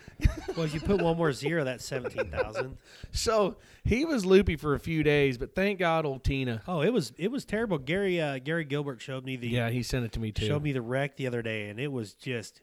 Well, 0.57 0.67
if 0.67 0.75
you 0.75 0.81
put 0.81 1.01
one 1.01 1.17
more 1.17 1.33
zero, 1.33 1.63
that's 1.65 1.85
seventeen 1.85 2.29
thousand. 2.31 2.77
So 3.13 3.57
he 3.85 4.05
was 4.05 4.27
loopy 4.27 4.57
for 4.57 4.75
a 4.75 4.81
few 4.81 5.03
days, 5.05 5.39
but 5.39 5.55
thank 5.55 5.79
God, 5.79 6.05
old 6.05 6.25
Tina. 6.25 6.61
Oh, 6.67 6.81
it 6.83 6.93
was 6.93 7.13
it 7.19 7.31
was 7.31 7.45
terrible. 7.45 7.79
Gary 7.79 8.21
uh, 8.21 8.39
Gary 8.41 8.65
Gilbert 8.65 9.01
showed 9.01 9.25
me 9.25 9.37
the 9.37 9.47
Yeah, 9.49 9.71
he 9.71 9.83
sent 9.85 10.05
it 10.05 10.13
to 10.13 10.21
me 10.21 10.33
too. 10.33 10.47
showed 10.47 10.63
me 10.63 10.73
the 10.73 10.83
wreck 10.83 11.17
the 11.17 11.29
other 11.29 11.41
day, 11.41 11.69
and 11.69 11.79
it 11.79 11.93
was 11.93 12.15
just 12.15 12.63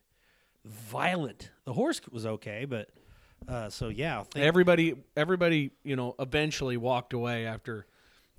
violent. 0.65 1.49
The 1.65 1.73
horse 1.73 2.01
was 2.11 2.25
okay, 2.25 2.65
but 2.65 2.89
uh, 3.47 3.69
so 3.69 3.87
yeah, 3.87 4.23
thank- 4.23 4.45
everybody, 4.45 4.95
everybody, 5.15 5.71
you 5.83 5.95
know, 5.95 6.15
eventually 6.19 6.75
walked 6.75 7.13
away 7.13 7.45
after 7.45 7.85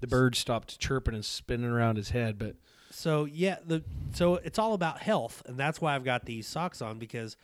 the 0.01 0.07
bird 0.07 0.35
stopped 0.37 0.79
chirping 0.79 1.15
and 1.15 1.25
spinning 1.25 1.71
around 1.71 1.97
his 1.97 2.11
head. 2.11 2.39
But 2.39 2.57
So 2.95 3.25
yeah, 3.25 3.57
the 3.67 3.83
so 4.13 4.37
it's 4.37 4.59
all 4.59 4.73
about 4.73 5.01
health, 5.01 5.43
and 5.47 5.59
that's 5.59 5.81
why 5.81 5.95
I've 5.95 6.05
got 6.05 6.25
these 6.25 6.47
socks 6.47 6.81
on 6.81 6.99
because 6.99 7.37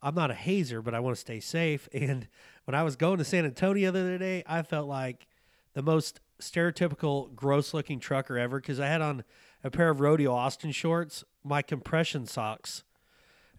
I'm 0.00 0.14
not 0.14 0.30
a 0.30 0.34
hazer, 0.34 0.80
but 0.82 0.94
I 0.94 1.00
want 1.00 1.16
to 1.16 1.20
stay 1.20 1.40
safe. 1.40 1.88
And 1.92 2.28
when 2.64 2.74
I 2.74 2.82
was 2.82 2.96
going 2.96 3.18
to 3.18 3.24
San 3.24 3.44
Antonio 3.44 3.90
the 3.90 4.00
other 4.00 4.18
day, 4.18 4.42
I 4.46 4.62
felt 4.62 4.88
like 4.88 5.26
the 5.74 5.82
most 5.82 6.20
stereotypical 6.40 7.34
gross-looking 7.34 8.00
trucker 8.00 8.38
ever 8.38 8.58
because 8.58 8.80
I 8.80 8.86
had 8.86 9.02
on 9.02 9.24
a 9.62 9.70
pair 9.70 9.90
of 9.90 10.00
rodeo 10.00 10.32
Austin 10.32 10.70
shorts, 10.72 11.24
my 11.42 11.60
compression 11.60 12.26
socks, 12.26 12.84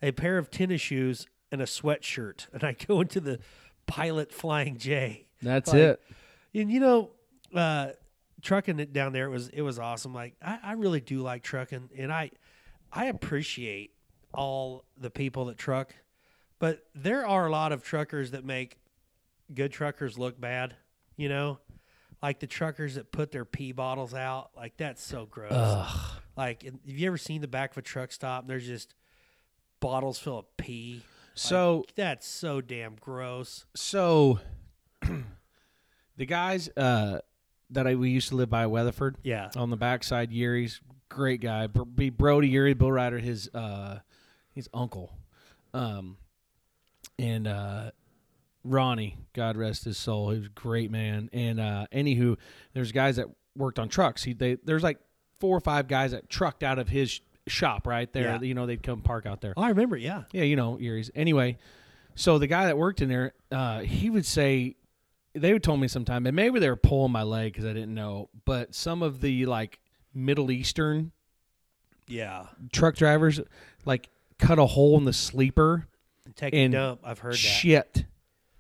a 0.02 0.12
pair 0.12 0.40
of 0.40 0.50
tennis 0.50 0.82
shoes, 0.82 1.28
and 1.52 1.62
a 1.62 1.66
sweatshirt, 1.66 2.48
and 2.54 2.64
I 2.64 2.76
go 2.88 3.02
into 3.02 3.20
the 3.20 3.40
pilot 3.86 4.32
Flying 4.32 4.78
J. 4.78 5.28
that's 5.42 5.72
Like, 5.72 5.78
it. 5.78 6.02
And 6.54 6.72
you 6.72 6.80
know, 6.80 7.12
uh, 7.54 7.90
trucking 8.46 8.80
it 8.80 8.94
down 8.94 9.12
there 9.12 9.26
it 9.26 9.32
was 9.32 9.50
it 9.50 9.62
was 9.62 9.80
awesome. 9.80 10.14
Like 10.14 10.36
I, 10.42 10.60
I 10.64 10.74
really 10.74 11.02
do 11.02 11.20
like 11.20 11.44
trucking, 11.44 11.90
and 11.98 12.14
I 12.14 12.32
I 12.94 13.06
appreciate 13.08 13.92
all 14.34 14.86
the 14.98 15.10
people 15.10 15.46
that 15.46 15.58
truck, 15.58 15.94
but 16.60 16.86
there 16.94 17.26
are 17.28 17.48
a 17.48 17.52
lot 17.52 17.72
of 17.72 17.84
truckers 17.84 18.32
that 18.32 18.46
make 18.46 18.78
good 19.54 19.72
truckers 19.72 20.18
look 20.18 20.40
bad. 20.40 20.76
You 21.18 21.28
know, 21.30 21.60
like 22.22 22.40
the 22.40 22.48
truckers 22.48 22.96
that 22.96 23.12
put 23.12 23.32
their 23.32 23.46
pee 23.46 23.72
bottles 23.72 24.14
out. 24.14 24.52
Like 24.56 24.78
that's 24.78 25.04
so 25.04 25.26
gross. 25.26 25.52
Like, 26.38 26.64
have 26.64 26.74
you 26.86 27.08
ever 27.08 27.18
seen 27.18 27.40
the 27.42 27.48
back 27.48 27.72
of 27.72 27.78
a 27.78 27.82
truck 27.82 28.12
stop 28.12 28.42
and 28.44 28.50
there's 28.50 28.68
just 28.68 28.94
bottles 29.80 30.20
full 30.20 30.40
of 30.40 30.58
pee? 30.58 30.96
Like, 30.96 31.04
So, 31.36 31.86
that's 31.96 32.28
so 32.28 32.60
damn 32.62 32.96
gross. 32.96 33.66
so 33.74 34.40
the 36.18 36.26
guys 36.26 36.70
uh, 36.76 37.20
that 37.72 37.88
I 37.88 37.96
we 37.96 38.10
used 38.12 38.30
to 38.30 38.36
live 38.36 38.50
by 38.50 38.68
Weatherford 38.68 39.16
Yeah. 39.24 39.50
on 39.56 39.70
the 39.70 39.78
backside, 39.78 40.32
Yuri's 40.32 40.82
great 41.10 41.42
guy. 41.42 41.68
Be 41.68 42.10
Brody 42.10 42.52
Yeary, 42.52 42.78
bull 42.78 42.92
rider, 42.92 43.20
his 43.20 43.50
uh, 43.54 44.00
his 44.52 44.70
uncle, 44.74 45.14
um, 45.74 46.18
and 47.20 47.48
uh, 47.48 47.92
Ronnie, 48.64 49.18
God 49.34 49.58
rest 49.58 49.84
his 49.86 49.98
soul, 49.98 50.32
he 50.32 50.38
was 50.40 50.48
a 50.48 50.50
great 50.50 50.92
man. 50.92 51.30
And 51.34 51.60
uh, 51.60 51.86
anywho, 51.92 52.38
there's 52.74 52.92
guys 52.92 53.18
that 53.18 53.28
worked 53.56 53.80
on 53.80 53.90
trucks. 53.90 54.24
He 54.24 54.34
they 54.34 54.56
there's 54.64 54.84
like 54.84 55.00
four 55.40 55.56
or 55.56 55.62
five 55.62 55.88
guys 55.88 56.12
that 56.12 56.30
trucked 56.30 56.64
out 56.64 56.80
of 56.80 56.88
his 56.90 57.20
shop 57.48 57.86
right 57.88 58.12
there. 58.14 58.24
Yeah. 58.24 58.42
You 58.42 58.54
know, 58.54 58.66
they'd 58.66 58.82
come 58.82 59.02
park 59.02 59.26
out 59.26 59.42
there. 59.42 59.54
Oh, 59.56 59.62
I 59.62 59.70
remember. 59.70 59.98
Yeah. 59.98 60.24
Yeah, 60.32 60.44
you 60.44 60.56
know, 60.56 60.78
Erie's. 60.82 61.12
Anyway, 61.16 61.58
so 62.16 62.40
the 62.40 62.48
guy 62.48 62.66
that 62.66 62.78
worked 62.78 63.02
in 63.02 63.10
there, 63.10 63.34
uh, 63.52 63.80
he 63.82 64.10
would 64.10 64.26
say, 64.26 64.76
they 65.36 65.58
told 65.60 65.80
me 65.80 65.88
sometime, 65.88 66.26
and 66.26 66.36
maybe 66.36 66.60
they 66.60 66.70
were 66.70 66.76
pulling 66.76 67.12
my 67.12 67.24
leg 67.24 67.54
because 67.54 67.66
I 67.66 67.74
didn't 67.74 67.94
know, 67.94 68.30
but 68.46 68.74
some 68.74 69.02
of 69.04 69.22
the 69.22 69.46
like 69.46 69.80
Middle 70.14 70.50
Eastern 70.52 71.12
Yeah. 72.08 72.48
truck 72.72 72.96
drivers 72.96 73.40
like 73.86 74.10
cut 74.40 74.60
a 74.60 74.66
hole 74.66 74.98
in 74.98 75.06
the 75.06 75.14
sleeper 75.14 75.88
Take 76.36 76.54
and 76.54 76.74
a 76.74 76.78
dump. 76.78 77.02
I've 77.04 77.20
heard 77.20 77.34
that. 77.34 77.38
shit 77.38 78.06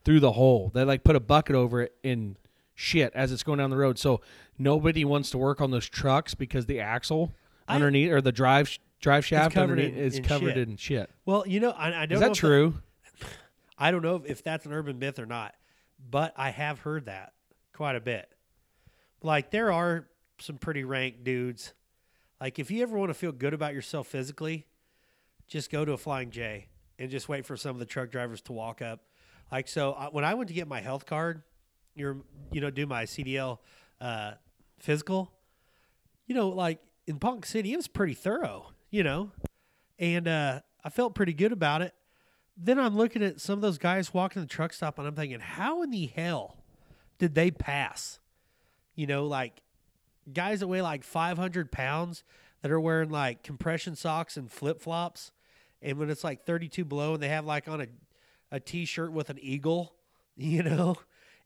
through 0.03 0.19
the 0.19 0.33
hole. 0.33 0.71
They 0.73 0.83
like 0.83 1.03
put 1.03 1.15
a 1.15 1.19
bucket 1.19 1.55
over 1.55 1.81
it 1.81 1.95
and 2.03 2.38
shit 2.73 3.11
as 3.15 3.31
it's 3.31 3.43
going 3.43 3.59
down 3.59 3.69
the 3.69 3.77
road. 3.77 3.97
So 3.97 4.21
nobody 4.57 5.03
wants 5.05 5.29
to 5.31 5.38
work 5.38 5.61
on 5.61 5.71
those 5.71 5.88
trucks 5.89 6.33
because 6.35 6.65
the 6.65 6.79
axle 6.79 7.33
I- 7.67 7.75
underneath 7.75 8.11
or 8.11 8.21
the 8.21 8.31
drive 8.31 8.77
drive 8.99 9.25
shaft 9.25 9.53
covered 9.53 9.71
underneath 9.79 9.93
in- 9.97 9.99
is 10.03 10.17
in 10.17 10.23
covered 10.23 10.53
shit. 10.55 10.69
in 10.69 10.77
shit. 10.77 11.09
Well, 11.25 11.43
you 11.47 11.59
know, 11.59 11.71
I, 11.71 12.03
I 12.03 12.05
don't 12.05 12.15
Is 12.17 12.21
know 12.21 12.27
that 12.29 12.35
true? 12.35 12.75
I 13.77 13.91
don't 13.91 14.01
know 14.01 14.23
if 14.25 14.43
that's 14.43 14.65
an 14.65 14.71
urban 14.73 14.99
myth 14.99 15.19
or 15.19 15.25
not, 15.25 15.53
but 15.99 16.34
I 16.38 16.49
have 16.49 16.79
heard 16.79 17.05
that 17.05 17.34
quite 17.73 17.95
a 17.95 18.01
bit. 18.01 18.29
Like 19.21 19.51
there 19.51 19.71
are 19.71 20.08
some 20.39 20.58
pretty 20.58 20.84
rank 20.84 21.23
dudes. 21.23 21.73
Like 22.39 22.60
if 22.60 22.69
you 22.69 22.84
ever 22.84 22.97
want 22.97 23.10
to 23.10 23.13
feel 23.13 23.31
good 23.31 23.53
about 23.53 23.73
yourself 23.73 24.08
physically, 24.08 24.65
just 25.47 25.71
go 25.71 25.86
to 25.86 25.93
a 25.93 25.97
Flying 25.97 26.31
J 26.31 26.67
and 26.99 27.10
just 27.10 27.29
wait 27.29 27.45
for 27.45 27.58
some 27.58 27.71
of 27.71 27.79
the 27.79 27.86
truck 27.86 28.10
drivers 28.10 28.41
to 28.41 28.53
walk 28.53 28.81
up. 28.81 29.01
Like 29.51 29.67
so, 29.67 29.93
I, 29.93 30.08
when 30.08 30.23
I 30.23 30.34
went 30.34 30.47
to 30.49 30.53
get 30.53 30.67
my 30.67 30.81
health 30.81 31.05
card, 31.05 31.43
you're 31.95 32.17
you 32.51 32.62
know 32.62 32.69
do 32.69 32.86
my 32.86 33.03
CDL 33.03 33.60
uh, 34.01 34.34
physical, 34.79 35.31
you 36.25 36.36
know, 36.36 36.49
like 36.49 36.79
in 37.08 37.19
Ponca 37.19 37.47
City, 37.47 37.73
it 37.73 37.77
was 37.77 37.88
pretty 37.88 38.13
thorough, 38.13 38.71
you 38.89 39.03
know, 39.03 39.31
and 39.99 40.27
uh, 40.27 40.62
I 40.84 40.89
felt 40.89 41.15
pretty 41.15 41.34
good 41.34 41.51
about 41.51 41.81
it 41.81 41.93
then 42.57 42.79
I'm 42.79 42.95
looking 42.95 43.23
at 43.23 43.41
some 43.41 43.53
of 43.53 43.61
those 43.61 43.77
guys 43.77 44.13
walking 44.13 44.41
the 44.41 44.47
truck 44.47 44.73
stop 44.73 44.97
and 44.97 45.07
I'm 45.07 45.15
thinking, 45.15 45.39
how 45.39 45.81
in 45.83 45.91
the 45.91 46.05
hell 46.07 46.57
did 47.17 47.35
they 47.35 47.51
pass? 47.51 48.19
You 48.95 49.07
know, 49.07 49.25
like 49.25 49.61
guys 50.31 50.61
that 50.61 50.67
weigh 50.67 50.81
like 50.81 51.03
500 51.03 51.71
pounds 51.71 52.23
that 52.61 52.71
are 52.71 52.79
wearing 52.79 53.09
like 53.09 53.43
compression 53.43 53.95
socks 53.95 54.37
and 54.37 54.51
flip 54.51 54.81
flops. 54.81 55.31
And 55.81 55.99
when 55.99 56.09
it's 56.09 56.23
like 56.23 56.45
32 56.45 56.85
below 56.85 57.13
and 57.13 57.21
they 57.21 57.29
have 57.29 57.45
like 57.45 57.67
on 57.67 57.81
a, 57.81 57.87
a 58.51 58.59
t 58.59 58.85
shirt 58.85 59.11
with 59.11 59.29
an 59.29 59.37
eagle, 59.39 59.93
you 60.37 60.63
know, 60.63 60.95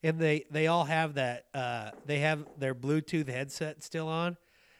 and 0.01 0.19
they, 0.19 0.45
they 0.49 0.67
all 0.67 0.85
have 0.85 1.15
that, 1.15 1.45
uh, 1.53 1.91
they 2.05 2.19
have 2.19 2.45
their 2.57 2.73
Bluetooth 2.73 3.27
headset 3.27 3.83
still 3.83 4.07
on. 4.07 4.37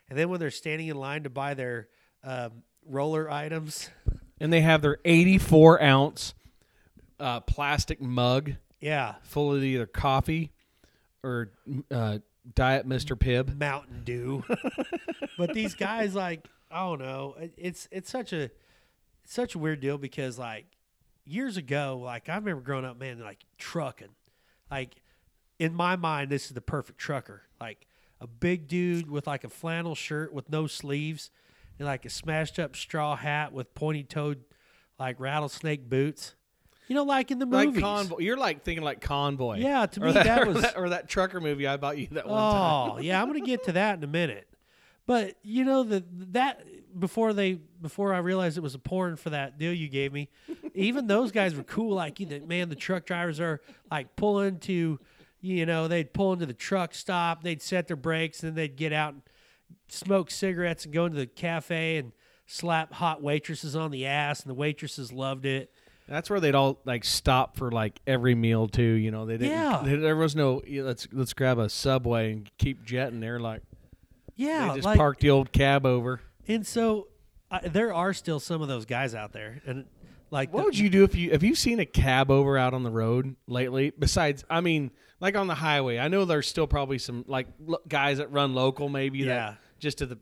And 0.10 0.18
then 0.18 0.30
when 0.30 0.40
they're 0.40 0.50
standing 0.52 0.88
in 0.88 0.96
line 0.96 1.24
to 1.24 1.30
buy 1.30 1.54
their 1.54 1.90
um, 2.24 2.64
roller 2.86 3.30
items, 3.30 3.90
and 4.40 4.52
they 4.54 4.62
have 4.62 4.82
their 4.82 4.98
84 5.06 5.82
ounce 5.82 6.34
uh, 7.20 7.40
plastic 7.42 8.02
mug 8.02 8.54
Yeah. 8.80 9.16
full 9.24 9.54
of 9.54 9.64
either 9.64 9.86
coffee 9.86 10.52
or 11.24 11.52
uh, 11.92 12.20
Diet 12.56 12.88
Mr. 12.88 13.16
Pibb. 13.18 13.58
Mountain 13.58 14.04
Dew. 14.06 14.44
but 15.38 15.54
these 15.54 15.76
guys, 15.76 16.16
like, 16.16 16.48
I 16.72 16.80
don't 16.82 17.00
know. 17.00 17.36
It's 17.58 17.88
it's 17.92 18.10
such 18.10 18.32
a 18.32 18.44
it's 19.24 19.34
such 19.34 19.56
a 19.56 19.60
weird 19.60 19.80
deal 19.82 19.98
because 19.98 20.40
like 20.40 20.66
years 21.26 21.58
ago, 21.58 22.00
like 22.04 22.30
I 22.30 22.36
remember 22.36 22.62
growing 22.62 22.86
up, 22.86 23.00
man, 23.00 23.20
like 23.20 23.44
trucking. 23.58 24.16
Like 24.72 24.96
in 25.60 25.74
my 25.76 25.96
mind, 25.96 26.30
this 26.32 26.46
is 26.46 26.52
the 26.52 26.62
perfect 26.62 27.00
trucker. 27.00 27.42
Like 27.60 27.86
a 28.22 28.28
big 28.28 28.68
dude 28.68 29.10
with 29.12 29.28
like 29.28 29.44
a 29.44 29.50
flannel 29.50 29.96
shirt 29.96 30.32
with 30.34 30.50
no 30.50 30.68
sleeves 30.68 31.32
and 31.80 31.88
like 31.88 32.06
a 32.06 32.10
smashed 32.10 32.60
up 32.60 32.76
straw 32.76 33.16
hat 33.16 33.54
with 33.54 33.74
pointy 33.74 34.04
toed 34.04 34.44
like 35.00 35.20
rattlesnake 35.20 35.90
boots. 35.90 36.36
You 36.88 36.96
know, 36.96 37.04
like 37.04 37.30
in 37.30 37.38
the 37.40 37.46
Like 37.46 37.80
convoy, 37.80 38.18
you're 38.20 38.38
like 38.38 38.64
thinking 38.64 38.84
like 38.84 39.00
convoy. 39.00 39.58
Yeah, 39.60 39.86
to 39.86 40.00
me, 40.00 40.12
that 40.12 40.42
or 40.42 40.52
was- 40.52 40.74
or 40.76 40.90
that 40.90 41.08
trucker 41.08 41.40
movie 41.40 41.68
I 41.68 41.78
bought 41.78 41.98
you 41.98 42.08
that 42.12 42.28
one 42.28 42.38
oh, 42.38 42.52
time. 42.52 42.92
Oh, 42.92 42.98
yeah, 43.02 43.22
I'm 43.22 43.28
gonna 43.28 43.42
get 43.42 43.64
to 43.66 43.72
that 43.74 43.98
in 43.98 44.04
a 44.04 44.08
minute. 44.08 44.48
But 45.06 45.36
you 45.42 45.66
know 45.66 45.84
the 45.84 46.04
that 46.32 46.64
before 46.98 47.34
they 47.34 47.54
before 47.54 48.14
I 48.14 48.18
realized 48.20 48.58
it 48.58 48.62
was 48.62 48.76
a 48.76 48.80
porn 48.80 49.16
for 49.16 49.30
that 49.30 49.58
deal 49.58 49.72
you 49.74 49.88
gave 49.88 50.12
me, 50.12 50.30
even 50.74 51.08
those 51.08 51.32
guys 51.32 51.56
were 51.56 51.64
cool. 51.64 51.96
Like 51.96 52.20
you 52.20 52.26
know, 52.26 52.40
man, 52.46 52.70
the 52.70 52.76
truck 52.76 53.06
drivers 53.06 53.40
are 53.40 53.62
like 53.92 54.16
pulling 54.16 54.58
to, 54.62 55.00
you 55.42 55.66
know, 55.68 55.88
they'd 55.88 56.12
pull 56.12 56.34
into 56.34 56.48
the 56.48 56.54
truck 56.54 56.96
stop, 56.96 57.44
they'd 57.44 57.62
set 57.62 57.88
their 57.88 57.98
brakes, 57.98 58.42
and 58.42 58.50
then 58.50 58.56
they'd 58.56 58.76
get 58.76 58.94
out 58.94 59.14
and 59.14 59.22
smoke 59.88 60.32
cigarettes 60.32 60.86
and 60.86 60.94
go 60.94 61.06
into 61.06 61.18
the 61.18 61.28
cafe 61.28 61.98
and 61.98 62.12
slap 62.46 62.94
hot 62.94 63.22
waitresses 63.22 63.76
on 63.76 63.92
the 63.92 64.06
ass, 64.06 64.42
and 64.42 64.50
the 64.50 64.54
waitresses 64.56 65.12
loved 65.12 65.46
it. 65.46 65.72
That's 66.08 66.30
where 66.30 66.40
they'd 66.40 66.56
all 66.56 66.80
like 66.86 67.04
stop 67.06 67.56
for 67.58 67.70
like 67.72 68.00
every 68.08 68.34
meal 68.34 68.68
too. 68.68 68.82
You 68.82 69.12
know, 69.12 69.26
they 69.28 69.38
didn't. 69.38 69.52
Yeah. 69.52 69.82
they- 69.84 69.96
there 69.98 70.16
was 70.16 70.36
no 70.36 70.62
yeah, 70.66 70.82
let's 70.84 71.08
let's 71.12 71.34
grab 71.34 71.60
a 71.60 71.70
subway 71.70 72.32
and 72.32 72.50
keep 72.58 72.84
jetting. 72.84 73.20
They're 73.20 73.40
like 73.40 73.62
Yeah, 74.36 74.70
they 74.70 74.76
just 74.76 74.86
like, 74.86 74.98
parked 74.98 75.22
the 75.22 75.30
old 75.30 75.52
cab 75.52 75.86
over. 75.86 76.22
and 76.48 76.66
so 76.66 77.08
I, 77.52 77.68
there 77.68 77.94
are 77.94 78.14
still 78.14 78.40
some 78.40 78.62
of 78.64 78.68
those 78.68 78.86
guys 78.86 79.14
out 79.14 79.34
there, 79.34 79.62
and 79.68 79.86
like 80.32 80.52
What 80.52 80.62
the- 80.62 80.66
would 80.66 80.78
you 80.80 80.90
do 80.90 81.04
if 81.04 81.14
you 81.14 81.30
have 81.32 81.44
you 81.44 81.54
seen 81.54 81.80
a 81.80 81.86
cab 81.86 82.32
over 82.32 82.58
out 82.58 82.74
on 82.74 82.82
the 82.84 82.92
road 82.92 83.36
lately? 83.48 83.92
Besides, 83.92 84.44
I 84.50 84.62
mean, 84.62 84.90
like 85.20 85.36
on 85.36 85.48
the 85.48 85.56
highway. 85.56 85.98
I 86.00 86.08
know 86.08 86.26
there's 86.26 86.48
still 86.48 86.68
probably 86.68 86.98
some 87.00 87.26
like 87.28 87.48
lo- 87.66 87.80
guys 87.88 88.18
that 88.20 88.32
run 88.32 88.54
local, 88.54 88.90
maybe 88.90 89.20
Yeah. 89.20 89.26
that 89.26 89.58
just 89.80 89.98
to 90.00 90.06
the 90.06 90.18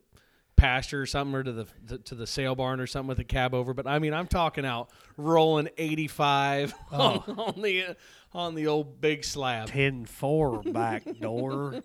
pasture 0.56 1.00
or 1.02 1.06
something, 1.06 1.34
or 1.36 1.42
to 1.44 1.52
the, 1.52 1.66
the 1.86 1.98
to 1.98 2.14
the 2.16 2.26
sale 2.26 2.54
barn 2.56 2.80
or 2.80 2.86
something 2.86 3.08
with 3.08 3.18
a 3.20 3.24
cab 3.24 3.54
over. 3.54 3.72
But 3.74 3.86
I 3.86 3.98
mean, 4.00 4.12
I'm 4.12 4.26
talking 4.26 4.64
out 4.66 4.90
rolling 5.16 5.68
85 5.78 6.74
on, 6.90 6.98
on 7.38 7.62
the 7.62 7.96
on 8.32 8.54
the 8.56 8.66
old 8.66 9.00
big 9.00 9.24
slab. 9.24 9.68
10 9.68 10.04
4 10.04 10.62
back 10.64 11.04
door. 11.20 11.82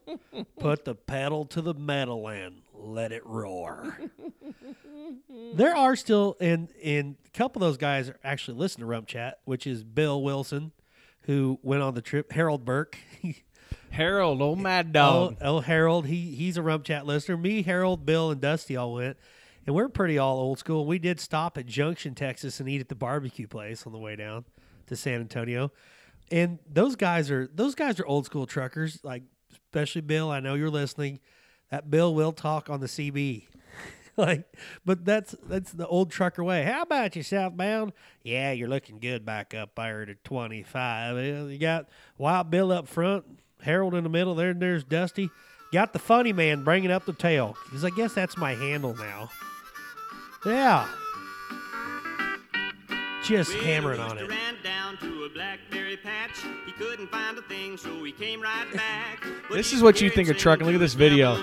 Put 0.60 0.86
the 0.86 0.95
pedal 0.95 1.45
to 1.45 1.62
the 1.62 1.73
metal 1.76 2.28
and 2.28 2.62
let 2.73 3.12
it 3.12 3.26
roar. 3.26 3.97
there 5.56 5.76
are 5.76 5.95
still, 5.95 6.36
and, 6.41 6.69
and 6.84 7.15
a 7.26 7.30
couple 7.38 7.63
of 7.63 7.69
those 7.69 7.78
guys 7.78 8.10
are 8.10 8.17
actually 8.23 8.58
listen 8.58 8.82
to 8.82 8.86
Rump 8.86 9.08
Chat, 9.08 9.39
which 9.45 9.65
is 9.67 9.84
Bill 9.84 10.21
Wilson, 10.21 10.71
who 11.23 11.59
went 11.63 11.81
on 11.83 11.93
the 11.93 12.01
trip, 12.01 12.31
Harold 12.31 12.65
Burke. 12.65 12.97
Harold, 13.91 14.41
old 14.41 14.59
mad 14.59 14.88
Oh, 14.89 14.91
dog. 14.91 15.38
Oh, 15.41 15.57
oh, 15.57 15.59
Harold, 15.62 16.07
he 16.07 16.36
he's 16.36 16.57
a 16.57 16.63
Rump 16.63 16.83
Chat 16.83 17.05
listener. 17.05 17.38
Me, 17.38 17.62
Harold, 17.62 18.05
Bill, 18.05 18.31
and 18.31 18.41
Dusty 18.41 18.75
all 18.75 18.93
went, 18.93 19.17
and 19.65 19.75
we're 19.75 19.89
pretty 19.89 20.17
all 20.17 20.38
old 20.38 20.59
school. 20.59 20.86
We 20.86 20.99
did 20.99 21.19
stop 21.19 21.57
at 21.57 21.65
Junction, 21.65 22.15
Texas, 22.15 22.59
and 22.59 22.67
eat 22.67 22.81
at 22.81 22.89
the 22.89 22.95
barbecue 22.95 23.47
place 23.47 23.86
on 23.86 23.93
the 23.93 23.99
way 23.99 24.15
down 24.15 24.45
to 24.88 24.95
San 24.95 25.21
Antonio. 25.21 25.71
And 26.31 26.59
those 26.71 26.95
guys 26.95 27.29
are 27.29 27.47
those 27.53 27.75
guys 27.75 27.99
are 27.99 28.05
old 28.05 28.25
school 28.25 28.45
truckers, 28.47 28.99
like 29.03 29.23
especially 29.51 30.01
Bill. 30.01 30.31
I 30.31 30.39
know 30.39 30.55
you're 30.55 30.69
listening. 30.69 31.19
That 31.69 31.89
Bill 31.89 32.13
will 32.13 32.31
talk 32.31 32.69
on 32.69 32.79
the 32.79 32.88
CB. 32.88 33.47
like, 34.17 34.43
but 34.86 35.06
that's 35.06 35.36
that's 35.43 35.71
the 35.71 35.88
old 35.88 36.12
trucker 36.12 36.43
way. 36.43 36.63
How 36.63 36.84
about 36.84 37.15
you 37.15 37.23
southbound? 37.23 37.93
Yeah, 38.23 38.52
you're 38.52 38.67
looking 38.67 38.99
good 38.99 39.26
back 39.26 39.54
up 39.54 39.76
there 39.76 40.06
to 40.06 40.15
25. 40.15 41.15
Uh, 41.15 41.47
You 41.47 41.58
got 41.58 41.88
Wild 42.17 42.49
Bill 42.52 42.71
up 42.71 42.88
front, 42.88 43.26
Harold 43.62 43.95
in 43.95 44.04
the 44.04 44.10
middle. 44.10 44.36
There, 44.36 44.49
and 44.52 44.62
there's 44.62 44.84
Dusty. 44.84 45.30
Got 45.71 45.93
the 45.93 45.99
funny 45.99 46.34
man 46.34 46.63
bringing 46.63 46.91
up 46.91 47.06
the 47.06 47.13
tail 47.13 47.58
because 47.65 47.84
I 47.84 47.89
guess 47.89 48.13
that's 48.13 48.38
my 48.38 48.54
handle 48.54 48.95
now. 48.95 49.30
Yeah, 50.45 50.88
just 53.23 53.54
hammering 53.54 53.99
on 53.99 54.17
it. 54.17 54.30
Ran 55.01 55.01
down 55.01 55.17
to 55.19 55.23
a 55.25 55.29
blackberry 55.29 55.97
patch. 55.97 56.43
He 56.65 56.71
couldn't 56.73 57.10
find 57.12 57.38
a 57.38 57.41
thing, 57.43 57.77
so 57.77 58.03
he 58.03 58.12
came 58.12 58.41
right 58.41 58.65
back. 58.73 59.25
This 59.51 59.73
is 59.73 59.82
what 59.82 60.01
you 60.01 60.10
think 60.10 60.29
of 60.29 60.38
trucking. 60.38 60.65
Look 60.65 60.75
at 60.75 60.79
this 60.79 60.93
video. 60.93 61.36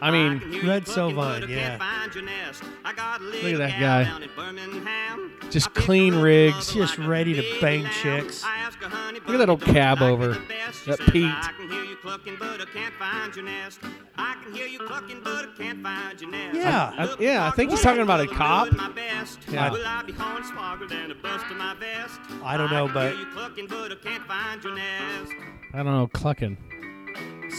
I 0.00 0.10
mean, 0.10 0.40
can 0.40 0.52
hear 0.52 0.62
you 0.62 0.68
Red 0.68 0.84
clucking, 0.84 1.16
Sovine, 1.16 1.48
yeah. 1.48 1.68
can't 1.68 1.80
find 1.80 2.14
your 2.14 2.24
nest. 2.24 2.62
I 2.84 2.92
got 2.92 3.20
a 3.22 3.52
at 3.52 3.58
that 3.58 3.80
guy. 3.80 4.04
down 4.04 4.22
at 4.22 4.34
Birmingham. 4.36 5.32
Just 5.50 5.68
I 5.68 5.70
picked 5.70 5.76
her 5.78 5.82
clean 5.84 6.14
rigs. 6.16 6.72
Just 6.74 6.98
like 6.98 7.08
ready 7.08 7.34
to 7.34 7.60
bang 7.60 7.82
lamb. 7.84 7.92
chicks. 8.02 8.42
I 8.44 8.56
asked 8.56 8.78
her, 8.78 8.88
honey, 8.88 9.20
Look 9.20 9.28
at 9.30 9.38
that 9.38 9.48
old 9.48 9.60
but 9.60 9.66
don't 9.66 9.74
you 9.74 9.80
cab 9.80 10.00
like 10.00 10.10
over. 10.10 10.28
the 10.28 10.40
That 10.48 10.74
says, 10.98 11.00
Pete. 11.10 11.24
I 11.26 11.52
can 11.56 11.70
hear 11.70 11.84
you 11.84 11.96
clucking, 11.96 12.36
but 12.40 12.60
I 12.60 12.64
can't 12.72 12.94
find 12.94 13.36
your 13.36 13.44
nest. 13.44 13.80
I 14.16 14.36
can 14.42 14.52
hear 14.54 14.66
you 14.66 14.78
clucking, 14.80 15.20
but 15.22 15.48
I 15.50 15.52
can't 15.56 15.82
find 15.82 16.20
your 16.20 16.30
nest. 16.30 16.56
Yeah. 16.56 16.92
I- 16.96 17.04
Look 17.04 17.20
yeah, 17.20 17.46
I 17.46 17.50
think 17.52 17.70
he's 17.70 17.80
talking 17.82 18.02
about 18.02 18.20
a 18.20 18.24
I'm 18.24 18.28
cop. 18.36 18.64
doing 18.70 18.76
my 18.78 18.90
best. 18.90 19.38
Yeah. 19.50 19.70
I 19.72 20.02
be 20.02 20.12
hornswoggled 20.12 20.90
and 20.92 21.12
a 21.12 21.14
bust 21.14 21.46
of 21.50 21.56
my 21.56 21.74
vest? 21.74 22.18
I 22.42 22.56
don't 22.68 22.70
know, 22.72 22.86
can 22.86 22.94
but- 22.94 23.32
clucking, 23.34 23.66
but 23.68 23.92
I 23.92 23.94
can't 23.96 24.24
find 24.26 24.62
your 24.64 24.74
nest. 24.74 25.32
I 25.74 25.78
don't 25.78 25.86
know, 25.86 26.06
clucking. 26.06 26.56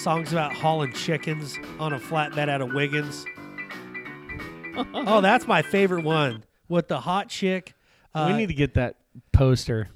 songs 0.03 0.31
about 0.31 0.53
hauling 0.53 0.93
chickens 0.93 1.57
on 1.79 1.93
a 1.93 1.99
flatbed 1.99 2.49
out 2.49 2.61
of 2.61 2.73
Wiggins. 2.73 3.25
oh, 4.93 5.21
that's 5.21 5.47
my 5.47 5.61
favorite 5.61 6.03
one 6.03 6.43
with 6.67 6.87
the 6.87 6.99
hot 6.99 7.29
chick. 7.29 7.73
Uh, 8.13 8.27
we 8.31 8.37
need 8.37 8.47
to 8.47 8.53
get 8.53 8.73
that 8.75 8.95
poster. 9.31 9.89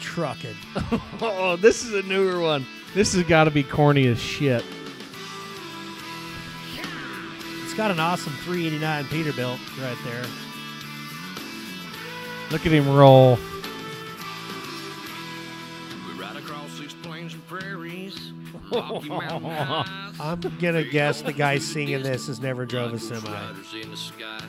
trucking. 0.00 0.54
Oh, 1.20 1.56
this 1.56 1.84
is 1.84 1.92
a 1.94 2.02
newer 2.08 2.40
one. 2.40 2.66
This 2.94 3.14
has 3.14 3.22
got 3.24 3.44
to 3.44 3.50
be 3.50 3.62
corny 3.62 4.06
as 4.06 4.18
shit. 4.18 4.64
It's 7.64 7.74
got 7.74 7.90
an 7.90 8.00
awesome 8.00 8.32
389 8.44 9.04
Peterbilt 9.04 9.58
right 9.82 9.98
there. 10.04 10.24
Look 12.50 12.64
at 12.64 12.72
him 12.72 12.88
roll. 12.94 13.38
We 16.06 16.20
ride 16.20 16.36
across 16.36 16.78
these 16.78 16.94
plains 16.94 17.34
and 17.34 17.46
prairies, 17.48 18.32
Rocky 18.72 19.08
Mountain 19.08 19.50
highs. 19.50 20.14
I'm 20.20 20.40
gonna 20.60 20.84
guess 20.84 21.22
the 21.22 21.32
guy 21.32 21.58
singing 21.58 22.02
this 22.02 22.28
has 22.28 22.40
never 22.40 22.64
drove 22.64 22.92
a 22.94 22.98
semi. 23.00 23.28
Riders 23.28 23.74
in 23.82 23.90
the 23.90 23.96
sky. 23.96 24.40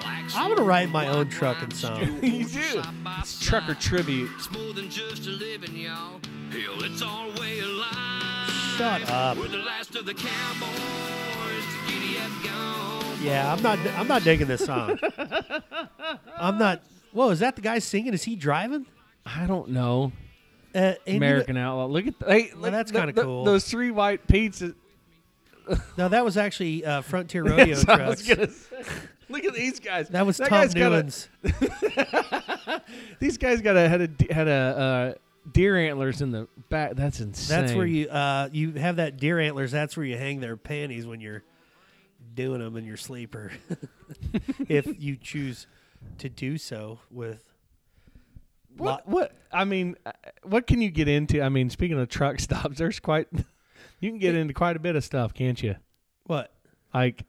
Black 0.00 0.24
I'm 0.36 0.50
gonna 0.50 0.62
write 0.62 0.90
my 0.90 1.08
own 1.08 1.28
trucking 1.28 1.72
song. 1.72 2.00
you 2.22 2.46
do. 2.46 2.82
It's 3.18 3.40
trucker 3.40 3.74
tribute. 3.74 4.30
It's 4.36 4.50
more 4.52 4.72
than 4.72 4.88
just 4.88 5.26
a 5.26 5.30
living, 5.30 5.76
y'all. 5.76 6.20
Hell, 6.50 6.84
it's 6.84 7.02
our 7.02 7.28
way 7.40 7.58
of 7.58 7.68
life. 7.70 8.50
Shut 8.76 9.10
up. 9.10 9.36
We're 13.26 13.32
the 13.32 13.44
last 13.44 13.58
of 13.58 13.62
the 13.62 13.68
cowboys 13.68 13.84
to 13.84 13.84
giddy 13.84 13.84
up 13.84 13.84
gone. 13.84 13.84
Yeah, 13.84 13.84
I'm 13.84 13.84
not. 13.86 13.98
I'm 14.00 14.08
not 14.08 14.22
digging 14.24 14.46
this 14.46 14.64
song. 14.64 14.98
I'm 16.36 16.58
not. 16.58 16.82
Whoa, 17.12 17.30
is 17.30 17.38
that 17.40 17.56
the 17.56 17.62
guy 17.62 17.78
singing? 17.78 18.12
Is 18.14 18.24
he 18.24 18.36
driving? 18.36 18.86
I 19.24 19.46
don't 19.46 19.70
know. 19.70 20.12
Uh, 20.74 20.94
American 21.06 21.56
Outlaw. 21.56 21.86
Look 21.86 22.06
at 22.08 22.14
hey, 22.26 22.50
Well, 22.52 22.62
look- 22.62 22.72
that's 22.72 22.90
kinda 22.90 23.12
cool. 23.12 23.44
Those 23.44 23.64
three 23.68 23.90
white 23.92 24.26
pizzas. 24.26 24.74
no, 25.96 26.08
that 26.08 26.24
was 26.24 26.36
actually 26.36 26.84
uh, 26.84 27.00
Frontier 27.00 27.44
Rodeo 27.44 27.74
That's 27.76 27.86
what 27.86 28.00
I 28.00 28.08
was 28.08 28.26
trucks. 28.26 28.68
Look 29.28 29.44
at 29.44 29.54
these 29.54 29.80
guys. 29.80 30.08
That 30.10 30.26
was 30.26 30.36
Tom 30.36 30.48
guy's 30.48 30.74
got 30.74 30.92
a- 30.92 32.82
These 33.20 33.38
guys 33.38 33.62
got 33.62 33.76
a 33.76 33.88
had 33.88 34.00
a 34.02 34.34
had 34.34 34.48
a 34.48 34.50
uh, 34.50 35.14
deer 35.50 35.76
antlers 35.78 36.20
in 36.20 36.30
the 36.32 36.48
back. 36.68 36.94
That's 36.96 37.20
insane. 37.20 37.60
That's 37.60 37.72
where 37.74 37.86
you 37.86 38.08
uh, 38.08 38.48
you 38.52 38.72
have 38.72 38.96
that 38.96 39.16
deer 39.18 39.38
antlers. 39.38 39.72
That's 39.72 39.96
where 39.96 40.04
you 40.04 40.18
hang 40.18 40.40
their 40.40 40.56
panties 40.56 41.06
when 41.06 41.20
you're 41.20 41.42
doing 42.34 42.60
them 42.60 42.76
in 42.76 42.84
your 42.84 42.96
sleeper, 42.96 43.52
if 44.68 44.86
you 45.00 45.16
choose 45.16 45.66
to 46.18 46.28
do 46.28 46.58
so 46.58 46.98
with. 47.10 47.42
What? 48.76 49.06
What? 49.06 49.32
I 49.52 49.64
mean, 49.64 49.96
uh, 50.04 50.12
what 50.42 50.66
can 50.66 50.82
you 50.82 50.90
get 50.90 51.06
into? 51.06 51.40
I 51.40 51.48
mean, 51.48 51.70
speaking 51.70 51.98
of 51.98 52.08
truck 52.08 52.40
stops, 52.40 52.78
there's 52.78 53.00
quite. 53.00 53.28
You 54.00 54.10
can 54.10 54.18
get 54.18 54.34
into 54.34 54.52
quite 54.52 54.76
a 54.76 54.80
bit 54.80 54.96
of 54.96 55.04
stuff, 55.04 55.32
can't 55.32 55.62
you? 55.62 55.76
What? 56.24 56.52
Like 56.92 57.24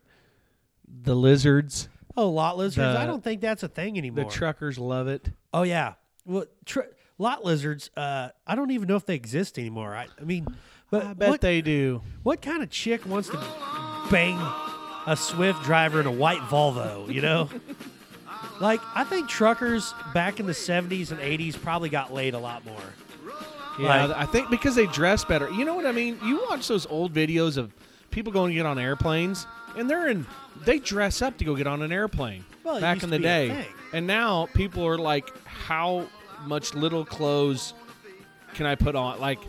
the 1.03 1.15
lizards. 1.15 1.87
Oh, 2.17 2.29
lot 2.29 2.57
lizards. 2.57 2.75
The- 2.95 2.99
I 2.99 3.05
don't 3.05 3.23
think 3.23 3.41
that's 3.41 3.63
a 3.63 3.67
thing 3.67 3.97
anymore. 3.97 4.25
The 4.25 4.31
truckers 4.31 4.77
love 4.77 5.07
it. 5.07 5.29
oh 5.53 5.63
yeah. 5.63 5.93
Well, 6.25 6.45
tr- 6.65 6.81
lot 7.19 7.45
lizards. 7.45 7.91
Uh, 7.95 8.29
I 8.47 8.55
don't 8.55 8.71
even 8.71 8.87
know 8.87 8.95
if 8.95 9.05
they 9.05 9.15
exist 9.15 9.59
anymore. 9.59 9.95
I, 9.95 10.07
I 10.19 10.23
mean, 10.23 10.47
but 10.89 11.05
I 11.05 11.13
bet 11.13 11.29
what, 11.29 11.41
they 11.41 11.61
do. 11.61 12.01
what 12.23 12.41
kind 12.41 12.63
of 12.63 12.69
chick 12.71 13.05
wants 13.05 13.29
to 13.29 13.37
bang 14.09 14.37
a 15.07 15.15
Swift 15.15 15.63
driver 15.63 15.99
in 15.99 16.05
a 16.07 16.11
white 16.11 16.41
Volvo, 16.41 17.11
you 17.13 17.21
know? 17.21 17.49
like, 18.59 18.81
I 18.95 19.03
think 19.03 19.29
truckers 19.29 19.93
back 20.13 20.39
in 20.39 20.45
the 20.45 20.53
70s 20.53 21.11
and 21.11 21.19
80s 21.19 21.61
probably 21.61 21.89
got 21.89 22.13
laid 22.13 22.33
a 22.33 22.39
lot 22.39 22.65
more. 22.65 22.75
Yeah, 23.79 24.05
Like- 24.05 24.17
I 24.17 24.25
think 24.25 24.49
because 24.49 24.75
they 24.75 24.87
dress 24.87 25.23
better. 25.25 25.49
You 25.51 25.65
know 25.65 25.75
what 25.75 25.85
I 25.85 25.91
mean? 25.91 26.17
You 26.23 26.41
watch 26.49 26.67
those 26.67 26.85
old 26.85 27.13
videos 27.13 27.57
of 27.57 27.71
people 28.11 28.31
going 28.31 28.49
to 28.51 28.55
get 28.55 28.65
on 28.65 28.79
airplanes, 28.79 29.45
and 29.77 29.89
they're 29.89 30.07
in. 30.07 30.25
They 30.63 30.79
dress 30.79 31.21
up 31.21 31.37
to 31.39 31.45
go 31.45 31.55
get 31.55 31.67
on 31.67 31.81
an 31.81 31.91
airplane 31.91 32.45
Well, 32.63 32.79
back 32.79 33.03
in 33.03 33.09
the 33.09 33.19
day, 33.19 33.67
and 33.91 34.07
now 34.07 34.47
people 34.53 34.87
are 34.87 34.97
like, 34.97 35.29
"How 35.45 36.07
much 36.45 36.73
little 36.73 37.03
clothes 37.03 37.73
can 38.53 38.65
I 38.65 38.75
put 38.75 38.95
on?" 38.95 39.19
Like, 39.19 39.39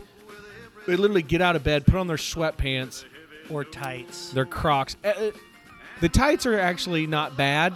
they 0.85 0.97
literally 0.97 1.21
get 1.21 1.41
out 1.41 1.55
of 1.55 1.63
bed, 1.63 1.85
put 1.85 1.95
on 1.95 2.07
their 2.07 2.17
sweatpants, 2.17 3.05
Or 3.49 3.63
tights. 3.63 4.31
their 4.31 4.45
Crocs. 4.45 4.97
Eh, 5.05 5.13
eh, 5.15 5.31
The 6.01 6.09
tights 6.09 6.45
are 6.45 6.57
actually 6.59 7.07
not 7.07 7.35
bad. 7.37 7.73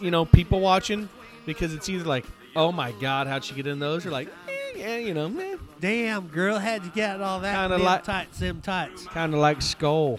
You 0.00 0.10
know, 0.10 0.24
people 0.24 0.60
watching 0.60 1.08
because 1.46 1.72
it's 1.74 1.88
either 1.88 2.04
like, 2.04 2.24
"Oh 2.56 2.72
my 2.72 2.92
God, 2.92 3.26
how'd 3.28 3.44
she 3.44 3.54
get 3.54 3.66
in 3.66 3.78
those?" 3.78 4.04
or 4.04 4.10
like, 4.10 4.28
eh, 4.48 4.52
"Yeah, 4.76 4.96
you 4.96 5.14
know." 5.14 5.32
Eh. 5.38 5.56
Damn, 5.80 6.26
girl, 6.28 6.58
how'd 6.58 6.84
you 6.84 6.90
get 6.90 7.20
all 7.20 7.40
that? 7.40 7.54
Kinda 7.68 7.78
like- 7.84 8.02
tights, 8.04 8.38
them 8.40 8.60
tights. 8.60 9.06
kind 9.06 9.32
of 9.34 9.40
like 9.40 9.62
skull 9.62 10.18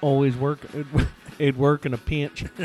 always 0.00 0.36
work 0.36 0.60
it'd, 1.38 1.56
work 1.56 1.84
in 1.84 1.92
a 1.92 1.98
pinch 1.98 2.44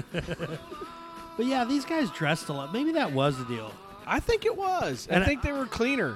But 1.35 1.45
yeah, 1.47 1.65
these 1.65 1.83
guys 1.83 2.11
dressed 2.11 2.49
a 2.49 2.53
lot. 2.53 2.71
Maybe 2.71 2.91
that 2.91 3.11
was 3.11 3.37
the 3.39 3.45
deal. 3.45 3.71
i 4.05 4.19
think 4.19 4.45
it 4.45 4.55
was 4.55 5.07
And 5.09 5.23
i 5.23 5.25
I- 5.25 5.27
think 5.27 5.41
they 5.41 5.51
were 5.51 5.65
cleaner 5.65 6.15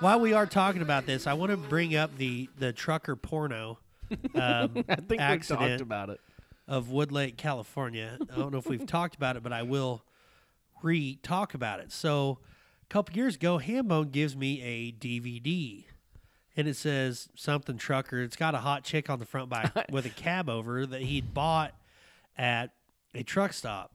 While 0.00 0.20
we 0.20 0.32
are 0.32 0.46
talking 0.46 0.80
about 0.82 1.04
this, 1.06 1.26
I 1.26 1.32
want 1.34 1.50
to 1.50 1.56
bring 1.58 1.94
up 1.96 2.16
the 2.16 2.48
the 2.58 2.72
trucker 2.72 3.16
porno 3.16 3.78
um, 4.34 4.84
i 4.88 4.96
think 4.96 5.20
we 5.20 5.38
talked 5.38 5.80
about 5.80 6.08
it 6.10 6.20
of 6.68 6.86
Woodlake, 6.86 7.36
California. 7.36 8.18
I 8.32 8.36
don't 8.36 8.52
know 8.52 8.58
if 8.58 8.66
we've 8.66 8.86
talked 8.86 9.14
about 9.14 9.36
it, 9.36 9.42
but 9.42 9.52
I 9.52 9.62
will 9.62 10.02
re 10.82 11.18
talk 11.22 11.54
about 11.54 11.80
it. 11.80 11.92
So, 11.92 12.38
a 12.82 12.86
couple 12.88 13.16
years 13.16 13.36
ago, 13.36 13.58
Hambone 13.58 14.10
gives 14.12 14.36
me 14.36 14.60
a 14.62 14.92
DVD, 14.92 15.84
and 16.56 16.66
it 16.68 16.76
says 16.76 17.28
something 17.34 17.76
trucker. 17.78 18.20
It's 18.20 18.36
got 18.36 18.54
a 18.54 18.58
hot 18.58 18.84
chick 18.84 19.08
on 19.10 19.18
the 19.18 19.26
front 19.26 19.48
by 19.48 19.70
with 19.90 20.06
a 20.06 20.10
cab 20.10 20.48
over 20.48 20.86
that 20.86 21.02
he'd 21.02 21.32
bought 21.34 21.74
at 22.36 22.70
a 23.14 23.22
truck 23.22 23.52
stop. 23.52 23.92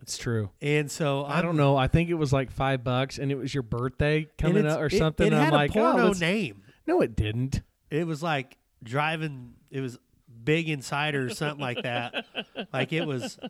it's 0.00 0.16
true 0.16 0.48
And 0.62 0.90
so 0.90 1.26
i 1.26 1.42
don't 1.42 1.56
know 1.58 1.76
i 1.76 1.86
think 1.86 2.08
it 2.08 2.14
was 2.14 2.32
like 2.32 2.50
five 2.50 2.82
bucks 2.82 3.18
and 3.18 3.30
it 3.30 3.36
was 3.36 3.52
your 3.52 3.62
birthday 3.62 4.26
coming 4.38 4.64
up 4.66 4.80
or 4.80 4.86
it- 4.86 4.92
something 4.96 5.26
It, 5.26 5.32
had 5.34 5.48
i'm 5.48 5.52
like 5.52 5.70
oh, 5.72 5.92
porno 5.92 6.08
oh, 6.08 6.12
name. 6.12 6.62
no 6.86 7.02
it 7.02 7.14
didn't 7.14 7.60
It 7.90 8.06
was 8.06 8.22
like 8.22 8.56
driving. 8.82 9.52
It 9.70 9.80
was 9.82 9.98
Big 10.44 10.68
Insider 10.68 11.26
or 11.26 11.30
something 11.30 11.60
like 11.60 11.82
that. 11.82 12.26
Like 12.72 12.92
it 12.92 13.06
was. 13.06 13.38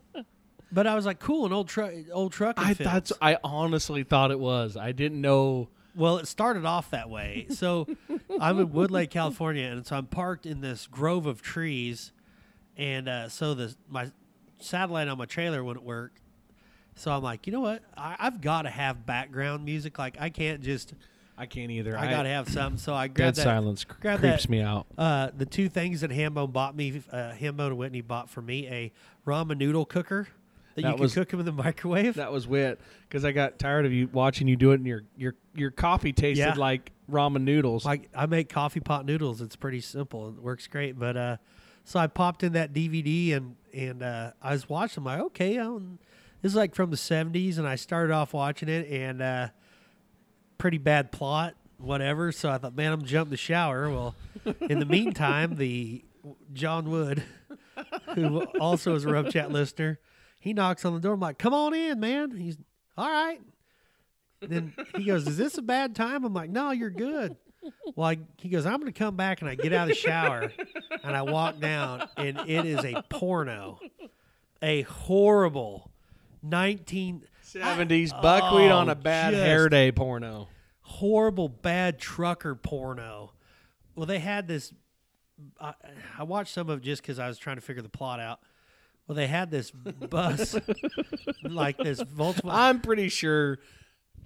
But 0.71 0.87
I 0.87 0.95
was 0.95 1.05
like, 1.05 1.19
cool, 1.19 1.45
an 1.45 1.53
old 1.53 1.67
truck, 1.67 1.93
old 2.11 2.31
truck. 2.33 2.55
i 2.57 2.73
thought 2.73 3.11
i 3.21 3.37
honestly 3.43 4.01
thought 4.01 4.31
it 4.31 4.39
was 4.39 4.75
i 4.75 4.91
didn't 4.91 5.21
know 5.21 5.69
Well, 5.95 6.17
it 6.17 6.27
started 6.27 6.65
off 6.65 6.89
that 6.89 7.11
way. 7.11 7.45
So 7.51 7.85
I'm 8.41 8.59
in 8.59 8.69
Woodlake, 8.69 9.11
California, 9.11 9.67
and 9.67 9.85
so 9.85 9.95
I'm 9.95 10.07
parked 10.07 10.47
in 10.47 10.61
this 10.61 10.87
grove 10.87 11.27
of 11.27 11.43
trees, 11.43 12.11
and 12.75 13.07
uh, 13.07 13.29
so 13.29 13.53
the 13.53 13.75
my 13.87 14.11
satellite 14.57 15.07
on 15.07 15.19
my 15.19 15.25
trailer 15.25 15.63
wouldn't 15.63 15.85
work. 15.85 16.13
So 16.95 17.11
I'm 17.11 17.21
like, 17.21 17.45
you 17.45 17.53
know 17.53 17.61
what? 17.61 17.83
I, 17.95 18.15
I've 18.17 18.41
got 18.41 18.63
to 18.63 18.71
have 18.71 19.05
background 19.05 19.65
music. 19.65 19.99
Like 19.99 20.17
I 20.19 20.31
can't 20.31 20.61
just. 20.61 20.95
I 21.37 21.45
can't 21.45 21.71
either 21.71 21.97
I, 21.97 22.09
got 22.09 22.23
to 22.23 22.29
have 22.29 22.47
something. 22.49 22.77
So 22.77 22.93
I 22.93 23.07
dead 23.07 23.15
grabbed 23.15 23.37
that. 23.37 23.43
silence 23.43 23.83
cr- 23.85 23.95
grab 24.01 24.19
creeps 24.19 24.43
that- 24.43 24.49
me 24.49 24.61
out 24.61 24.85
Uh, 24.97 25.29
the 25.35 25.45
two 25.45 25.67
things 25.69 26.01
that 26.01 26.11
Hambone 26.11 26.51
bought 26.53 26.75
me, 26.75 27.01
uh, 27.11 27.31
Hambone 27.33 27.67
and 27.67 27.77
Whitney 27.77 28.01
bought 28.01 28.29
for 28.29 28.41
me 28.41 28.67
a 28.67 28.91
ramen 29.25 29.57
noodle 29.57 29.85
cooker 29.85 30.27
that, 30.75 30.81
you 30.81 30.87
That 30.87 30.93
can 30.93 31.01
was- 31.01 31.13
cook 31.13 31.29
them 31.29 31.39
in 31.39 31.45
the 31.45 31.51
microwave. 31.51 32.15
that 32.15 32.31
was 32.31 32.47
wit 32.47 32.79
because 33.07 33.23
i 33.25 33.31
got 33.31 33.59
tired 33.59 33.85
of 33.85 33.93
you 33.93 34.09
watching 34.11 34.47
you 34.47 34.55
do 34.55 34.71
it 34.71 34.75
and 34.75 34.87
your 34.87 35.03
your 35.17 35.35
your 35.55 35.71
coffee 35.71 36.13
tasted 36.13 36.41
Yeah. 36.43 36.53
like 36.55 36.91
ramen 37.11 37.41
noodles 37.41 37.85
Like 37.85 38.09
I 38.15 38.25
make 38.27 38.49
coffee 38.49 38.79
pot 38.79 39.05
noodles. 39.05 39.41
It's 39.41 39.55
pretty 39.55 39.81
simple. 39.81 40.29
It 40.29 40.35
works 40.41 40.67
great. 40.67 40.97
But 40.97 41.17
uh, 41.17 41.37
so 41.83 41.99
I 41.99 42.07
popped 42.07 42.43
in 42.43 42.53
that 42.53 42.73
DVD 42.73 43.33
and 43.35 43.55
and 43.73 44.01
uh, 44.01 44.31
I 44.41 44.51
was 44.53 44.69
watching. 44.69 45.01
I'm 45.01 45.05
like, 45.05 45.19
okay, 45.19 45.57
um, 45.57 45.99
this 46.41 46.51
is 46.53 46.55
like 46.55 46.73
from 46.75 46.91
the 46.91 46.95
'70s, 46.97 47.57
and 47.57 47.67
I 47.67 47.75
started 47.75 48.13
off 48.13 48.33
watching 48.33 48.69
it 48.69 48.87
and 48.89 49.21
uh, 49.21 49.47
pretty 50.63 50.77
bad 50.77 51.11
plot, 51.11 51.55
whatever. 51.77 52.31
So 52.31 52.49
I 52.49 52.57
thought, 52.57 52.73
man, 52.73 52.93
I'm 52.93 52.99
gonna 52.99 53.11
jump 53.11 53.29
the 53.29 53.35
shower. 53.35 53.89
Well, 53.89 54.15
in 54.61 54.79
the 54.79 54.85
meantime, 54.85 55.57
the 55.57 56.05
John 56.53 56.89
Wood, 56.89 57.21
who 58.15 58.43
also 58.61 58.95
is 58.95 59.03
a 59.03 59.11
Rump 59.11 59.29
Chat 59.29 59.51
listener, 59.51 59.99
he 60.39 60.53
knocks 60.53 60.85
on 60.85 60.93
the 60.93 61.01
door. 61.01 61.15
I'm 61.15 61.19
like, 61.19 61.37
come 61.37 61.53
on 61.53 61.73
in, 61.73 61.99
man. 61.99 62.31
He's 62.37 62.57
all 62.97 63.11
right. 63.11 63.41
Then 64.39 64.73
he 64.95 65.03
goes, 65.03 65.27
"Is 65.27 65.35
this 65.35 65.57
a 65.57 65.61
bad 65.61 65.97
time?" 65.97 66.23
I'm 66.23 66.33
like, 66.33 66.49
"No, 66.49 66.71
you're 66.71 66.89
good." 66.89 67.35
Well, 67.97 68.07
I, 68.07 68.19
he 68.37 68.47
goes, 68.47 68.65
"I'm 68.65 68.79
going 68.79 68.91
to 68.91 68.97
come 68.97 69.17
back," 69.17 69.41
and 69.41 69.49
I 69.49 69.55
get 69.55 69.73
out 69.73 69.89
of 69.89 69.95
the 69.95 69.95
shower, 69.95 70.49
and 71.03 71.13
I 71.13 71.23
walk 71.23 71.59
down, 71.59 72.07
and 72.15 72.39
it 72.47 72.65
is 72.65 72.85
a 72.85 73.01
porno, 73.09 73.79
a 74.61 74.83
horrible, 74.83 75.91
nineteen 76.41 77.23
70s 77.43 78.09
buckwheat 78.21 78.71
oh, 78.71 78.77
on 78.77 78.89
a 78.89 78.93
Oh, 78.93 78.95
bad 78.95 79.33
hair 79.33 79.69
day 79.69 79.91
porno. 79.91 80.47
Horrible 80.83 81.49
bad 81.49 81.99
trucker 81.99 82.55
porno. 82.55 83.33
Well, 83.95 84.05
they 84.05 84.19
had 84.19 84.47
this. 84.47 84.73
I, 85.59 85.73
I 86.19 86.23
watched 86.23 86.53
some 86.53 86.69
of 86.69 86.79
it 86.79 86.83
just 86.83 87.01
because 87.01 87.19
I 87.19 87.27
was 87.27 87.37
trying 87.37 87.57
to 87.57 87.61
figure 87.61 87.81
the 87.81 87.89
plot 87.89 88.19
out. 88.19 88.39
Well, 89.07 89.15
they 89.15 89.27
had 89.27 89.51
this 89.51 89.71
bus, 89.71 90.55
like 91.43 91.77
this 91.77 92.01
Volkswagen. 92.01 92.41
I'm 92.45 92.79
pretty 92.79 93.09
sure 93.09 93.59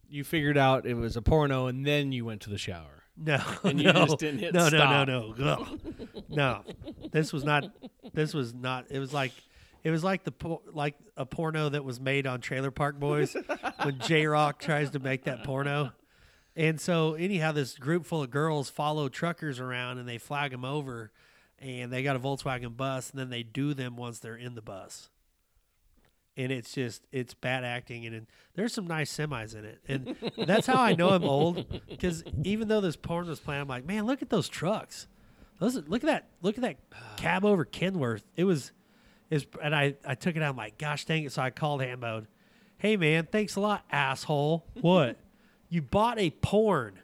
you 0.10 0.24
figured 0.24 0.58
out 0.58 0.86
it 0.86 0.94
was 0.94 1.18
a 1.18 1.22
porno 1.22 1.66
and 1.68 1.86
then 1.86 2.12
you 2.12 2.26
went 2.26 2.42
to 2.42 2.50
the 2.50 2.58
shower. 2.60 3.04
No, 3.18 3.42
And 3.64 3.80
you 3.82 3.86
no, 3.94 4.06
just 4.06 4.20
didn't 4.20 4.40
hit 4.42 4.54
no, 4.54 4.68
stop. 4.68 5.08
no, 5.08 5.34
no, 5.34 5.34
no, 5.36 5.52
Ugh. 5.54 5.80
no. 6.30 6.64
This 7.12 7.34
was 7.34 7.44
not. 7.44 7.66
This 8.14 8.36
was 8.36 8.54
not. 8.54 8.86
It 8.92 9.00
was 9.00 9.12
like, 9.12 9.32
it 9.84 9.90
was 9.90 10.04
like 10.04 10.24
the 10.24 10.32
por- 10.32 10.62
like 10.72 10.94
a 11.16 11.26
porno 11.26 11.70
that 11.70 11.84
was 11.84 12.00
made 12.00 12.28
on 12.28 12.42
Trailer 12.42 12.70
Park 12.70 13.00
Boys 13.00 13.36
when 13.82 13.98
J 14.00 14.28
Rock 14.28 14.60
tries 14.60 14.92
to 14.92 15.00
make 15.00 15.24
that 15.24 15.44
porno. 15.44 15.94
And 16.58 16.82
so 16.82 17.14
anyhow, 17.14 17.52
this 17.52 17.78
group 17.78 18.04
full 18.04 18.24
of 18.24 18.32
girls 18.32 18.68
follow 18.68 19.10
truckers 19.10 19.60
around 19.60 20.00
and 20.00 20.10
they 20.10 20.18
flag 20.18 20.50
them 20.50 20.66
over, 20.66 21.12
and 21.60 21.94
they 21.94 22.02
got 22.02 22.16
a 22.16 22.20
Volkswagen 22.20 22.76
bus, 22.76 23.12
and 23.12 23.20
then 23.20 23.30
they 23.30 23.44
do 23.44 23.76
them 23.76 23.96
once 23.96 24.18
they're 24.18 24.36
in 24.36 24.56
the 24.56 24.62
bus. 24.64 25.10
And 26.36 26.52
it's 26.52 26.74
just 26.74 27.04
it's 27.12 27.36
bad 27.36 27.64
acting, 27.64 28.08
and, 28.08 28.16
and 28.16 28.28
there's 28.56 28.74
some 28.74 28.88
nice 28.88 29.16
semis 29.16 29.56
in 29.56 29.66
it, 29.66 29.82
and 29.88 30.16
that's 30.48 30.66
how 30.66 30.82
I 30.82 30.96
know 30.96 31.10
I'm 31.10 31.24
old. 31.24 31.66
Because 31.88 32.24
even 32.44 32.68
though 32.68 32.82
this 32.82 32.96
porn 32.96 33.28
was 33.28 33.40
playing, 33.40 33.62
I'm 33.62 33.68
like, 33.68 33.86
man, 33.86 34.06
look 34.06 34.24
at 34.24 34.30
those 34.30 34.50
trucks. 34.50 35.08
Those 35.60 35.76
look 35.88 36.04
at 36.04 36.08
that 36.08 36.28
look 36.42 36.58
at 36.58 36.62
that 36.62 36.78
cab 37.18 37.46
over 37.46 37.66
Kenworth. 37.66 38.24
It 38.36 38.46
was, 38.46 38.72
is 39.30 39.46
and 39.62 39.76
I 39.76 39.96
I 40.06 40.16
took 40.16 40.36
it 40.36 40.42
out. 40.42 40.50
I'm 40.52 40.58
like, 40.58 40.80
gosh 40.80 41.06
dang 41.06 41.24
it! 41.24 41.32
So 41.32 41.42
I 41.42 41.52
called 41.52 41.82
Hambone. 41.82 42.26
Hey 42.80 42.98
man, 42.98 43.28
thanks 43.32 43.56
a 43.56 43.60
lot, 43.60 43.84
asshole. 43.92 44.66
What? 44.82 45.18
You 45.70 45.82
bought 45.82 46.20
a 46.20 46.30
porn. 46.30 47.00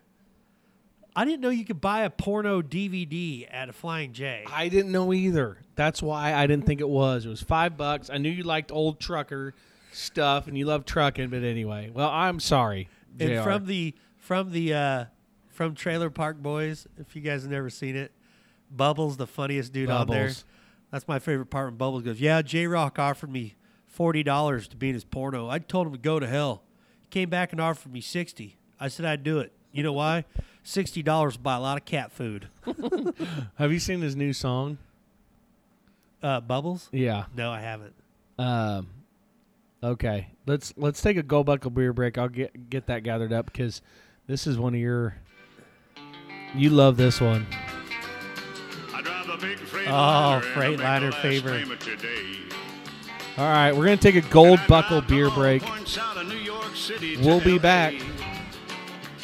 I 1.16 1.26
didn't 1.26 1.42
know 1.42 1.50
you 1.50 1.64
could 1.66 1.80
buy 1.82 2.04
a 2.04 2.10
porno 2.10 2.62
DVD 2.64 3.48
at 3.52 3.70
a 3.70 3.74
Flying 3.74 4.14
J. 4.14 4.46
I 4.52 4.68
didn't 4.68 4.92
know 4.92 5.14
either. 5.14 5.58
That's 5.76 6.02
why 6.02 6.34
I 6.34 6.48
didn't 6.48 6.66
think 6.66 6.82
it 6.82 6.90
was. 6.90 7.26
It 7.26 7.30
was 7.30 7.42
five 7.42 7.78
bucks. 7.78 8.10
I 8.10 8.18
knew 8.18 8.30
you 8.30 8.44
liked 8.44 8.72
old 8.72 9.00
trucker 9.00 9.54
stuff 9.92 10.48
and 10.48 10.58
you 10.58 10.66
love 10.66 10.86
trucking, 10.86 11.30
but 11.30 11.44
anyway. 11.44 11.92
Well, 11.94 12.10
I'm 12.10 12.40
sorry. 12.40 12.90
and 13.20 13.44
from 13.44 13.66
the 13.68 13.94
from 14.18 14.52
the 14.52 14.74
uh 14.74 15.06
from 15.50 15.76
Trailer 15.76 16.10
Park 16.10 16.38
Boys, 16.38 16.88
if 16.98 17.16
you 17.16 17.22
guys 17.22 17.44
have 17.44 17.52
never 17.52 17.70
seen 17.70 17.96
it, 17.96 18.12
Bubbles, 18.72 19.18
the 19.18 19.28
funniest 19.28 19.72
dude 19.72 19.92
on 19.92 20.08
there. 20.08 20.32
That's 20.92 21.08
my 21.08 21.20
favorite 21.20 21.48
part 21.52 21.68
when 21.68 21.76
Bubbles 21.78 22.02
goes, 22.04 22.20
Yeah, 22.20 22.42
J 22.42 22.66
Rock 22.66 22.98
offered 22.98 23.30
me 23.32 23.54
forty 23.86 24.24
dollars 24.24 24.68
to 24.70 24.76
be 24.78 24.90
in 24.90 24.96
his 24.96 25.04
porno. 25.04 25.48
I 25.48 25.60
told 25.60 25.86
him 25.88 25.94
to 25.94 26.00
go 26.00 26.20
to 26.20 26.26
hell. 26.26 26.64
He 27.14 27.20
came 27.20 27.30
back 27.30 27.52
and 27.52 27.62
offered 27.62 27.94
me 27.94 28.02
sixty. 28.02 28.56
I 28.80 28.88
said 28.88 29.06
I'd 29.06 29.22
do 29.24 29.38
it. 29.38 29.52
You 29.72 29.84
know 29.84 29.94
why? 29.94 30.26
Sixty 30.64 31.04
dollars 31.04 31.38
buy 31.38 31.58
a 31.58 31.60
lot 31.60 31.78
of 31.78 31.86
cat 31.86 32.12
food. 32.12 32.48
Have 33.58 33.72
you 33.72 33.78
seen 33.78 34.02
his 34.02 34.16
new 34.16 34.34
song? 34.34 34.80
Uh 36.24 36.42
Bubbles? 36.42 36.90
Yeah. 36.92 37.26
No, 37.36 37.52
I 37.52 37.60
haven't. 37.60 37.94
Um, 38.40 38.88
okay. 39.84 40.30
Let's 40.48 40.74
let's 40.76 41.04
take 41.04 41.18
a 41.18 41.22
go 41.22 41.44
buckle 41.44 41.70
beer 41.70 41.94
break. 41.94 42.18
I'll 42.18 42.30
get 42.30 42.72
get 42.72 42.88
that 42.88 43.04
gathered 43.04 43.32
up 43.32 43.46
because 43.46 43.84
this 44.26 44.48
is 44.48 44.58
one 44.58 44.74
of 44.74 44.80
your. 44.80 45.16
You 46.56 46.72
love 46.72 46.98
this 46.98 47.22
one. 47.22 47.46
I 48.92 49.04
drive 49.04 49.30
a 49.30 49.38
big 49.38 49.60
Freightliner. 49.60 49.86
Oh, 49.86 50.36
and 50.38 50.44
I 50.44 50.48
Freightliner 50.56 51.12
last 51.12 51.22
favorite. 51.22 51.68
All 53.38 53.46
right, 53.46 53.72
we're 53.72 53.86
gonna 53.86 53.98
take 53.98 54.16
a 54.16 54.22
gold 54.22 54.60
buckle 54.68 55.02
beer 55.02 55.28
all 55.30 55.36
break. 55.36 55.64
Points 56.74 56.92
out 56.92 56.96
of 56.96 57.02
New 57.02 57.08
York 57.08 57.18
City 57.18 57.18
We'll 57.18 57.42
be 57.42 57.54
LA. 57.54 57.60
back. 57.60 57.94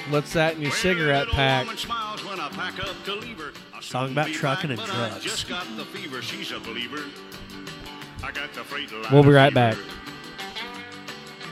What's 0.09 0.33
that 0.33 0.55
in 0.55 0.61
your 0.61 0.71
Where 0.71 0.79
cigarette 0.79 1.27
pack? 1.29 1.67
when 1.67 2.39
I 2.39 2.49
pack 2.49 2.79
up 2.79 2.95
to 3.05 3.15
leave 3.15 3.37
her. 3.39 3.51
I 3.73 3.81
Song 3.81 4.11
about 4.11 4.27
trucking 4.27 4.71
and 4.71 4.79
drugs. 4.79 5.23
Just 5.23 5.47
got 5.47 5.65
the 5.77 5.85
fever. 5.85 6.21
She's 6.21 6.51
a 6.51 6.59
believer. 6.59 7.03
I 8.23 8.31
got 8.31 8.53
the 8.53 8.63
freight 8.63 8.91
line 8.91 9.05
We'll 9.11 9.23
be 9.23 9.29
right 9.29 9.53
back. 9.53 9.77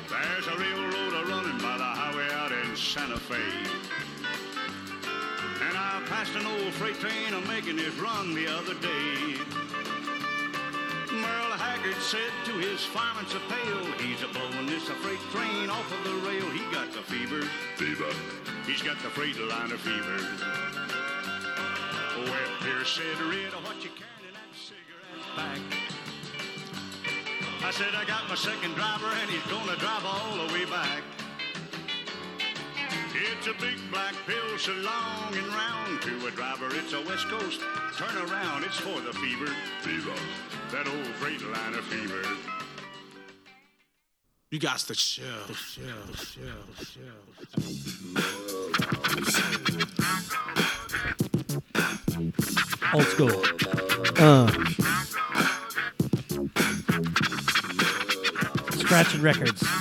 There's 0.09 0.47
a 0.47 0.57
railroad 0.57 1.13
a 1.13 1.25
running 1.29 1.57
by 1.59 1.77
the 1.77 1.83
highway 1.83 2.27
out 2.33 2.51
in 2.51 2.75
Santa 2.75 3.17
Fe. 3.17 3.35
And 5.67 5.77
I 5.77 6.01
passed 6.07 6.35
an 6.35 6.45
old 6.45 6.73
freight 6.73 6.99
train 6.99 7.33
a 7.33 7.41
making 7.47 7.77
his 7.77 7.95
run 7.99 8.33
the 8.35 8.47
other 8.47 8.73
day. 8.75 9.35
Merle 11.11 11.55
Haggard 11.55 12.01
said 12.01 12.31
to 12.45 12.51
his 12.51 12.83
fireman 12.83 13.25
so 13.27 13.39
pale, 13.47 13.85
he's 14.03 14.21
a 14.23 14.27
blowing 14.27 14.65
this 14.65 14.89
a 14.89 14.95
freight 14.95 15.19
train 15.31 15.69
off 15.69 15.87
of 15.91 16.03
the 16.03 16.27
rail. 16.27 16.43
He 16.51 16.59
got 16.73 16.91
the 16.91 17.01
fever. 17.01 17.41
Fever. 17.77 18.11
He's 18.65 18.81
got 18.81 18.99
the 18.99 19.09
freight 19.09 19.39
liner 19.39 19.77
fever. 19.77 20.17
Well, 22.25 22.51
Pierce 22.59 22.91
said, 22.91 23.19
Red, 23.23 23.53
what 23.63 23.79
you 23.83 23.91
carrying 23.95 24.27
in 24.27 24.33
that 24.35 24.51
cigarette 24.51 25.23
pack? 25.35 25.61
I 27.63 27.71
said, 27.71 27.95
I 27.95 28.03
got 28.05 28.27
my 28.27 28.35
second 28.35 28.75
driver 28.75 29.07
and 29.21 29.29
he's 29.29 29.45
gonna 29.51 29.77
drive 29.77 30.03
all 30.05 30.45
the 30.45 30.53
way 30.53 30.65
back. 30.65 31.03
It's 33.19 33.47
a 33.47 33.53
big 33.53 33.77
black 33.91 34.13
pill 34.27 34.57
so 34.59 34.73
long 34.73 35.33
and 35.33 35.47
round 35.47 36.01
to 36.03 36.27
a 36.27 36.31
driver. 36.31 36.67
It's 36.71 36.93
a 36.93 37.01
West 37.01 37.27
Coast. 37.27 37.61
Turn 37.97 38.15
around, 38.29 38.63
it's 38.63 38.77
for 38.77 39.01
the 39.01 39.11
fever. 39.13 39.47
Fever. 39.81 40.13
That 40.71 40.87
old 40.87 41.05
Freightliner 41.19 41.81
fever. 41.81 42.21
You 44.51 44.59
got 44.59 44.79
the 44.81 44.93
chill. 44.93 45.25
chill, 45.47 45.95
chill, 46.15 46.45
chill. 46.85 47.23
Old 52.93 53.07
school. 53.07 53.43
Uh, 54.19 54.47
Scratching 58.77 59.21
records. 59.23 59.76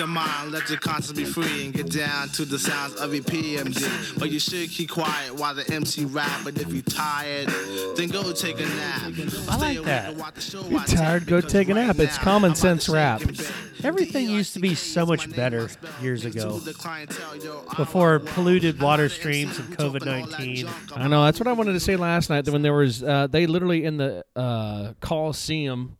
Your 0.00 0.06
mind, 0.06 0.50
let 0.50 0.70
your 0.70 0.78
conscience 0.78 1.12
be 1.12 1.26
free, 1.26 1.66
and 1.66 1.74
get 1.74 1.92
down 1.92 2.30
to 2.30 2.46
the 2.46 2.58
sounds 2.58 2.94
of 2.96 3.12
your 3.12 3.22
PMD. 3.22 4.18
But 4.18 4.30
you 4.30 4.40
should 4.40 4.70
keep 4.70 4.88
quiet 4.88 5.34
while 5.34 5.54
the 5.54 5.70
MC 5.70 6.06
rap. 6.06 6.40
But 6.42 6.58
if 6.58 6.72
you 6.72 6.80
tired, 6.80 7.48
then 7.96 8.08
go 8.08 8.32
take 8.32 8.58
a 8.58 8.64
nap. 8.64 9.12
I 9.50 9.56
like 9.58 9.82
that. 9.82 10.10
and 10.10 10.18
watch 10.18 10.36
the 10.36 10.40
show 10.40 10.66
You're 10.68 10.80
tired, 10.84 11.26
go 11.26 11.42
take 11.42 11.68
a 11.68 11.74
nap. 11.74 11.98
It's 11.98 12.16
common 12.16 12.54
sense 12.54 12.88
rap. 12.88 13.20
shake 13.20 13.28
and 13.28 13.38
bake. 13.38 13.84
Everything 13.84 14.30
used 14.30 14.54
to 14.54 14.60
be 14.60 14.74
so 14.74 15.04
much 15.04 15.30
better 15.36 15.68
years 16.00 16.24
ago. 16.24 16.58
To 16.58 16.64
the 16.64 16.72
clientele, 16.72 17.36
yo, 17.36 17.62
I 17.68 17.76
Before 17.76 18.20
polluted 18.20 18.80
water 18.80 19.10
streams 19.10 19.58
and 19.58 19.68
who 19.68 19.74
talking 19.76 20.08
all 20.08 20.26
that 20.28 20.38
COVID-19. 20.40 20.96
I 20.96 21.08
know 21.08 21.24
that's 21.24 21.38
what 21.38 21.46
I 21.46 21.52
wanted 21.52 21.74
to 21.74 21.80
say 21.80 21.96
last 21.96 22.30
night. 22.30 22.46
That 22.46 22.52
when 22.52 22.62
there 22.62 22.72
was, 22.72 23.02
uh, 23.02 23.26
they 23.26 23.46
literally 23.46 23.84
in 23.84 23.98
the 23.98 24.24
uh, 24.34 24.94
Coliseum, 25.00 25.98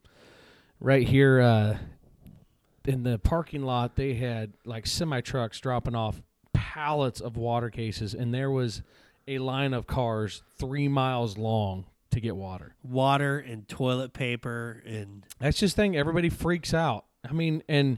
right 0.81 1.07
here 1.07 1.41
uh, 1.43 1.79
in 2.87 3.03
the 3.03 3.19
parking 3.19 3.63
lot, 3.63 3.97
they 3.97 4.15
had 4.15 4.53
like 4.65 4.87
semi 4.87 5.21
trucks 5.21 5.61
dropping 5.61 5.95
off 5.95 6.21
pallets 6.53 7.21
of 7.21 7.37
water 7.37 7.71
cases, 7.71 8.15
and 8.15 8.33
there 8.35 8.51
was 8.51 8.83
a 9.29 9.39
line 9.39 9.75
of 9.75 9.87
cars 9.87 10.43
three 10.59 10.89
miles 10.89 11.39
long 11.39 11.85
to 12.11 12.21
get 12.21 12.37
water. 12.37 12.75
Water 12.83 13.39
and 13.39 13.69
toilet 13.69 14.13
paper 14.13 14.83
and 14.85 15.25
That's 15.39 15.59
just 15.59 15.77
thing. 15.77 15.97
Everybody 15.97 16.29
freaks 16.29 16.75
out. 16.75 17.05
I 17.29 17.33
mean, 17.33 17.63
and, 17.69 17.89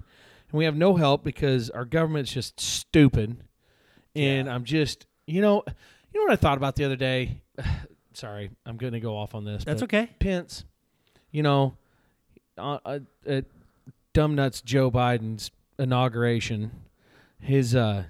and 0.51 0.59
we 0.59 0.65
have 0.65 0.77
no 0.77 0.97
help 0.97 1.25
because 1.25 1.71
our 1.71 1.85
government's 1.85 2.33
just 2.33 2.61
stupid. 2.61 3.37
And 4.15 4.51
I'm 4.51 4.65
just, 4.65 5.07
you 5.27 5.41
know, 5.41 5.63
you 6.13 6.21
know 6.21 6.25
what 6.25 6.33
I 6.33 6.37
thought 6.37 6.59
about 6.59 6.77
the 6.77 6.85
other 6.85 6.97
day. 6.97 7.41
Sorry, 8.13 8.51
I'm 8.67 8.77
going 8.77 8.93
to 8.93 9.01
go 9.01 9.17
off 9.17 9.35
on 9.35 9.45
this. 9.47 9.65
that's 9.65 9.83
okay. 9.85 10.11
Pence, 10.19 10.65
you 11.31 11.43
know, 11.43 11.75
uh, 12.59 12.79
uh, 12.85 13.41
dumb 14.13 14.35
nuts 14.35 14.61
Joe 14.61 14.91
Biden's 14.91 15.51
inauguration, 15.79 16.71
his 17.41 17.75
uh, 17.75 18.05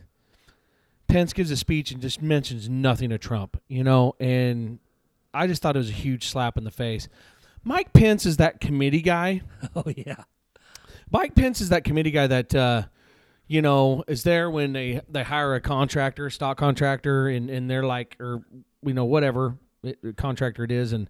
Pence 1.09 1.32
gives 1.32 1.50
a 1.50 1.57
speech 1.57 1.90
and 1.90 2.00
just 2.00 2.22
mentions 2.22 2.68
nothing 2.68 3.11
to 3.11 3.18
Trump. 3.18 3.61
You 3.68 3.84
know, 3.84 4.14
and 4.18 4.78
I 5.34 5.46
just 5.46 5.62
thought 5.62 5.76
it 5.76 5.78
was 5.78 5.90
a 5.90 5.94
huge 5.94 6.28
slap 6.28 6.57
in 6.57 6.64
the 6.64 6.70
face. 6.70 7.09
Mike 7.64 7.92
Pence 7.92 8.26
is 8.26 8.38
that 8.38 8.61
committee 8.61 9.03
guy. 9.03 9.42
Oh 9.76 9.84
yeah. 9.96 10.24
Mike 11.11 11.34
Pence 11.34 11.61
is 11.61 11.68
that 11.68 11.84
committee 11.84 12.11
guy 12.11 12.26
that 12.26 12.55
uh, 12.55 12.82
you 13.46 13.62
know 13.62 14.03
is 14.09 14.22
there 14.22 14.50
when 14.50 14.72
they 14.72 15.00
they 15.09 15.22
hire 15.22 15.55
a 15.55 15.61
contractor, 15.61 16.28
stock 16.30 16.57
contractor, 16.59 17.28
and 17.28 17.48
and 17.48 17.70
they're 17.70 17.84
like, 17.84 18.16
or 18.18 18.42
you 18.82 18.94
know 18.94 19.05
whatever 19.05 19.57
it, 19.82 20.16
contractor 20.16 20.64
it 20.64 20.72
is, 20.72 20.92
and 20.92 21.09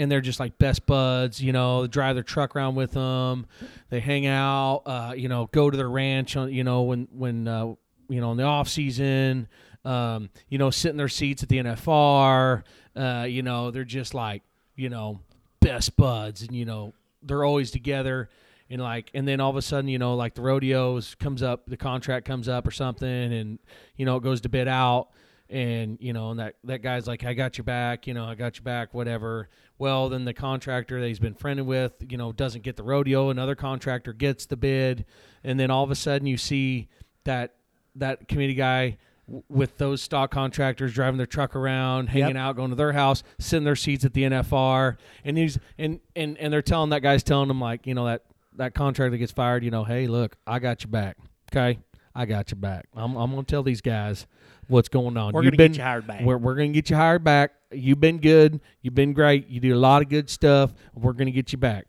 and 0.00 0.10
they're 0.10 0.22
just 0.22 0.40
like 0.40 0.58
best 0.58 0.86
buds. 0.86 1.42
You 1.42 1.52
know, 1.52 1.86
drive 1.86 2.16
their 2.16 2.24
truck 2.24 2.56
around 2.56 2.74
with 2.74 2.92
them. 2.92 3.46
They 3.90 4.00
hang 4.00 4.26
out. 4.26 4.82
Uh, 4.86 5.12
you 5.14 5.28
know, 5.28 5.48
go 5.52 5.70
to 5.70 5.76
their 5.76 5.90
ranch. 5.90 6.36
On 6.36 6.52
you 6.52 6.64
know 6.64 6.82
when 6.82 7.06
when 7.12 7.46
uh, 7.46 7.74
you 8.08 8.20
know 8.20 8.32
in 8.32 8.36
the 8.36 8.44
off 8.44 8.68
season. 8.68 9.46
Um, 9.82 10.28
you 10.50 10.58
know, 10.58 10.68
sit 10.68 10.90
in 10.90 10.98
their 10.98 11.08
seats 11.08 11.42
at 11.42 11.48
the 11.48 11.56
NFR. 11.56 12.64
Uh, 12.94 13.26
you 13.26 13.42
know, 13.42 13.70
they're 13.70 13.84
just 13.84 14.14
like 14.14 14.42
you 14.74 14.88
know 14.88 15.20
best 15.60 15.96
buds, 15.96 16.42
and 16.42 16.54
you 16.54 16.64
know 16.64 16.94
they're 17.22 17.44
always 17.44 17.70
together 17.70 18.30
and 18.70 18.80
like 18.80 19.10
and 19.12 19.28
then 19.28 19.40
all 19.40 19.50
of 19.50 19.56
a 19.56 19.62
sudden 19.62 19.88
you 19.88 19.98
know 19.98 20.14
like 20.14 20.34
the 20.34 20.40
rodeos 20.40 21.14
comes 21.16 21.42
up 21.42 21.66
the 21.66 21.76
contract 21.76 22.24
comes 22.24 22.48
up 22.48 22.66
or 22.66 22.70
something 22.70 23.32
and 23.32 23.58
you 23.96 24.06
know 24.06 24.16
it 24.16 24.22
goes 24.22 24.40
to 24.40 24.48
bid 24.48 24.68
out 24.68 25.08
and 25.50 25.98
you 26.00 26.12
know 26.12 26.30
and 26.30 26.38
that 26.40 26.54
that 26.64 26.80
guy's 26.80 27.06
like 27.06 27.24
i 27.24 27.34
got 27.34 27.58
your 27.58 27.64
back 27.64 28.06
you 28.06 28.14
know 28.14 28.24
i 28.24 28.34
got 28.34 28.56
your 28.56 28.62
back 28.62 28.94
whatever. 28.94 29.48
Well 29.78 30.08
then 30.08 30.24
the 30.24 30.34
contractor 30.34 31.00
that 31.00 31.06
he's 31.06 31.18
been 31.18 31.34
friended 31.34 31.66
with 31.66 31.94
you 32.08 32.16
know 32.16 32.32
doesn't 32.32 32.62
get 32.62 32.76
the 32.76 32.82
rodeo 32.82 33.30
another 33.30 33.54
contractor 33.54 34.12
gets 34.12 34.46
the 34.46 34.56
bid 34.56 35.04
and 35.42 35.58
then 35.58 35.70
all 35.70 35.82
of 35.82 35.90
a 35.90 35.94
sudden 35.94 36.26
you 36.26 36.36
see 36.36 36.88
that 37.24 37.54
that 37.96 38.28
committee 38.28 38.54
guy 38.54 38.98
w- 39.26 39.42
with 39.48 39.78
those 39.78 40.02
stock 40.02 40.30
contractors 40.30 40.92
driving 40.92 41.16
their 41.18 41.26
truck 41.26 41.56
around, 41.56 42.08
hanging 42.08 42.36
out, 42.36 42.56
going 42.56 42.70
to 42.70 42.76
their 42.76 42.92
house, 42.92 43.22
sitting 43.38 43.64
their 43.64 43.76
seats 43.76 44.04
at 44.04 44.14
the 44.14 44.22
NFR, 44.22 44.96
and 45.24 45.36
he's 45.38 45.58
and 45.78 46.00
and 46.14 46.36
and 46.38 46.52
they're 46.52 46.62
telling 46.62 46.90
that 46.90 47.00
guy's 47.02 47.22
telling 47.22 47.48
them 47.48 47.60
like, 47.60 47.86
you 47.86 47.94
know, 47.94 48.06
that 48.06 48.24
that 48.56 48.74
contractor 48.74 49.16
gets 49.16 49.32
fired, 49.32 49.64
you 49.64 49.70
know, 49.70 49.84
hey, 49.84 50.06
look, 50.06 50.36
I 50.46 50.58
got 50.58 50.82
your 50.84 50.90
back, 50.90 51.16
okay, 51.52 51.78
I 52.14 52.26
got 52.26 52.50
your 52.50 52.58
back. 52.58 52.86
I'm 52.94 53.16
I'm 53.16 53.30
gonna 53.30 53.44
tell 53.44 53.62
these 53.62 53.80
guys 53.80 54.26
what's 54.70 54.88
going 54.88 55.16
on. 55.16 55.32
We're 55.32 55.42
gonna 55.42 55.56
get 55.56 55.76
you 55.76 55.82
hired 55.82 56.06
back. 56.06 56.22
We're 56.22 56.38
we're 56.38 56.54
gonna 56.54 56.68
get 56.68 56.88
you 56.90 56.96
hired 56.96 57.24
back. 57.24 57.52
You've 57.70 58.00
been 58.00 58.18
good. 58.18 58.60
You've 58.82 58.94
been 58.94 59.12
great. 59.12 59.48
You 59.48 59.60
do 59.60 59.74
a 59.74 59.76
lot 59.76 60.02
of 60.02 60.08
good 60.08 60.30
stuff. 60.30 60.72
We're 60.94 61.12
gonna 61.12 61.30
get 61.30 61.52
you 61.52 61.58
back. 61.58 61.86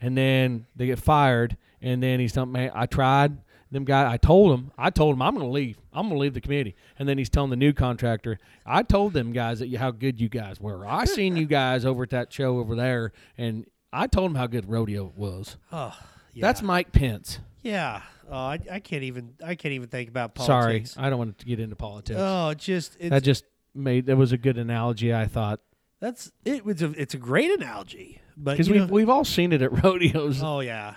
And 0.00 0.16
then 0.16 0.66
they 0.76 0.86
get 0.86 0.98
fired, 0.98 1.56
and 1.82 2.02
then 2.02 2.20
he's 2.20 2.32
telling 2.32 2.52
man, 2.52 2.70
I 2.74 2.86
tried. 2.86 3.36
Them 3.72 3.84
guy, 3.84 4.12
I 4.12 4.16
told 4.16 4.58
him, 4.58 4.72
I 4.76 4.90
told 4.90 5.14
him 5.14 5.22
I'm 5.22 5.32
going 5.32 5.46
to 5.46 5.52
leave. 5.52 5.78
I'm 5.92 6.08
going 6.08 6.16
to 6.16 6.20
leave 6.20 6.34
the 6.34 6.40
committee. 6.40 6.74
And 6.98 7.08
then 7.08 7.18
he's 7.18 7.28
telling 7.28 7.50
the 7.50 7.56
new 7.56 7.72
contractor, 7.72 8.40
I 8.66 8.82
told 8.82 9.12
them 9.12 9.32
guys 9.32 9.60
that 9.60 9.68
you, 9.68 9.78
how 9.78 9.92
good 9.92 10.20
you 10.20 10.28
guys 10.28 10.60
were. 10.60 10.84
I 10.84 11.04
seen 11.04 11.36
you 11.36 11.46
guys 11.46 11.84
over 11.84 12.02
at 12.02 12.10
that 12.10 12.32
show 12.32 12.58
over 12.58 12.74
there, 12.74 13.12
and 13.38 13.66
I 13.92 14.08
told 14.08 14.32
him 14.32 14.34
how 14.34 14.48
good 14.48 14.68
rodeo 14.68 15.12
was. 15.14 15.56
Oh, 15.70 15.96
yeah. 16.34 16.42
That's 16.42 16.62
Mike 16.62 16.90
Pence. 16.90 17.38
Yeah. 17.62 18.02
Oh, 18.30 18.36
I, 18.36 18.58
I 18.70 18.80
can't 18.80 19.02
even 19.02 19.34
I 19.44 19.54
can't 19.54 19.72
even 19.72 19.88
think 19.88 20.08
about 20.08 20.34
politics. 20.34 20.92
Sorry. 20.92 21.06
I 21.06 21.10
don't 21.10 21.18
want 21.18 21.38
to 21.38 21.46
get 21.46 21.60
into 21.60 21.76
politics. 21.76 22.18
Oh, 22.20 22.54
just 22.54 22.96
it's, 23.00 23.10
that 23.10 23.22
just 23.22 23.44
made 23.74 24.06
that 24.06 24.16
was 24.16 24.32
a 24.32 24.38
good 24.38 24.58
analogy. 24.58 25.14
I 25.14 25.26
thought 25.26 25.60
that's 26.00 26.30
it 26.44 26.64
was 26.64 26.82
a 26.82 26.90
it's 26.92 27.14
a 27.14 27.18
great 27.18 27.50
analogy, 27.50 28.20
but 28.36 28.52
because 28.52 28.70
we've 28.70 28.82
know- 28.86 28.92
we've 28.92 29.08
all 29.08 29.24
seen 29.24 29.52
it 29.52 29.62
at 29.62 29.82
rodeos. 29.84 30.42
oh 30.42 30.60
yeah, 30.60 30.94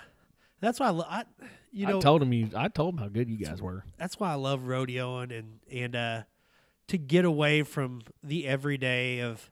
that's 0.60 0.78
why 0.80 0.90
I, 0.90 1.18
I 1.18 1.24
you 1.72 1.86
know 1.86 1.98
I 1.98 2.00
told 2.00 2.22
him 2.22 2.32
you. 2.32 2.50
I 2.54 2.68
told 2.68 2.94
him 2.94 3.00
how 3.00 3.08
good 3.08 3.28
you 3.28 3.36
guys 3.36 3.60
were. 3.60 3.84
that's 3.98 4.18
why 4.18 4.30
I 4.30 4.36
love 4.36 4.60
rodeoing 4.60 5.36
and 5.36 5.58
and 5.72 5.96
uh, 5.96 6.22
to 6.88 6.98
get 6.98 7.24
away 7.24 7.62
from 7.64 8.02
the 8.22 8.46
everyday 8.46 9.20
of 9.20 9.50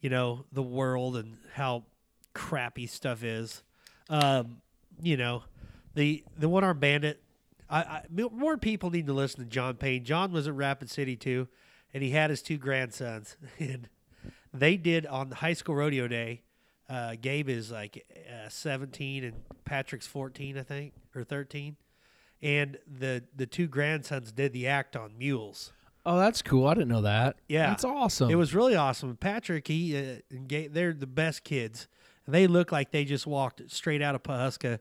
you 0.00 0.08
know 0.10 0.44
the 0.52 0.62
world 0.62 1.16
and 1.16 1.38
how 1.54 1.84
crappy 2.32 2.86
stuff 2.86 3.24
is. 3.24 3.62
Um, 4.08 4.62
you 5.02 5.16
know, 5.16 5.42
the 5.98 6.24
the 6.38 6.48
one 6.48 6.64
armed 6.64 6.80
bandit. 6.80 7.22
I, 7.70 7.80
I 7.80 8.02
more 8.10 8.56
people 8.56 8.90
need 8.90 9.06
to 9.06 9.12
listen 9.12 9.40
to 9.40 9.46
John 9.46 9.74
Payne. 9.74 10.04
John 10.04 10.32
was 10.32 10.48
at 10.48 10.54
Rapid 10.54 10.88
City 10.88 11.16
too, 11.16 11.48
and 11.92 12.02
he 12.02 12.10
had 12.10 12.30
his 12.30 12.40
two 12.40 12.56
grandsons, 12.56 13.36
and 13.58 13.88
they 14.54 14.76
did 14.76 15.04
on 15.06 15.28
the 15.28 15.36
high 15.36 15.52
school 15.52 15.74
rodeo 15.74 16.08
day. 16.08 16.42
Uh, 16.88 17.16
Gabe 17.20 17.50
is 17.50 17.70
like 17.70 18.06
uh, 18.30 18.48
17 18.48 19.22
and 19.22 19.34
Patrick's 19.66 20.06
14, 20.06 20.56
I 20.56 20.62
think, 20.62 20.94
or 21.14 21.22
13 21.22 21.76
and 22.42 22.78
the 22.86 23.24
the 23.34 23.46
two 23.46 23.66
grandsons 23.66 24.32
did 24.32 24.52
the 24.52 24.66
act 24.66 24.96
on 24.96 25.16
mules. 25.18 25.72
Oh, 26.06 26.18
that's 26.18 26.40
cool. 26.40 26.66
I 26.66 26.74
didn't 26.74 26.88
know 26.88 27.02
that. 27.02 27.36
Yeah, 27.48 27.68
that's 27.68 27.84
awesome. 27.84 28.30
It 28.30 28.36
was 28.36 28.54
really 28.54 28.74
awesome. 28.74 29.16
Patrick, 29.16 29.68
he 29.68 29.96
uh, 29.96 30.16
and 30.30 30.48
Ga- 30.48 30.68
they're 30.68 30.92
the 30.92 31.06
best 31.06 31.44
kids. 31.44 31.88
They 32.26 32.46
look 32.46 32.72
like 32.72 32.90
they 32.90 33.04
just 33.04 33.26
walked 33.26 33.62
straight 33.70 34.02
out 34.02 34.14
of 34.14 34.22
Pawhuska, 34.22 34.78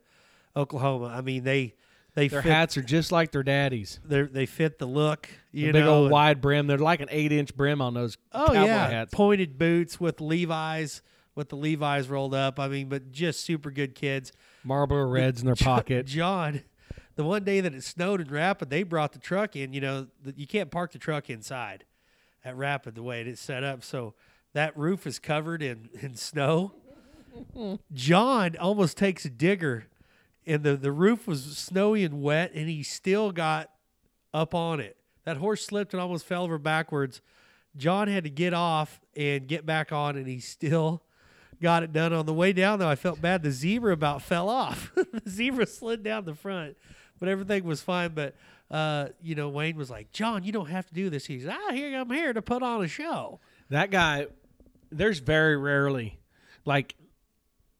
Oklahoma. 0.57 1.05
I 1.07 1.21
mean, 1.21 1.43
they 1.43 1.75
They 2.15 2.27
Their 2.29 2.41
fit, 2.41 2.51
hats 2.51 2.77
are 2.77 2.81
just 2.81 3.11
like 3.11 3.31
their 3.31 3.43
daddies. 3.43 3.99
They 4.03 4.23
they 4.23 4.45
fit 4.47 4.79
the 4.79 4.87
look. 4.87 5.29
The 5.53 5.71
big 5.71 5.75
know, 5.83 5.93
old 5.93 6.03
and- 6.05 6.11
wide 6.11 6.41
brim. 6.41 6.65
They're 6.67 6.77
like 6.77 6.99
an 6.99 7.09
eight 7.11 7.31
inch 7.31 7.55
brim 7.55 7.81
on 7.81 7.93
those 7.93 8.17
Oh 8.33 8.47
cowboy 8.47 8.65
yeah, 8.65 8.89
hats. 8.89 9.13
pointed 9.13 9.57
boots 9.57 9.99
with 9.99 10.19
Levi's 10.19 11.01
with 11.35 11.49
the 11.49 11.55
Levi's 11.55 12.07
rolled 12.07 12.33
up. 12.33 12.59
I 12.59 12.67
mean, 12.67 12.89
but 12.89 13.11
just 13.11 13.41
super 13.41 13.69
good 13.69 13.93
kids. 13.93 14.31
Marlboro 14.63 15.05
Reds 15.07 15.39
in 15.41 15.45
their 15.45 15.55
pocket. 15.73 16.07
John, 16.07 16.63
the 17.15 17.23
one 17.23 17.43
day 17.43 17.61
that 17.61 17.75
it 17.75 17.83
snowed 17.83 18.19
in 18.21 18.27
Rapid, 18.29 18.71
they 18.71 18.81
brought 18.83 19.13
the 19.13 19.19
truck 19.19 19.55
in. 19.55 19.71
You 19.73 19.81
know, 19.81 20.07
the, 20.23 20.33
you 20.35 20.47
can't 20.47 20.71
park 20.71 20.91
the 20.93 20.97
truck 20.99 21.29
inside 21.29 21.85
at 22.43 22.57
Rapid 22.57 22.95
the 22.95 23.03
way 23.03 23.21
it's 23.21 23.39
set 23.39 23.63
up. 23.63 23.83
So 23.83 24.15
that 24.53 24.75
roof 24.75 25.05
is 25.05 25.19
covered 25.19 25.61
in, 25.61 25.89
in 26.01 26.15
snow. 26.15 26.73
John 27.93 28.55
almost 28.59 28.97
takes 28.97 29.23
a 29.25 29.29
digger, 29.29 29.85
and 30.47 30.63
the, 30.63 30.77
the 30.77 30.93
roof 30.93 31.27
was 31.27 31.57
snowy 31.57 32.05
and 32.05 32.21
wet, 32.21 32.53
and 32.55 32.69
he 32.69 32.81
still 32.81 33.31
got 33.31 33.69
up 34.33 34.55
on 34.55 34.79
it. 34.79 34.95
That 35.25 35.37
horse 35.37 35.65
slipped 35.65 35.93
and 35.93 36.01
almost 36.01 36.25
fell 36.25 36.45
over 36.45 36.57
backwards. 36.57 37.21
John 37.75 38.07
had 38.07 38.23
to 38.23 38.29
get 38.29 38.53
off 38.53 39.01
and 39.15 39.45
get 39.45 39.65
back 39.65 39.91
on, 39.91 40.15
and 40.15 40.25
he 40.25 40.39
still 40.39 41.03
got 41.61 41.83
it 41.83 41.91
done. 41.91 42.13
On 42.13 42.25
the 42.25 42.33
way 42.33 42.53
down, 42.53 42.79
though, 42.79 42.87
I 42.87 42.95
felt 42.95 43.21
bad. 43.21 43.43
The 43.43 43.51
zebra 43.51 43.91
about 43.91 44.21
fell 44.21 44.47
off. 44.47 44.93
the 44.95 45.29
zebra 45.29 45.67
slid 45.67 46.01
down 46.01 46.23
the 46.23 46.33
front, 46.33 46.77
but 47.19 47.27
everything 47.27 47.65
was 47.65 47.81
fine. 47.81 48.13
But 48.13 48.35
uh, 48.71 49.09
you 49.21 49.35
know, 49.35 49.49
Wayne 49.49 49.75
was 49.75 49.89
like, 49.89 50.13
"John, 50.13 50.45
you 50.45 50.53
don't 50.53 50.69
have 50.69 50.87
to 50.87 50.93
do 50.93 51.09
this." 51.09 51.25
He's, 51.25 51.45
"Ah, 51.45 51.71
here 51.73 51.99
I'm 51.99 52.09
here 52.09 52.31
to 52.31 52.41
put 52.41 52.63
on 52.63 52.83
a 52.83 52.87
show." 52.87 53.41
That 53.69 53.91
guy, 53.91 54.27
there's 54.91 55.19
very 55.19 55.57
rarely, 55.57 56.17
like, 56.63 56.95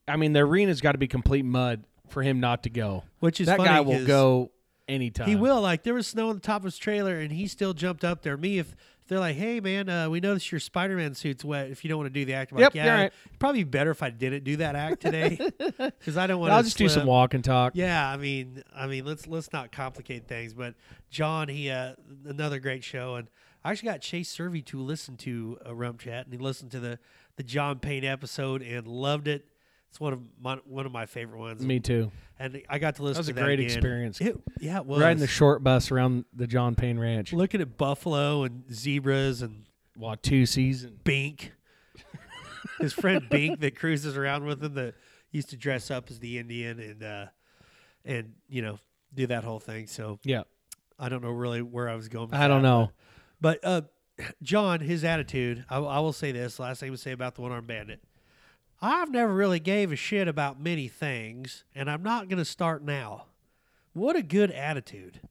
I 0.06 0.18
mean, 0.18 0.34
the 0.34 0.42
arena's 0.42 0.82
got 0.82 0.92
to 0.92 0.98
be 0.98 1.08
complete 1.08 1.46
mud 1.46 1.86
for 2.10 2.24
him 2.24 2.40
not 2.40 2.64
to 2.64 2.70
go. 2.70 3.04
Which 3.20 3.40
is 3.42 3.48
that 3.48 3.58
funny 3.58 3.70
guy 3.70 3.82
will 3.82 3.94
'cause 3.98 4.08
go 4.08 4.52
anytime. 4.88 5.28
He 5.28 5.36
will. 5.36 5.62
Like 5.62 5.84
there 5.84 5.94
was 5.94 6.08
snow 6.08 6.30
on 6.30 6.36
the 6.36 6.42
top 6.42 6.62
of 6.62 6.66
his 6.66 6.78
trailer, 6.78 7.20
and 7.20 7.32
he 7.32 7.48
still 7.48 7.74
jumped 7.74 8.04
up 8.04 8.22
there. 8.22 8.38
Me, 8.38 8.58
if 8.60 8.76
they're 9.08 9.20
like, 9.20 9.36
"Hey, 9.38 9.60
man, 9.62 9.88
uh, 9.88 10.10
we 10.10 10.20
noticed 10.20 10.52
your 10.52 10.60
Spider-Man 10.60 11.14
suit's 11.16 11.44
wet. 11.46 11.70
If 11.70 11.84
you 11.86 11.90
don't 11.90 11.98
want 12.00 12.14
to 12.14 12.20
do 12.20 12.26
the 12.26 12.34
act, 12.34 12.52
I'm 12.52 12.58
Yep, 12.60 12.70
like, 12.72 12.76
yeah, 12.76 12.86
you're 12.86 12.94
right. 12.96 13.14
it'd 13.28 13.40
probably 13.40 13.64
be 13.64 13.70
better 13.70 13.92
if 13.92 14.04
I 14.04 14.10
didn't 14.10 14.44
do 14.44 14.58
that 14.58 14.76
act 14.76 15.02
today, 15.02 15.40
because 15.78 16.18
I 16.18 16.28
don't 16.28 16.40
want. 16.42 16.52
To. 16.52 16.56
I'll 16.56 16.64
just 16.64 16.78
do 16.78 16.90
some 16.90 17.08
walk 17.08 17.34
and 17.34 17.44
talk. 17.44 17.74
Yeah, 17.76 18.10
I 18.10 18.18
mean, 18.18 18.64
I 18.76 18.88
mean, 18.88 19.06
let's 19.06 19.26
let's 19.28 19.54
not 19.54 19.72
complicate 19.72 20.28
things. 20.28 20.54
But 20.54 20.76
John, 21.10 21.48
he 21.48 21.70
uh, 21.70 21.94
another 22.26 22.60
great 22.60 22.84
show, 22.84 23.16
and 23.16 23.30
I 23.64 23.72
actually 23.72 23.90
got 23.90 24.02
Chase 24.02 24.30
Servey 24.30 24.62
to 24.64 24.82
listen 24.82 25.16
to 25.18 25.58
a 25.66 25.74
Rump 25.74 26.02
Chat, 26.02 26.26
and 26.26 26.34
he 26.34 26.40
listened 26.40 26.72
to 26.72 26.80
the 26.82 27.00
the 27.38 27.44
John 27.44 27.80
Payne 27.80 28.04
episode 28.04 28.62
and 28.62 28.88
loved 28.88 29.28
it. 29.30 29.46
It's 29.98 30.02
one 30.02 30.14
of 30.14 30.20
my 30.40 30.58
one 30.66 30.86
of 30.86 30.92
my 30.92 31.08
favorite 31.08 31.40
ones. 31.40 31.66
Me 31.66 31.80
too. 31.80 32.12
and 32.38 32.62
I 32.70 32.78
got 32.78 32.98
to 32.98 33.04
listen. 33.04 33.16
That 33.16 33.20
was 33.20 33.30
a 33.30 33.34
great 33.34 33.60
again. 33.60 33.66
experience. 33.76 34.22
It, 34.22 34.40
yeah, 34.60 34.78
it 34.78 34.86
was 34.86 35.02
Riding 35.02 35.18
the 35.18 35.26
short 35.26 35.64
bus 35.64 35.90
around 35.90 36.26
the 36.36 36.46
John 36.46 36.76
Payne 36.76 37.00
Ranch. 37.00 37.34
looking 37.34 37.62
at 37.62 37.80
buffalo 37.80 38.44
and 38.44 38.72
zebras 38.72 39.42
and 39.42 39.66
Watusis 40.00 40.84
and 40.84 41.04
Bink. 41.04 41.52
His 42.80 42.94
friend 42.94 43.28
Bink 43.28 43.60
that 43.62 43.76
cruises 43.76 44.16
around 44.16 44.46
with 44.46 44.64
him 44.64 44.76
that 44.76 44.94
used 45.32 45.50
to 45.50 45.58
dress 45.58 45.90
up 45.90 46.12
as 46.12 46.20
the 46.20 46.38
Indian 46.38 46.80
and 46.80 47.04
uh 47.04 47.26
and 48.06 48.34
you 48.48 48.62
know 48.62 48.78
do 49.16 49.26
that 49.26 49.44
whole 49.44 49.60
thing. 49.60 49.88
So 49.88 50.20
yeah. 50.24 50.44
I 51.00 51.10
don't 51.10 51.24
know 51.24 51.32
really 51.32 51.64
where 51.64 51.90
I 51.90 51.96
was 51.96 52.08
going. 52.08 52.28
with 52.30 52.40
I 52.40 52.48
don't 52.48 52.62
know. 52.62 52.92
But, 53.42 53.62
but 53.64 53.68
uh, 53.68 54.26
John, 54.44 54.80
his 54.80 55.04
attitude. 55.04 55.66
I, 55.68 55.78
I 55.78 56.00
will 56.02 56.14
say 56.14 56.32
this. 56.32 56.60
Last 56.60 56.82
thing 56.82 56.92
to 56.92 57.00
say 57.00 57.14
about 57.14 57.34
the 57.34 57.42
one 57.42 57.52
armed 57.52 57.66
bandit. 57.66 58.00
I've 58.82 59.10
never 59.12 59.34
really 59.34 59.60
gave 59.60 59.92
a 59.92 59.96
shit 59.96 60.28
about 60.28 60.62
many 60.62 60.88
things, 60.88 61.64
and 61.74 61.90
I'm 61.90 62.04
not 62.04 62.30
going 62.30 62.38
to 62.38 62.46
start 62.46 62.84
now. 62.84 63.26
What 63.94 64.16
a 64.16 64.22
good 64.22 64.52
attitude! 64.52 65.22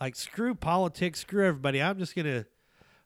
Like 0.00 0.16
screw 0.16 0.54
politics, 0.54 1.20
screw 1.20 1.46
everybody. 1.46 1.82
I'm 1.82 1.98
just 1.98 2.14
gonna, 2.14 2.46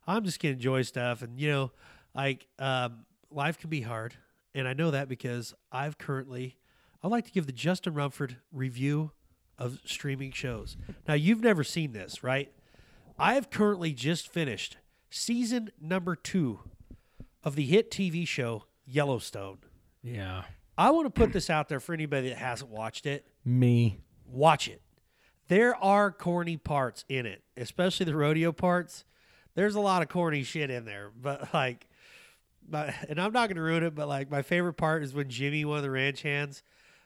I'm 0.07 0.23
just 0.23 0.41
gonna 0.41 0.53
enjoy 0.53 0.83
stuff, 0.83 1.21
and 1.21 1.39
you 1.39 1.49
know, 1.49 1.71
like 2.15 2.47
um, 2.59 3.05
life 3.29 3.57
can 3.57 3.69
be 3.69 3.81
hard, 3.81 4.13
and 4.55 4.67
I 4.67 4.73
know 4.73 4.91
that 4.91 5.09
because 5.09 5.53
I've 5.71 5.97
currently, 5.97 6.57
I'd 7.03 7.11
like 7.11 7.25
to 7.25 7.31
give 7.31 7.45
the 7.45 7.51
Justin 7.51 7.93
Rumford 7.93 8.37
review 8.53 9.11
of 9.57 9.79
streaming 9.85 10.31
shows. 10.31 10.77
Now 11.07 11.13
you've 11.13 11.41
never 11.41 11.63
seen 11.63 11.91
this, 11.91 12.23
right? 12.23 12.51
I 13.19 13.35
have 13.35 13.49
currently 13.49 13.93
just 13.93 14.27
finished 14.27 14.77
season 15.09 15.71
number 15.79 16.15
two 16.15 16.61
of 17.43 17.55
the 17.55 17.65
hit 17.65 17.91
TV 17.91 18.27
show 18.27 18.65
Yellowstone. 18.85 19.59
Yeah. 20.03 20.43
I 20.77 20.89
want 20.91 21.05
to 21.05 21.11
put 21.11 21.33
this 21.33 21.49
out 21.49 21.69
there 21.69 21.79
for 21.79 21.93
anybody 21.93 22.29
that 22.29 22.37
hasn't 22.37 22.71
watched 22.71 23.05
it. 23.05 23.25
Me. 23.45 23.99
Watch 24.25 24.67
it. 24.67 24.81
There 25.47 25.75
are 25.75 26.11
corny 26.11 26.57
parts 26.57 27.03
in 27.09 27.25
it, 27.25 27.43
especially 27.57 28.05
the 28.05 28.15
rodeo 28.15 28.51
parts. 28.51 29.03
There's 29.53 29.75
a 29.75 29.81
lot 29.81 30.01
of 30.01 30.07
corny 30.07 30.43
shit 30.43 30.69
in 30.69 30.85
there, 30.85 31.11
but 31.21 31.53
like, 31.53 31.87
but, 32.67 32.93
and 33.09 33.19
I'm 33.19 33.33
not 33.33 33.47
going 33.47 33.57
to 33.57 33.61
ruin 33.61 33.83
it, 33.83 33.93
but 33.93 34.07
like 34.07 34.31
my 34.31 34.43
favorite 34.43 34.73
part 34.73 35.03
is 35.03 35.13
when 35.13 35.29
Jimmy, 35.29 35.65
one 35.65 35.77
of 35.77 35.83
the 35.83 35.91
ranch 35.91 36.21
hands, 36.21 36.63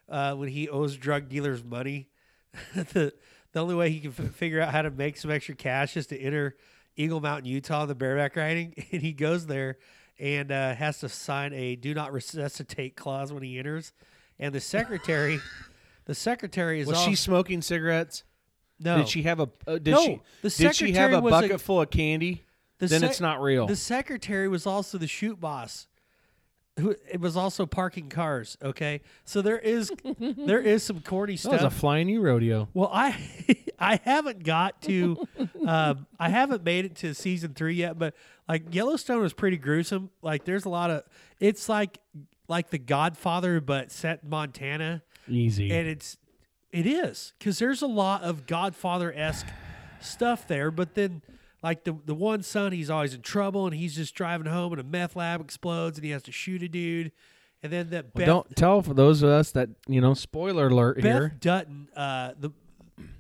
uh, 0.08 0.36
when 0.36 0.50
he 0.50 0.70
owes 0.70 0.96
drug 0.96 1.28
dealers 1.28 1.64
money, 1.64 2.08
the 2.76 3.14
the 3.52 3.62
only 3.62 3.74
way 3.74 3.90
he 3.90 4.02
can 4.02 4.14
f- 4.18 4.32
figure 4.34 4.62
out 4.62 4.72
how 4.72 4.82
to 4.82 4.92
make 4.92 5.18
some 5.18 5.32
extra 5.32 5.56
cash 5.56 5.98
is 5.98 6.06
to 6.08 6.20
enter 6.20 6.56
Eagle 6.98 7.22
Mountain, 7.22 7.50
Utah, 7.50 7.86
the 7.86 7.96
bareback 7.96 8.36
riding, 8.36 8.74
and 8.92 9.02
he 9.02 9.12
goes 9.12 9.48
there 9.48 9.78
and 10.20 10.52
uh, 10.52 10.74
has 10.76 11.00
to 11.00 11.10
sign 11.10 11.54
a 11.54 11.76
"do 11.76 11.94
not 11.94 12.14
resuscitate" 12.14 12.96
clause 12.96 13.32
when 13.34 13.44
he 13.44 13.58
enters, 13.60 13.94
and 14.40 14.54
the 14.54 14.62
secretary, 14.62 15.40
the 16.06 16.16
secretary 16.16 16.80
is 16.82 16.88
Was 16.88 17.02
she 17.02 17.16
smoking 17.16 17.62
cigarettes? 17.62 18.24
no 18.80 18.98
Did 18.98 19.08
she 19.10 19.24
have 19.24 19.40
a 19.40 19.50
uh, 19.68 19.78
did 19.78 19.88
No, 19.92 20.04
she 20.06 20.22
the 20.42 20.50
did 20.50 20.76
she 20.76 20.92
have 20.94 21.14
a 21.14 21.20
was 21.22 21.32
a- 21.34 21.42
bucket 21.42 21.62
full 21.62 21.82
of 21.82 21.90
candy? 21.90 22.44
The 22.78 22.88
then 22.88 23.00
sec- 23.02 23.10
it's 23.12 23.22
not 23.22 23.42
real. 23.42 23.68
The 23.68 23.76
secretary 23.78 24.50
was 24.50 24.66
also 24.68 24.98
the 24.98 25.08
shoot 25.08 25.40
boss. 25.40 25.88
Who 26.80 26.94
it 27.10 27.22
was 27.22 27.38
also 27.38 27.66
parking 27.66 28.10
cars. 28.10 28.58
Okay, 28.62 29.02
so 29.24 29.42
there 29.42 29.58
is 29.58 29.92
there 30.20 30.60
is 30.60 30.84
some 30.84 31.00
corny 31.00 31.38
stuff. 31.38 31.52
that 31.54 31.64
was 31.64 31.74
a 31.74 31.78
flying 31.78 32.10
U 32.10 32.22
rodeo. 32.22 32.68
well, 32.74 32.90
I 32.92 33.16
I 33.80 34.00
haven't 34.04 34.44
got 34.44 34.82
to 34.84 35.26
um, 35.66 36.06
I 36.20 36.30
haven't 36.30 36.64
made 36.66 36.84
it 36.86 36.96
to 36.98 37.14
season 37.14 37.54
three 37.54 37.76
yet, 37.76 37.98
but 37.98 38.14
like 38.50 38.74
Yellowstone 38.76 39.24
is 39.24 39.32
pretty 39.34 39.58
gruesome. 39.58 40.10
Like 40.22 40.44
there's 40.44 40.66
a 40.66 40.70
lot 40.70 40.92
of 40.92 41.04
it's 41.40 41.70
like 41.70 42.00
like 42.50 42.70
The 42.72 42.78
Godfather, 42.78 43.62
but 43.62 43.90
set 43.92 44.22
in 44.24 44.30
Montana 44.30 45.02
Easy. 45.30 45.72
and 45.72 45.88
it's 45.88 46.18
it 46.74 46.86
is 46.86 47.34
because 47.40 47.58
there's 47.58 47.82
a 47.84 47.88
lot 47.88 48.22
of 48.24 48.46
Godfather 48.48 49.14
esque 49.14 49.48
stuff 50.02 50.46
there. 50.46 50.72
But 50.72 50.94
then, 50.94 51.22
like 51.66 51.84
the 51.84 51.98
the 52.06 52.14
one 52.14 52.44
son, 52.44 52.72
he's 52.72 52.92
always 52.92 53.16
in 53.16 53.22
trouble, 53.22 53.66
and 53.66 53.74
he's 53.74 53.96
just 53.96 54.14
driving 54.14 54.46
home, 54.46 54.72
and 54.72 54.80
a 54.80 54.84
meth 54.84 55.16
lab 55.16 55.42
explodes, 55.42 55.98
and 55.98 56.06
he 56.06 56.12
has 56.12 56.22
to 56.24 56.32
shoot 56.32 56.62
a 56.62 56.68
dude. 56.68 57.12
And 57.64 57.74
then 57.74 57.90
that 57.90 58.06
Well, 58.14 58.20
Beth, 58.20 58.28
don't 58.28 58.56
tell 58.56 58.84
for 58.84 58.94
those 58.94 59.24
of 59.24 59.32
us 59.32 59.50
that 59.52 59.70
you 59.88 60.00
know. 60.00 60.14
Spoiler 60.14 60.68
alert 60.68 60.98
Beth 60.98 61.04
here. 61.04 61.36
Dutton, 61.40 61.90
uh, 61.96 62.34
the 62.40 62.52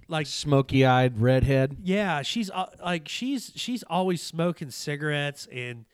like 0.08 0.28
Smoky-eyed 0.28 1.20
redhead. 1.20 1.78
yeah, 1.82 2.22
she's 2.22 2.52
uh, 2.52 2.68
like 2.84 3.08
she's 3.08 3.52
she's 3.56 3.82
always 3.90 4.22
smoking 4.22 4.70
cigarettes 4.70 5.48
and 5.52 5.86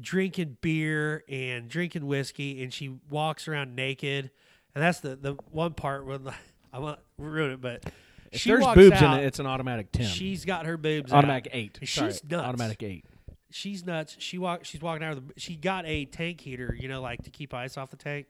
drinking 0.00 0.56
beer 0.60 1.22
and 1.28 1.68
drinking 1.68 2.04
whiskey, 2.08 2.64
and 2.64 2.72
she 2.72 2.96
walks 3.10 3.46
around 3.46 3.76
naked. 3.76 4.32
And 4.74 4.82
that's 4.82 4.98
the 4.98 5.14
the 5.14 5.34
one 5.52 5.74
part 5.74 6.04
where 6.04 6.18
I 6.72 6.80
won't 6.80 6.98
ruin 7.16 7.52
it, 7.52 7.60
but 7.60 7.84
If 8.32 8.40
she 8.40 8.50
there's 8.50 8.62
walks 8.62 8.76
boobs 8.76 9.02
out, 9.02 9.18
in 9.18 9.24
it, 9.24 9.26
it's 9.26 9.38
an 9.38 9.46
automatic 9.46 9.92
ten. 9.92 10.06
She's 10.06 10.44
got 10.44 10.66
her 10.66 10.76
boobs 10.76 11.12
automatic 11.12 11.48
out. 11.48 11.56
eight. 11.56 11.78
She's 11.82 11.92
Sorry, 11.92 12.12
nuts. 12.30 12.46
Automatic 12.48 12.82
eight. 12.82 13.04
She's 13.50 13.84
nuts. 13.84 14.16
She 14.18 14.38
walk. 14.38 14.64
She's 14.64 14.80
walking 14.80 15.04
out 15.04 15.16
of 15.16 15.28
the. 15.28 15.40
She 15.40 15.56
got 15.56 15.84
a 15.86 16.06
tank 16.06 16.40
heater, 16.40 16.74
you 16.78 16.88
know, 16.88 17.02
like 17.02 17.22
to 17.24 17.30
keep 17.30 17.52
ice 17.52 17.76
off 17.76 17.90
the 17.90 17.96
tank. 17.96 18.26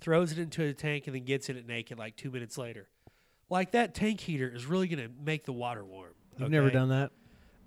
Throws 0.00 0.32
it 0.32 0.38
into 0.38 0.62
a 0.62 0.72
tank 0.72 1.06
and 1.06 1.14
then 1.14 1.24
gets 1.24 1.48
in 1.48 1.56
it 1.56 1.66
naked 1.66 1.98
like 1.98 2.16
two 2.16 2.30
minutes 2.30 2.56
later. 2.56 2.88
Like 3.50 3.72
that 3.72 3.94
tank 3.94 4.20
heater 4.20 4.48
is 4.48 4.64
really 4.64 4.86
going 4.86 5.06
to 5.06 5.12
make 5.22 5.44
the 5.44 5.52
water 5.52 5.84
warm. 5.84 6.12
You've 6.38 6.50
never 6.50 6.70
done 6.70 6.90
that. 6.90 7.10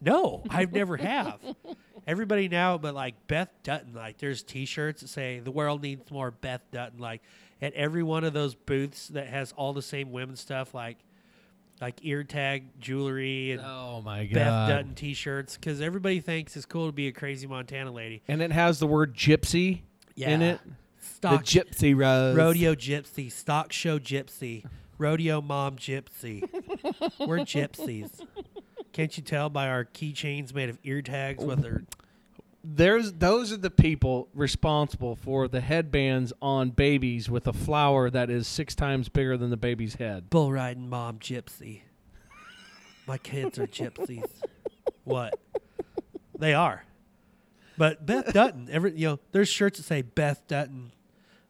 No, 0.02 0.44
I've 0.50 0.74
never 0.74 0.98
have. 0.98 1.40
Everybody 2.08 2.50
now, 2.50 2.78
but 2.78 2.94
like 2.96 3.28
Beth 3.28 3.50
Dutton, 3.64 3.94
like 3.94 4.18
there's 4.18 4.44
T-shirts 4.44 5.02
that 5.02 5.08
say 5.08 5.40
"The 5.40 5.52
world 5.52 5.82
needs 5.82 6.10
more 6.12 6.32
Beth 6.32 6.64
Dutton." 6.72 7.00
Like 7.00 7.22
at 7.62 7.74
every 7.74 8.04
one 8.04 8.24
of 8.24 8.34
those 8.34 8.56
booths 8.56 9.08
that 9.10 9.28
has 9.28 9.54
all 9.54 9.72
the 9.74 9.82
same 9.82 10.12
women 10.12 10.36
stuff, 10.36 10.74
like 10.74 10.98
like 11.84 12.00
ear 12.04 12.24
tag 12.24 12.80
jewelry 12.80 13.52
and 13.52 13.62
Oh 13.64 14.02
my 14.04 14.26
god. 14.26 14.34
Beth 14.34 14.70
Dutton 14.70 14.96
T-shirts, 14.96 15.58
because 15.58 15.82
everybody 15.82 16.22
thinks 16.22 16.56
it's 16.56 16.66
cool 16.66 16.86
to 16.88 16.94
be 16.94 17.08
a 17.08 17.12
crazy 17.12 17.46
Montana 17.46 17.92
lady. 17.92 18.24
And 18.28 18.42
it 18.42 18.52
has 18.54 18.80
the 18.80 18.88
word 18.88 19.14
gypsy 19.14 19.82
in 20.16 20.42
it. 20.42 20.62
Stock 21.00 21.46
the 21.46 21.60
gypsy 21.60 21.96
rose. 21.96 22.36
rodeo 22.36 22.74
gypsy, 22.74 23.30
stock 23.30 23.74
show 23.74 24.00
gypsy, 24.00 24.66
rodeo 24.98 25.42
mom 25.42 25.76
gypsy. 25.76 26.42
We're 27.20 27.40
gypsies. 27.40 28.26
Can't 28.94 29.16
you 29.18 29.24
tell 29.24 29.50
by 29.50 29.68
our 29.68 29.84
keychains 29.84 30.54
made 30.54 30.70
of 30.70 30.78
ear 30.86 31.02
tags 31.02 31.44
with 31.44 31.62
their 31.62 31.84
There's 32.64 33.12
those 33.14 33.52
are 33.52 33.58
the 33.58 33.70
people 33.70 34.30
responsible 34.34 35.16
for 35.18 35.48
the 35.48 35.60
headbands 35.60 36.32
on 36.42 36.70
babies 36.70 37.30
with 37.30 37.46
a 37.48 37.54
flower 37.54 38.10
that 38.10 38.30
is 38.30 38.48
six 38.48 38.74
times 38.74 39.10
bigger 39.10 39.36
than 39.38 39.50
the 39.50 39.58
baby's 39.58 39.96
head. 39.96 40.30
bull 40.30 40.52
riding 40.52 40.90
mom 40.90 41.20
gypsy? 41.20 41.82
My 43.06 43.18
kids 43.18 43.60
are 43.60 43.68
gypsies. 43.68 44.30
what? 45.04 45.38
They 46.40 46.54
are. 46.54 46.86
But 47.78 48.06
Beth 48.06 48.32
Dutton, 48.34 48.70
every 48.72 48.98
you 48.98 49.08
know, 49.08 49.20
there's 49.32 49.50
shirts 49.50 49.78
that 49.78 49.84
say 49.84 50.02
Beth 50.02 50.44
Dutton. 50.48 50.92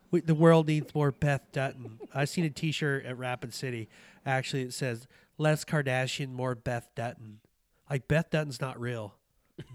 We, 0.10 0.22
the 0.22 0.36
world 0.36 0.68
needs 0.68 0.94
more 0.96 1.12
Beth 1.12 1.44
Dutton. 1.52 2.00
I 2.14 2.26
seen 2.26 2.46
a 2.46 2.50
T-shirt 2.50 3.06
at 3.06 3.18
Rapid 3.18 3.54
City. 3.54 3.90
Actually, 4.26 4.64
it 4.64 4.74
says 4.74 5.08
less 5.38 5.66
Kardashian, 5.66 6.32
more 6.32 6.56
Beth 6.56 6.88
Dutton. 6.96 7.40
Like 7.90 8.08
Beth 8.08 8.30
Dutton's 8.30 8.62
not 8.62 8.80
real, 8.80 9.16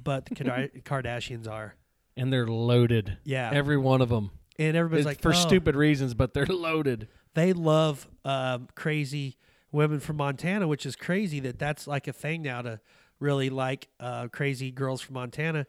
but 0.03 0.26
the 0.26 0.35
Kar- 0.35 0.68
Kardashians 1.03 1.49
are. 1.49 1.74
and 2.16 2.33
they're 2.33 2.47
loaded. 2.49 3.18
Yeah. 3.24 3.51
every 3.53 3.76
one 3.76 4.01
of 4.01 4.09
them. 4.09 4.31
And 4.59 4.76
everybody's 4.76 5.07
It's 5.07 5.16
like, 5.18 5.22
for 5.22 5.31
"Oh." 5.31 5.35
stupid 5.35 5.76
reasons, 5.76 6.14
but 6.14 6.35
they're 6.35 6.47
loaded. 6.47 7.09
they 7.35 7.53
love 7.53 8.09
um, 8.24 8.66
crazy 8.74 9.37
women 9.70 10.01
from 10.01 10.16
Montana, 10.16 10.66
which 10.66 10.85
is 10.87 10.97
crazy 10.97 11.39
that 11.41 11.59
that's 11.59 11.87
like 11.87 12.09
a 12.09 12.12
thing 12.12 12.43
now 12.43 12.62
to 12.62 12.81
really 13.20 13.51
like 13.51 13.89
uh, 14.01 14.26
crazy 14.29 14.70
girls 14.72 15.01
from 15.01 15.14
Montana 15.14 15.66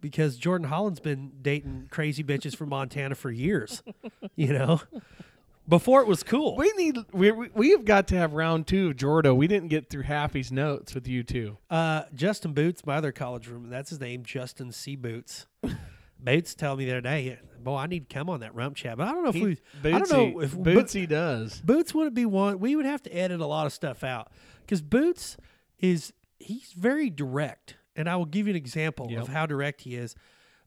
because 0.00 0.36
Jordan 0.36 0.66
Holland's 0.66 0.98
been 1.00 1.30
dating 1.42 1.86
crazy 1.90 2.24
bitches 2.24 2.56
from 2.56 2.70
Montana 2.70 3.14
for 3.14 3.30
years, 3.30 3.82
you 4.34 4.52
know, 4.52 4.80
before 5.68 6.00
it 6.00 6.06
was 6.06 6.22
cool. 6.22 6.56
We 6.56 6.72
need 6.76 6.98
we 7.12 7.30
we 7.30 7.48
we 7.54 7.70
have 7.70 7.84
got 7.84 8.08
to 8.08 8.16
have 8.16 8.32
round 8.34 8.66
two 8.66 8.88
of 8.90 8.96
Jordo. 8.96 9.34
We 9.36 9.46
didn't 9.46 9.68
get 9.68 9.88
through 9.90 10.02
half 10.02 10.32
his 10.34 10.50
notes 10.52 10.94
with 10.94 11.06
you 11.08 11.22
two. 11.22 11.58
Uh, 11.70 12.02
Justin 12.14 12.52
Boots, 12.52 12.84
my 12.84 12.96
other 12.96 13.12
college 13.12 13.48
room, 13.48 13.68
that's 13.70 13.90
his 13.90 14.00
name, 14.00 14.24
Justin 14.24 14.72
C. 14.72 14.96
Boots. 14.96 15.46
Boots 16.18 16.54
told 16.54 16.78
me 16.78 16.84
the 16.84 16.92
other 16.92 17.00
day, 17.00 17.38
boy, 17.62 17.76
I 17.78 17.86
need 17.86 18.08
to 18.08 18.14
come 18.14 18.30
on 18.30 18.40
that 18.40 18.54
rump 18.54 18.76
chat. 18.76 18.96
But 18.96 19.08
I 19.08 19.12
don't 19.12 19.24
know 19.24 19.30
if 19.30 19.34
we, 19.34 19.58
I 19.92 19.98
don't 19.98 20.10
know 20.10 20.40
if 20.40 20.56
Bo- 20.56 20.62
Bootsy 20.74 21.08
does. 21.08 21.60
Boots 21.62 21.92
wouldn't 21.94 22.14
be 22.14 22.26
one. 22.26 22.60
We 22.60 22.76
would 22.76 22.86
have 22.86 23.02
to 23.04 23.10
edit 23.10 23.40
a 23.40 23.46
lot 23.46 23.66
of 23.66 23.72
stuff 23.72 24.04
out 24.04 24.30
because 24.60 24.80
Boots 24.82 25.36
is 25.80 26.12
he's 26.38 26.72
very 26.76 27.10
direct, 27.10 27.76
and 27.96 28.08
I 28.08 28.14
will 28.16 28.24
give 28.24 28.46
you 28.46 28.52
an 28.52 28.56
example 28.56 29.08
Yep. 29.10 29.22
of 29.22 29.28
how 29.28 29.46
direct 29.46 29.80
he 29.82 29.96
is. 29.96 30.14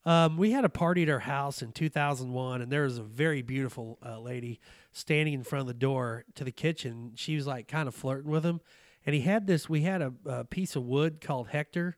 Um, 0.06 0.38
we 0.38 0.52
had 0.52 0.66
a 0.66 0.70
party 0.70 1.04
at 1.04 1.10
our 1.10 1.20
house 1.20 1.62
in 1.62 1.72
2001, 1.72 2.62
and 2.62 2.72
there 2.72 2.84
was 2.84 2.98
a 3.00 3.04
very 3.04 3.42
beautiful 3.42 3.98
uh, 4.06 4.20
lady 4.20 4.60
standing 4.96 5.34
in 5.34 5.44
front 5.44 5.60
of 5.60 5.68
the 5.68 5.74
door 5.74 6.24
to 6.36 6.46
the 6.46 6.54
kitchen. 6.54 7.12
She 7.16 7.36
was 7.36 7.46
like 7.46 7.68
kind 7.68 7.88
of 7.90 7.94
flirting 7.94 8.32
with 8.32 8.46
him, 8.46 8.62
and 9.06 9.14
he 9.14 9.22
had 9.22 9.46
this. 9.46 9.68
We 9.68 9.82
had 9.82 10.02
a, 10.02 10.14
a 10.26 10.46
piece 10.46 10.78
of 10.78 10.84
wood 10.84 11.20
called 11.20 11.50
Hector. 11.50 11.98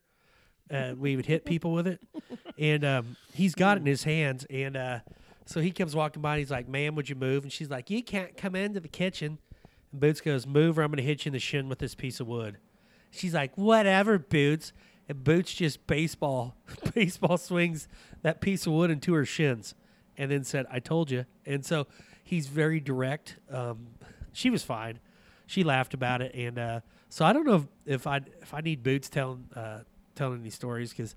Uh, 0.70 0.94
we 0.98 1.16
would 1.16 1.28
hit 1.28 1.46
people 1.46 1.72
with 1.72 1.86
it, 1.86 2.02
and 2.58 2.84
um, 2.84 3.16
he's 3.34 3.54
got 3.54 3.78
it 3.78 3.82
in 3.82 3.86
his 3.86 4.04
hands. 4.04 4.46
And 4.50 4.76
uh, 4.76 5.00
so 5.46 5.62
he 5.62 5.72
comes 5.72 5.96
walking 5.96 6.24
by, 6.24 6.34
and 6.34 6.40
he's 6.40 6.50
like, 6.50 6.68
"Ma'am, 6.68 6.96
would 6.96 7.08
you 7.08 7.16
move?" 7.16 7.44
And 7.44 7.54
she's 7.54 7.70
like, 7.70 7.92
"You 7.92 8.04
can't 8.04 8.36
come 8.36 8.56
into 8.56 8.80
the 8.80 8.88
kitchen." 8.88 9.38
And 9.92 10.02
Boots 10.02 10.20
goes, 10.20 10.48
"Move, 10.48 10.80
or 10.80 10.82
I'm 10.82 10.90
going 10.90 10.98
to 10.98 11.04
hit 11.04 11.24
you 11.24 11.30
in 11.30 11.34
the 11.34 11.40
shin 11.40 11.70
with 11.70 11.78
this 11.78 11.94
piece 11.94 12.20
of 12.20 12.28
wood." 12.28 12.58
She's 13.12 13.36
like, 13.36 13.56
"Whatever, 13.56 14.18
Boots." 14.18 14.74
And 15.08 15.24
Boots 15.24 15.54
just 15.54 15.88
baseball, 15.88 16.58
baseball 16.94 17.38
swings 17.38 17.88
that 18.24 18.42
piece 18.42 18.66
of 18.66 18.74
wood 18.74 18.90
into 18.90 19.14
her 19.14 19.24
shins, 19.24 19.76
and 20.18 20.32
then 20.32 20.44
said, 20.44 20.66
"I 20.72 20.80
told 20.80 21.12
you." 21.12 21.26
And 21.46 21.64
so 21.64 21.86
he's 22.28 22.48
very 22.48 22.80
direct. 22.80 23.38
Um, 23.50 23.88
she 24.34 24.50
was 24.50 24.64
fine. 24.64 25.00
She 25.46 25.64
laughed 25.64 25.94
about 25.94 26.22
it, 26.22 26.36
and 26.36 26.60
uh, 26.60 26.80
so 27.10 27.26
I 27.26 27.32
don't 27.34 27.46
know 27.46 27.56
if, 27.56 27.68
if 27.86 28.08
I 28.08 28.18
if 28.42 28.54
I 28.54 28.62
need 28.62 28.84
Boots 28.84 29.10
telling 29.10 29.46
uh, 29.56 29.80
telling 30.16 30.44
these 30.44 30.56
stories 30.56 30.90
because 30.92 31.16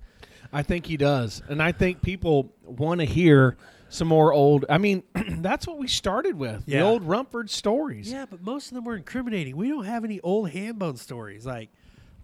I 0.53 0.63
think 0.63 0.87
he 0.87 0.97
does, 0.97 1.43
and 1.49 1.61
I 1.63 1.73
think 1.73 2.01
people 2.01 2.53
want 2.65 3.01
to 3.01 3.07
hear 3.07 3.57
some 3.89 4.07
more 4.07 4.33
old. 4.33 4.65
I 4.71 4.79
mean, 4.79 5.03
that's 5.39 5.67
what 5.67 5.79
we 5.79 5.89
started 5.89 6.37
with 6.37 6.65
the 6.67 6.81
old 6.81 7.03
Rumford 7.03 7.51
stories. 7.51 8.11
yeah, 8.11 8.25
but 8.31 8.41
most 8.43 8.69
of 8.69 8.75
them 8.75 8.85
were 8.85 8.97
incriminating. 8.97 9.57
We 9.57 9.69
don't 9.69 9.85
have 9.85 10.05
any 10.05 10.21
old 10.21 10.51
Hambone 10.51 10.97
stories 10.99 11.45
like 11.45 11.71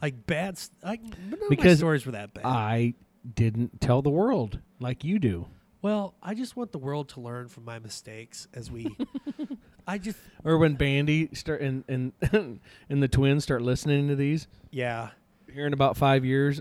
like 0.00 0.26
bad. 0.26 0.58
Like 0.84 1.02
none 1.02 1.34
of 1.34 1.40
my 1.40 1.46
Because 1.48 1.78
stories 1.78 2.06
were 2.06 2.12
that 2.12 2.32
bad. 2.34 2.44
I 2.44 2.94
didn't 3.34 3.80
tell 3.80 4.00
the 4.00 4.10
world 4.10 4.60
like 4.78 5.02
you 5.02 5.18
do, 5.18 5.46
well, 5.86 6.14
I 6.20 6.34
just 6.34 6.56
want 6.56 6.72
the 6.72 6.78
world 6.78 7.10
to 7.10 7.20
learn 7.20 7.46
from 7.46 7.64
my 7.64 7.78
mistakes 7.78 8.48
as 8.52 8.72
we. 8.72 8.96
I 9.86 9.98
just 9.98 10.18
or 10.42 10.58
when 10.58 10.74
Bandy 10.74 11.28
start 11.32 11.60
and 11.60 11.84
and 11.86 12.12
and 12.90 13.00
the 13.00 13.06
twins 13.06 13.44
start 13.44 13.62
listening 13.62 14.08
to 14.08 14.16
these, 14.16 14.48
yeah. 14.72 15.10
here 15.48 15.64
in 15.64 15.72
about 15.72 15.96
five 15.96 16.24
years. 16.24 16.60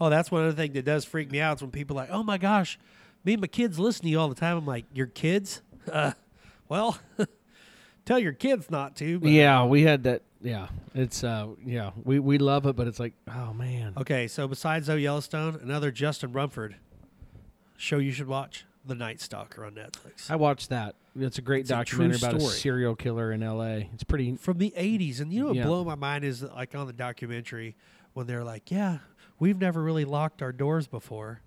Oh, 0.00 0.08
that's 0.08 0.30
one 0.30 0.44
other 0.44 0.56
thing 0.56 0.72
that 0.72 0.86
does 0.86 1.04
freak 1.04 1.30
me 1.30 1.42
out 1.42 1.58
is 1.58 1.62
when 1.62 1.70
people 1.70 1.98
are 1.98 2.04
like, 2.04 2.10
oh 2.10 2.22
my 2.22 2.38
gosh, 2.38 2.78
me 3.22 3.34
and 3.34 3.42
my 3.42 3.48
kids 3.48 3.78
listen 3.78 4.04
to 4.04 4.08
you 4.08 4.18
all 4.18 4.30
the 4.30 4.34
time. 4.34 4.56
I'm 4.56 4.64
like, 4.64 4.86
your 4.94 5.08
kids? 5.08 5.60
Uh, 5.92 6.12
well, 6.70 6.98
tell 8.06 8.18
your 8.18 8.32
kids 8.32 8.70
not 8.70 8.96
to. 8.96 9.18
But. 9.18 9.28
Yeah, 9.28 9.66
we 9.66 9.82
had 9.82 10.04
that. 10.04 10.22
Yeah, 10.40 10.68
it's 10.94 11.22
uh, 11.22 11.48
yeah, 11.66 11.90
we 12.02 12.18
we 12.18 12.38
love 12.38 12.64
it, 12.64 12.76
but 12.76 12.86
it's 12.86 12.98
like, 12.98 13.12
oh 13.30 13.52
man, 13.52 13.92
Okay, 13.98 14.26
so 14.26 14.48
besides 14.48 14.86
though 14.86 14.94
Yellowstone, 14.94 15.60
another 15.62 15.90
Justin 15.90 16.32
Rumford 16.32 16.76
show 17.78 17.96
you 17.98 18.12
should 18.12 18.26
watch, 18.28 18.66
The 18.84 18.94
Night 18.94 19.20
Stalker 19.22 19.64
on 19.64 19.72
Netflix. 19.72 20.30
I 20.30 20.36
watched 20.36 20.68
that. 20.68 20.94
It's 21.18 21.38
a 21.38 21.42
great 21.42 21.60
It's 21.62 21.70
a 21.70 21.74
documentary 21.74 22.18
true 22.18 22.28
about 22.28 22.36
a 22.36 22.40
story. 22.40 22.54
serial 22.56 22.94
killer 22.94 23.32
in 23.32 23.42
L.A. 23.42 23.88
It's 23.94 24.04
pretty. 24.04 24.36
From 24.36 24.58
the 24.58 24.72
80s. 24.76 25.20
And 25.20 25.32
you 25.32 25.40
know 25.40 25.46
what 25.48 25.56
Yeah. 25.56 25.64
blew 25.66 25.84
my 25.84 25.94
mind 25.94 26.24
is 26.24 26.40
that, 26.40 26.54
like 26.54 26.74
on 26.74 26.86
the 26.86 26.92
documentary 26.92 27.74
when 28.12 28.26
they're 28.26 28.44
like, 28.44 28.70
yeah, 28.70 28.98
we've 29.38 29.58
never 29.58 29.82
really 29.82 30.04
locked 30.04 30.42
our 30.42 30.52
doors 30.52 30.86
before. 30.86 31.40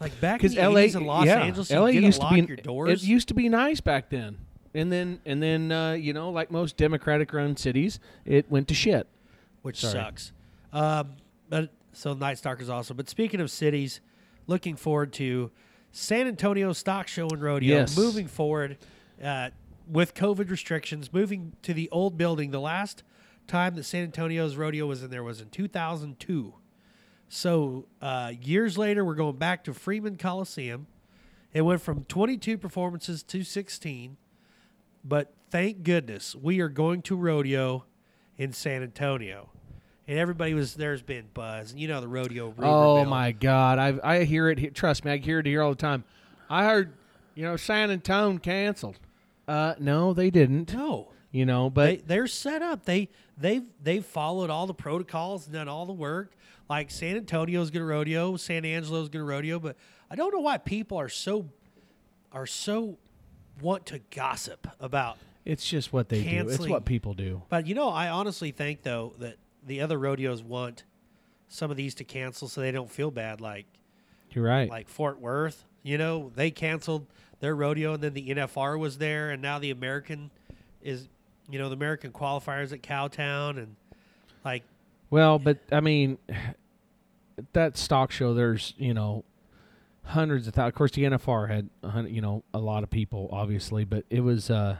Like 0.00 0.20
back 0.20 0.40
in 0.44 0.50
Because 0.50 0.54
the 0.56 0.62
LA, 0.68 0.80
80s 0.82 0.96
in 0.96 1.04
Los 1.06 1.26
yeah, 1.26 1.40
Angeles, 1.40 1.70
LA 1.70 1.86
you 1.86 1.92
didn't 1.94 2.06
used 2.06 2.20
lock 2.20 2.34
to 2.36 2.42
be 2.42 2.46
your 2.48 2.56
doors. 2.56 3.02
It 3.02 3.06
used 3.08 3.28
to 3.28 3.34
be 3.34 3.48
nice 3.48 3.80
back 3.80 4.10
then, 4.10 4.36
and 4.72 4.92
then 4.92 5.20
and 5.26 5.42
then 5.42 5.72
uh, 5.72 5.92
you 5.92 6.12
know, 6.12 6.30
like 6.30 6.50
most 6.52 6.76
Democratic-run 6.76 7.56
cities, 7.56 7.98
it 8.24 8.48
went 8.50 8.68
to 8.68 8.74
shit. 8.74 9.08
which 9.62 9.78
Sorry. 9.80 9.92
sucks. 9.94 10.32
Um, 10.72 11.14
but 11.48 11.70
so 11.92 12.14
Night 12.14 12.38
Stalker's 12.38 12.68
awesome. 12.70 12.96
But 12.96 13.08
speaking 13.08 13.40
of 13.40 13.50
cities, 13.50 14.00
looking 14.48 14.74
forward 14.74 15.12
to 15.12 15.52
San 15.92 16.26
Antonio 16.26 16.72
Stock 16.72 17.06
Show 17.06 17.28
and 17.28 17.40
Rodeo. 17.40 17.76
Yes. 17.76 17.96
Moving 17.96 18.26
forward 18.26 18.78
uh, 19.22 19.50
with 19.88 20.14
COVID 20.14 20.50
restrictions, 20.50 21.12
moving 21.12 21.52
to 21.62 21.72
the 21.72 21.88
old 21.90 22.18
building. 22.18 22.50
The 22.50 22.60
last 22.60 23.04
time 23.46 23.76
that 23.76 23.84
San 23.84 24.02
Antonio's 24.02 24.56
rodeo 24.56 24.86
was 24.86 25.02
in 25.02 25.10
there 25.10 25.22
was 25.22 25.40
in 25.40 25.50
2002. 25.50 26.54
So 27.28 27.86
uh, 28.02 28.32
years 28.40 28.76
later, 28.76 29.04
we're 29.04 29.14
going 29.14 29.36
back 29.36 29.64
to 29.64 29.74
Freeman 29.74 30.16
Coliseum. 30.16 30.86
It 31.52 31.62
went 31.62 31.80
from 31.80 32.04
22 32.04 32.58
performances 32.58 33.22
to 33.24 33.42
16. 33.42 34.16
But 35.04 35.32
thank 35.50 35.82
goodness 35.82 36.34
we 36.34 36.60
are 36.60 36.68
going 36.68 37.02
to 37.02 37.16
rodeo 37.16 37.84
in 38.36 38.52
San 38.52 38.82
Antonio. 38.82 39.50
And 40.08 40.18
everybody 40.18 40.54
was 40.54 40.74
there's 40.74 41.02
been 41.02 41.26
buzz. 41.34 41.70
And 41.70 41.80
you 41.80 41.86
know 41.86 42.00
the 42.00 42.08
rodeo 42.08 42.46
rumor 42.48 42.64
Oh 42.64 42.96
mill. 43.02 43.10
my 43.10 43.32
God, 43.32 43.78
I 43.78 43.98
I 44.02 44.24
hear 44.24 44.48
it. 44.48 44.74
Trust 44.74 45.04
me, 45.04 45.12
I 45.12 45.18
hear 45.18 45.38
it 45.40 45.46
here 45.46 45.62
all 45.62 45.70
the 45.70 45.76
time. 45.76 46.02
I 46.50 46.64
heard, 46.64 46.94
you 47.34 47.44
know, 47.44 47.56
San 47.56 47.90
Antonio 47.90 48.38
canceled. 48.38 48.98
Uh, 49.46 49.74
no, 49.78 50.14
they 50.14 50.30
didn't. 50.30 50.72
No. 50.74 51.08
You 51.30 51.44
know, 51.44 51.68
but 51.68 51.84
they 51.84 51.96
they're 51.96 52.26
set 52.26 52.62
up. 52.62 52.86
They 52.86 53.10
they've 53.36 53.64
they've 53.82 54.04
followed 54.04 54.48
all 54.48 54.66
the 54.66 54.74
protocols 54.74 55.44
and 55.44 55.54
done 55.54 55.68
all 55.68 55.84
the 55.84 55.92
work. 55.92 56.32
Like 56.70 56.90
San 56.90 57.16
Antonio's 57.16 57.70
gonna 57.70 57.84
rodeo, 57.84 58.36
San 58.36 58.64
Angelo's 58.64 59.10
gonna 59.10 59.24
rodeo, 59.24 59.58
but 59.58 59.76
I 60.10 60.16
don't 60.16 60.32
know 60.32 60.40
why 60.40 60.56
people 60.56 60.98
are 60.98 61.10
so 61.10 61.50
are 62.32 62.46
so 62.46 62.96
want 63.60 63.84
to 63.86 64.00
gossip 64.10 64.66
about 64.80 65.18
it's 65.44 65.68
just 65.68 65.92
what 65.92 66.08
they 66.08 66.22
do. 66.22 66.48
It's 66.48 66.66
what 66.66 66.86
people 66.86 67.12
do. 67.12 67.42
But 67.50 67.66
you 67.66 67.74
know, 67.74 67.88
I 67.90 68.08
honestly 68.08 68.50
think 68.50 68.82
though 68.82 69.12
that 69.18 69.36
the 69.66 69.80
other 69.80 69.98
rodeos 69.98 70.42
want 70.42 70.84
some 71.48 71.70
of 71.70 71.76
these 71.76 71.94
to 71.96 72.04
cancel 72.04 72.48
so 72.48 72.60
they 72.60 72.70
don't 72.70 72.90
feel 72.90 73.10
bad. 73.10 73.40
Like 73.40 73.66
You're 74.30 74.44
right. 74.44 74.68
like 74.68 74.88
Fort 74.88 75.20
Worth, 75.20 75.64
you 75.82 75.98
know, 75.98 76.30
they 76.34 76.50
canceled 76.50 77.06
their 77.40 77.54
rodeo 77.54 77.94
and 77.94 78.02
then 78.02 78.14
the 78.14 78.28
NFR 78.28 78.78
was 78.78 78.98
there 78.98 79.30
and 79.30 79.40
now 79.40 79.58
the 79.58 79.70
American 79.70 80.30
is 80.82 81.08
you 81.50 81.58
know, 81.58 81.68
the 81.68 81.74
American 81.74 82.12
qualifiers 82.12 82.72
at 82.72 82.82
Cowtown 82.82 83.56
and 83.56 83.76
like 84.44 84.62
Well, 85.10 85.38
but 85.38 85.58
I 85.72 85.80
mean, 85.80 86.18
that 87.52 87.76
stock 87.76 88.10
show. 88.10 88.34
There's 88.34 88.74
you 88.78 88.94
know 88.94 89.24
hundreds 90.04 90.46
of 90.48 90.54
thousands. 90.54 90.72
Of 90.72 90.74
course, 90.74 90.92
the 90.92 91.04
NFR 91.04 91.48
had 91.48 91.70
a 91.82 92.08
you 92.08 92.20
know 92.20 92.42
a 92.52 92.58
lot 92.58 92.82
of 92.82 92.90
people, 92.90 93.28
obviously, 93.32 93.84
but 93.84 94.04
it 94.10 94.20
was 94.20 94.50
uh, 94.50 94.76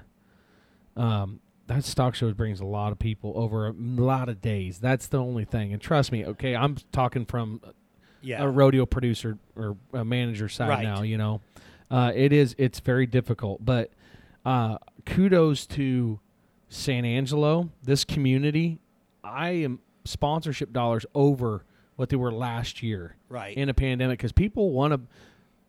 um, 0.97 1.41
that 1.69 1.85
stock 1.85 2.14
show 2.14 2.33
brings 2.33 2.61
a 2.61 2.64
lot 2.64 2.93
of 2.93 2.99
people 2.99 3.33
over 3.37 3.69
a 3.69 3.73
lot 3.73 4.29
of 4.29 4.41
days. 4.41 4.79
That's 4.79 5.07
the 5.07 5.19
only 5.19 5.45
thing. 5.45 5.73
And 5.73 5.81
trust 5.81 6.11
me, 6.12 6.25
okay, 6.27 6.57
I'm 6.57 6.77
talking 6.93 7.25
from 7.25 7.61
yeah. 8.21 8.43
a 8.43 8.49
rodeo 8.49 8.85
producer 8.87 9.39
or 9.57 9.77
a 9.93 10.05
manager 10.05 10.49
side 10.49 10.69
Right. 10.69 10.83
now. 10.83 11.03
You 11.03 11.19
know, 11.19 11.41
uh, 11.91 12.12
it 12.14 12.33
is 12.33 12.55
it's 12.59 12.81
very 12.81 13.07
difficult, 13.07 13.64
but 13.64 13.91
uh, 14.45 14.79
kudos 15.07 15.66
to 15.66 16.19
San 16.69 17.05
Angelo, 17.05 17.69
this 17.83 18.05
community. 18.05 18.79
I 19.23 19.51
am 19.51 19.81
sponsorship 20.05 20.73
dollars 20.73 21.05
over 21.14 21.64
what 21.97 22.09
they 22.09 22.16
were 22.16 22.33
last 22.33 22.83
year 22.83 23.16
Right. 23.29 23.57
in 23.57 23.69
a 23.69 23.75
pandemic 23.75 24.19
because 24.19 24.33
people 24.33 24.71
want 24.71 24.95
to, 24.95 25.01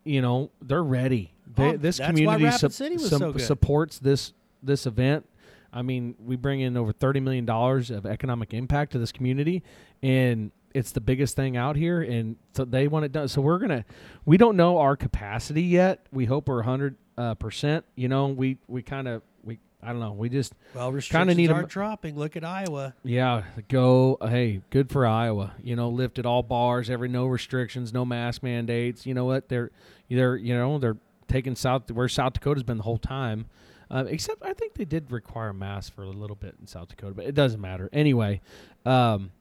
you 0.04 0.22
know, 0.22 0.50
they're 0.62 0.82
ready. 0.82 1.32
They, 1.56 1.70
Oh, 1.70 1.76
this 1.76 1.98
community 1.98 2.44
Rapid 2.44 2.60
sup- 2.60 2.72
City 2.72 2.94
was 2.96 3.10
sup- 3.10 3.18
so 3.20 3.36
supports 3.38 3.98
this 3.98 4.32
this 4.62 4.86
event. 4.86 5.26
I 5.72 5.82
mean, 5.82 6.14
we 6.18 6.36
bring 6.36 6.60
in 6.60 6.76
over 6.76 6.92
thirty 6.92 7.20
million 7.20 7.44
dollars 7.44 7.90
of 7.90 8.06
economic 8.06 8.52
impact 8.54 8.92
to 8.92 8.98
this 8.98 9.12
community, 9.12 9.62
and 10.02 10.50
it's 10.74 10.92
the 10.92 11.00
biggest 11.00 11.34
thing 11.36 11.56
out 11.56 11.76
here. 11.76 12.00
And 12.02 12.36
so 12.54 12.64
they 12.64 12.88
want 12.88 13.04
it 13.04 13.12
done. 13.12 13.28
So 13.28 13.40
we're 13.40 13.58
gonna. 13.58 13.84
We 14.24 14.36
don't 14.36 14.56
know 14.56 14.78
our 14.78 14.96
capacity 14.96 15.62
yet. 15.62 16.06
We 16.12 16.24
hope 16.26 16.48
we're 16.48 16.62
hundred 16.62 16.96
uh, 17.18 17.34
percent. 17.34 17.84
You 17.96 18.08
know, 18.08 18.26
we 18.28 18.58
we 18.68 18.82
kind 18.82 19.06
of 19.08 19.22
we. 19.44 19.58
I 19.82 19.88
don't 19.92 20.00
know. 20.00 20.12
We 20.12 20.28
just 20.28 20.52
Well, 20.74 20.92
restrictions 20.92 21.36
need 21.36 21.50
a 21.50 21.54
are 21.54 21.60
m- 21.62 21.66
dropping. 21.66 22.16
Look 22.18 22.36
at 22.36 22.44
Iowa. 22.44 22.94
yeah, 23.02 23.44
go. 23.68 24.18
Hey, 24.20 24.60
good 24.70 24.90
for 24.90 25.06
Iowa. 25.06 25.54
You 25.62 25.74
know, 25.76 25.88
lifted 25.88 26.26
all 26.26 26.42
bars, 26.42 26.90
every 26.90 27.08
no 27.08 27.26
restrictions, 27.26 27.92
no 27.92 28.04
mask 28.04 28.42
mandates. 28.42 29.06
You 29.06 29.14
know 29.14 29.24
what? 29.24 29.48
They're 29.48 29.70
they're 30.08 30.36
you 30.36 30.54
know 30.54 30.78
they're 30.78 30.98
taking 31.28 31.54
South 31.56 31.90
where 31.90 32.08
South 32.08 32.32
Dakota's 32.34 32.62
been 32.64 32.76
the 32.78 32.82
whole 32.82 32.98
time. 32.98 33.46
Uh, 33.90 34.04
except 34.06 34.42
I 34.44 34.52
think 34.52 34.74
they 34.74 34.84
did 34.84 35.10
require 35.10 35.52
masks 35.52 35.90
for 35.90 36.02
a 36.02 36.08
little 36.10 36.36
bit 36.36 36.54
in 36.60 36.66
South 36.66 36.88
Dakota, 36.88 37.12
but 37.14 37.24
it 37.26 37.34
doesn't 37.34 37.60
matter 37.60 37.88
anyway. 37.92 38.40
Um, 38.86 39.32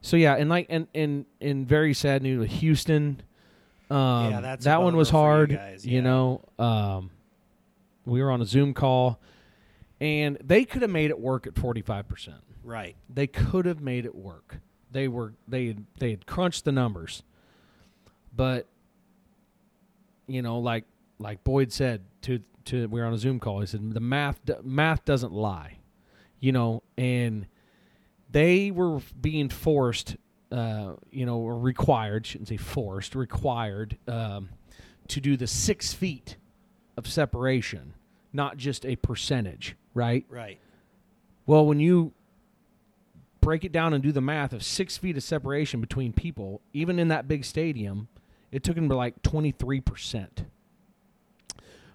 so 0.00 0.16
yeah, 0.16 0.36
and 0.36 0.48
like 0.48 0.66
and 0.70 0.86
and 0.94 1.26
and 1.40 1.66
very 1.66 1.92
sad 1.92 2.22
news 2.22 2.38
with 2.38 2.50
Houston. 2.60 3.20
Um, 3.90 4.30
Yeah, 4.30 4.40
that's 4.40 4.64
that 4.64 4.80
one 4.82 4.96
was 4.96 5.10
for 5.10 5.16
you 5.16 5.20
hard. 5.22 5.50
guys, 5.50 5.84
You 5.86 6.02
know, 6.02 6.40
um, 6.58 7.10
we 8.06 8.22
were 8.22 8.30
on 8.30 8.40
a 8.40 8.46
Zoom 8.46 8.74
call, 8.74 9.18
and 10.00 10.38
they 10.42 10.64
could 10.64 10.82
have 10.82 10.90
made 10.90 11.10
it 11.10 11.18
work 11.18 11.46
at 11.46 11.56
forty 11.56 11.82
five 11.82 12.06
percent 12.08 12.38
Right. 12.62 12.94
they 13.12 13.26
could 13.26 13.66
have 13.66 13.80
made 13.80 14.06
it 14.06 14.14
work. 14.14 14.58
They 14.92 15.08
were 15.08 15.34
they 15.48 15.76
they 15.98 16.10
had 16.10 16.26
crunched 16.26 16.64
the 16.64 16.72
numbers, 16.72 17.24
but 18.34 18.66
you 20.28 20.40
know, 20.42 20.60
like 20.60 20.84
like 21.18 21.42
Boyd 21.44 21.72
said 21.72 22.02
to 22.22 22.40
to 22.66 22.86
we 22.88 23.00
were 23.00 23.06
on 23.06 23.12
a 23.12 23.18
Zoom 23.18 23.40
call. 23.40 23.60
He 23.60 23.66
said 23.66 23.92
the 23.92 24.00
math 24.00 24.40
math 24.62 25.04
doesn't 25.04 25.32
lie, 25.32 25.78
you 26.40 26.52
know, 26.52 26.82
and 26.96 27.46
they 28.30 28.70
were 28.70 29.00
being 29.20 29.48
forced, 29.48 30.16
uh, 30.50 30.94
you 31.10 31.26
know, 31.26 31.38
or 31.38 31.58
required. 31.58 32.26
Shouldn't 32.26 32.48
say 32.48 32.56
forced, 32.56 33.14
required 33.14 33.98
um, 34.08 34.50
to 35.08 35.20
do 35.20 35.36
the 35.36 35.46
six 35.46 35.92
feet 35.92 36.36
of 36.96 37.06
separation, 37.06 37.94
not 38.32 38.56
just 38.56 38.84
a 38.86 38.96
percentage, 38.96 39.76
right? 39.94 40.24
Right. 40.28 40.58
Well, 41.46 41.66
when 41.66 41.80
you 41.80 42.12
break 43.40 43.64
it 43.64 43.72
down 43.72 43.92
and 43.92 44.02
do 44.02 44.10
the 44.10 44.22
math 44.22 44.52
of 44.52 44.64
six 44.64 44.96
feet 44.96 45.16
of 45.16 45.22
separation 45.22 45.80
between 45.80 46.12
people, 46.12 46.62
even 46.72 46.98
in 46.98 47.08
that 47.08 47.28
big 47.28 47.44
stadium, 47.44 48.08
it 48.50 48.62
took 48.62 48.74
them 48.74 48.88
to 48.88 48.96
like 48.96 49.22
23%. 49.22 50.46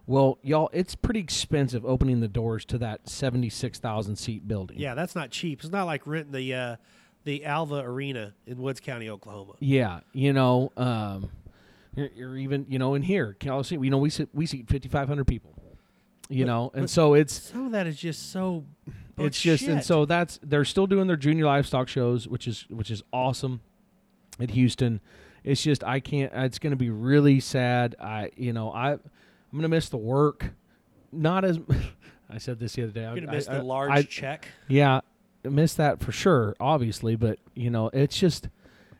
Well, 0.09 0.39
y'all, 0.41 0.71
it's 0.73 0.95
pretty 0.95 1.19
expensive 1.19 1.85
opening 1.85 2.19
the 2.19 2.27
doors 2.27 2.65
to 2.65 2.79
that 2.79 3.07
76,000 3.07 4.15
seat 4.15 4.47
building. 4.47 4.79
Yeah, 4.79 4.95
that's 4.95 5.13
not 5.15 5.29
cheap. 5.29 5.59
It's 5.59 5.69
not 5.69 5.83
like 5.85 6.07
renting 6.07 6.31
the 6.31 6.51
uh, 6.55 6.75
the 7.25 7.45
Alva 7.45 7.75
Arena 7.81 8.33
in 8.47 8.57
Woods 8.57 8.79
County, 8.79 9.07
Oklahoma. 9.07 9.53
Yeah, 9.59 9.99
you 10.11 10.33
know, 10.33 10.71
um, 10.77 11.29
you're, 11.95 12.09
you're 12.15 12.37
even, 12.37 12.65
you 12.67 12.79
know, 12.79 12.95
in 12.95 13.03
here, 13.03 13.35
Cal 13.39 13.63
you 13.69 13.91
know, 13.91 13.99
we 13.99 14.09
sit, 14.09 14.29
we 14.33 14.47
seat 14.47 14.67
5,500 14.67 15.25
people, 15.25 15.53
you 16.27 16.43
But- 16.43 16.47
know, 16.47 16.71
and 16.73 16.89
so 16.89 17.13
it's, 17.13 17.33
Some 17.33 17.67
of 17.67 17.71
that 17.73 17.85
is 17.85 17.95
just 17.95 18.31
so. 18.31 18.65
it's 19.15 19.39
just 19.39 19.67
and 19.67 19.83
so 19.83 20.05
that's 20.05 20.39
they're 20.41 20.65
still 20.65 20.87
doing 20.87 21.05
their 21.05 21.17
junior 21.17 21.45
livestock 21.45 21.87
shows 21.87 22.27
which 22.27 22.47
is 22.47 22.65
which 22.69 22.89
is 22.89 23.03
awesome 23.11 23.59
at 24.39 24.51
houston 24.51 25.01
it's 25.43 25.61
just 25.61 25.83
i 25.83 25.99
can't 25.99 26.31
it's 26.33 26.57
going 26.57 26.71
to 26.71 26.77
be 26.77 26.89
really 26.89 27.41
sad 27.41 27.97
i 27.99 28.31
you 28.37 28.53
know 28.53 28.71
i 28.71 28.97
i'm 29.51 29.57
going 29.57 29.63
to 29.63 29.67
miss 29.69 29.89
the 29.89 29.97
work 29.97 30.51
not 31.11 31.43
as 31.45 31.59
i 32.29 32.37
said 32.37 32.59
this 32.59 32.73
the 32.73 32.83
other 32.83 32.91
day 32.91 33.01
You're 33.01 33.15
gonna 33.15 33.27
I- 33.31 33.35
miss 33.35 33.47
I- 33.49 33.57
the 33.57 33.63
large 33.63 33.91
I- 33.91 34.03
check. 34.03 34.47
yeah 34.67 35.01
miss 35.43 35.73
that 35.75 35.99
for 36.01 36.11
sure 36.11 36.55
obviously 36.59 37.15
but 37.15 37.39
you 37.55 37.69
know 37.69 37.89
it's 37.93 38.17
just 38.17 38.49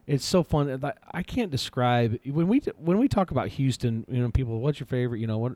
it's 0.07 0.25
so 0.25 0.41
fun 0.41 0.81
I- 1.13 1.21
can't 1.23 1.51
describe 1.51 2.17
when 2.25 2.47
we 2.47 2.59
when 2.77 2.97
we 2.97 3.07
talk 3.07 3.31
about 3.31 3.49
houston 3.49 4.05
you 4.09 4.21
know 4.21 4.29
people 4.31 4.59
what's 4.59 4.79
your 4.79 4.87
favorite 4.87 5.19
you 5.19 5.27
know 5.27 5.37
what 5.37 5.53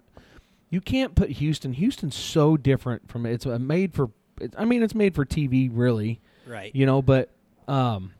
you 0.69 0.81
can't 0.81 1.15
put 1.15 1.29
houston 1.31 1.73
houston's 1.73 2.15
so 2.15 2.57
different 2.57 3.07
from 3.09 3.25
it's 3.25 3.45
made 3.45 3.93
for 3.93 4.09
i 4.57 4.65
mean 4.65 4.83
it's 4.83 4.93
made 4.95 5.15
for 5.15 5.25
tv 5.25 5.69
really 5.71 6.19
Right. 6.45 6.75
you 6.75 6.85
know 6.85 7.01
but 7.01 7.29
um 7.69 8.11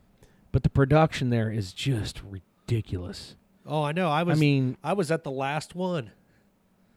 but 0.50 0.62
the 0.62 0.70
production 0.70 1.28
there 1.30 1.50
is 1.50 1.72
just 1.72 2.22
ridiculous 2.24 3.36
Oh, 3.66 3.82
I 3.82 3.92
know. 3.92 4.10
I 4.10 4.24
was. 4.24 4.36
i 4.36 4.40
mean 4.40 4.76
I 4.84 4.92
was 4.92 5.10
at 5.10 5.24
the 5.24 5.30
last 5.30 5.74
one. 5.74 6.10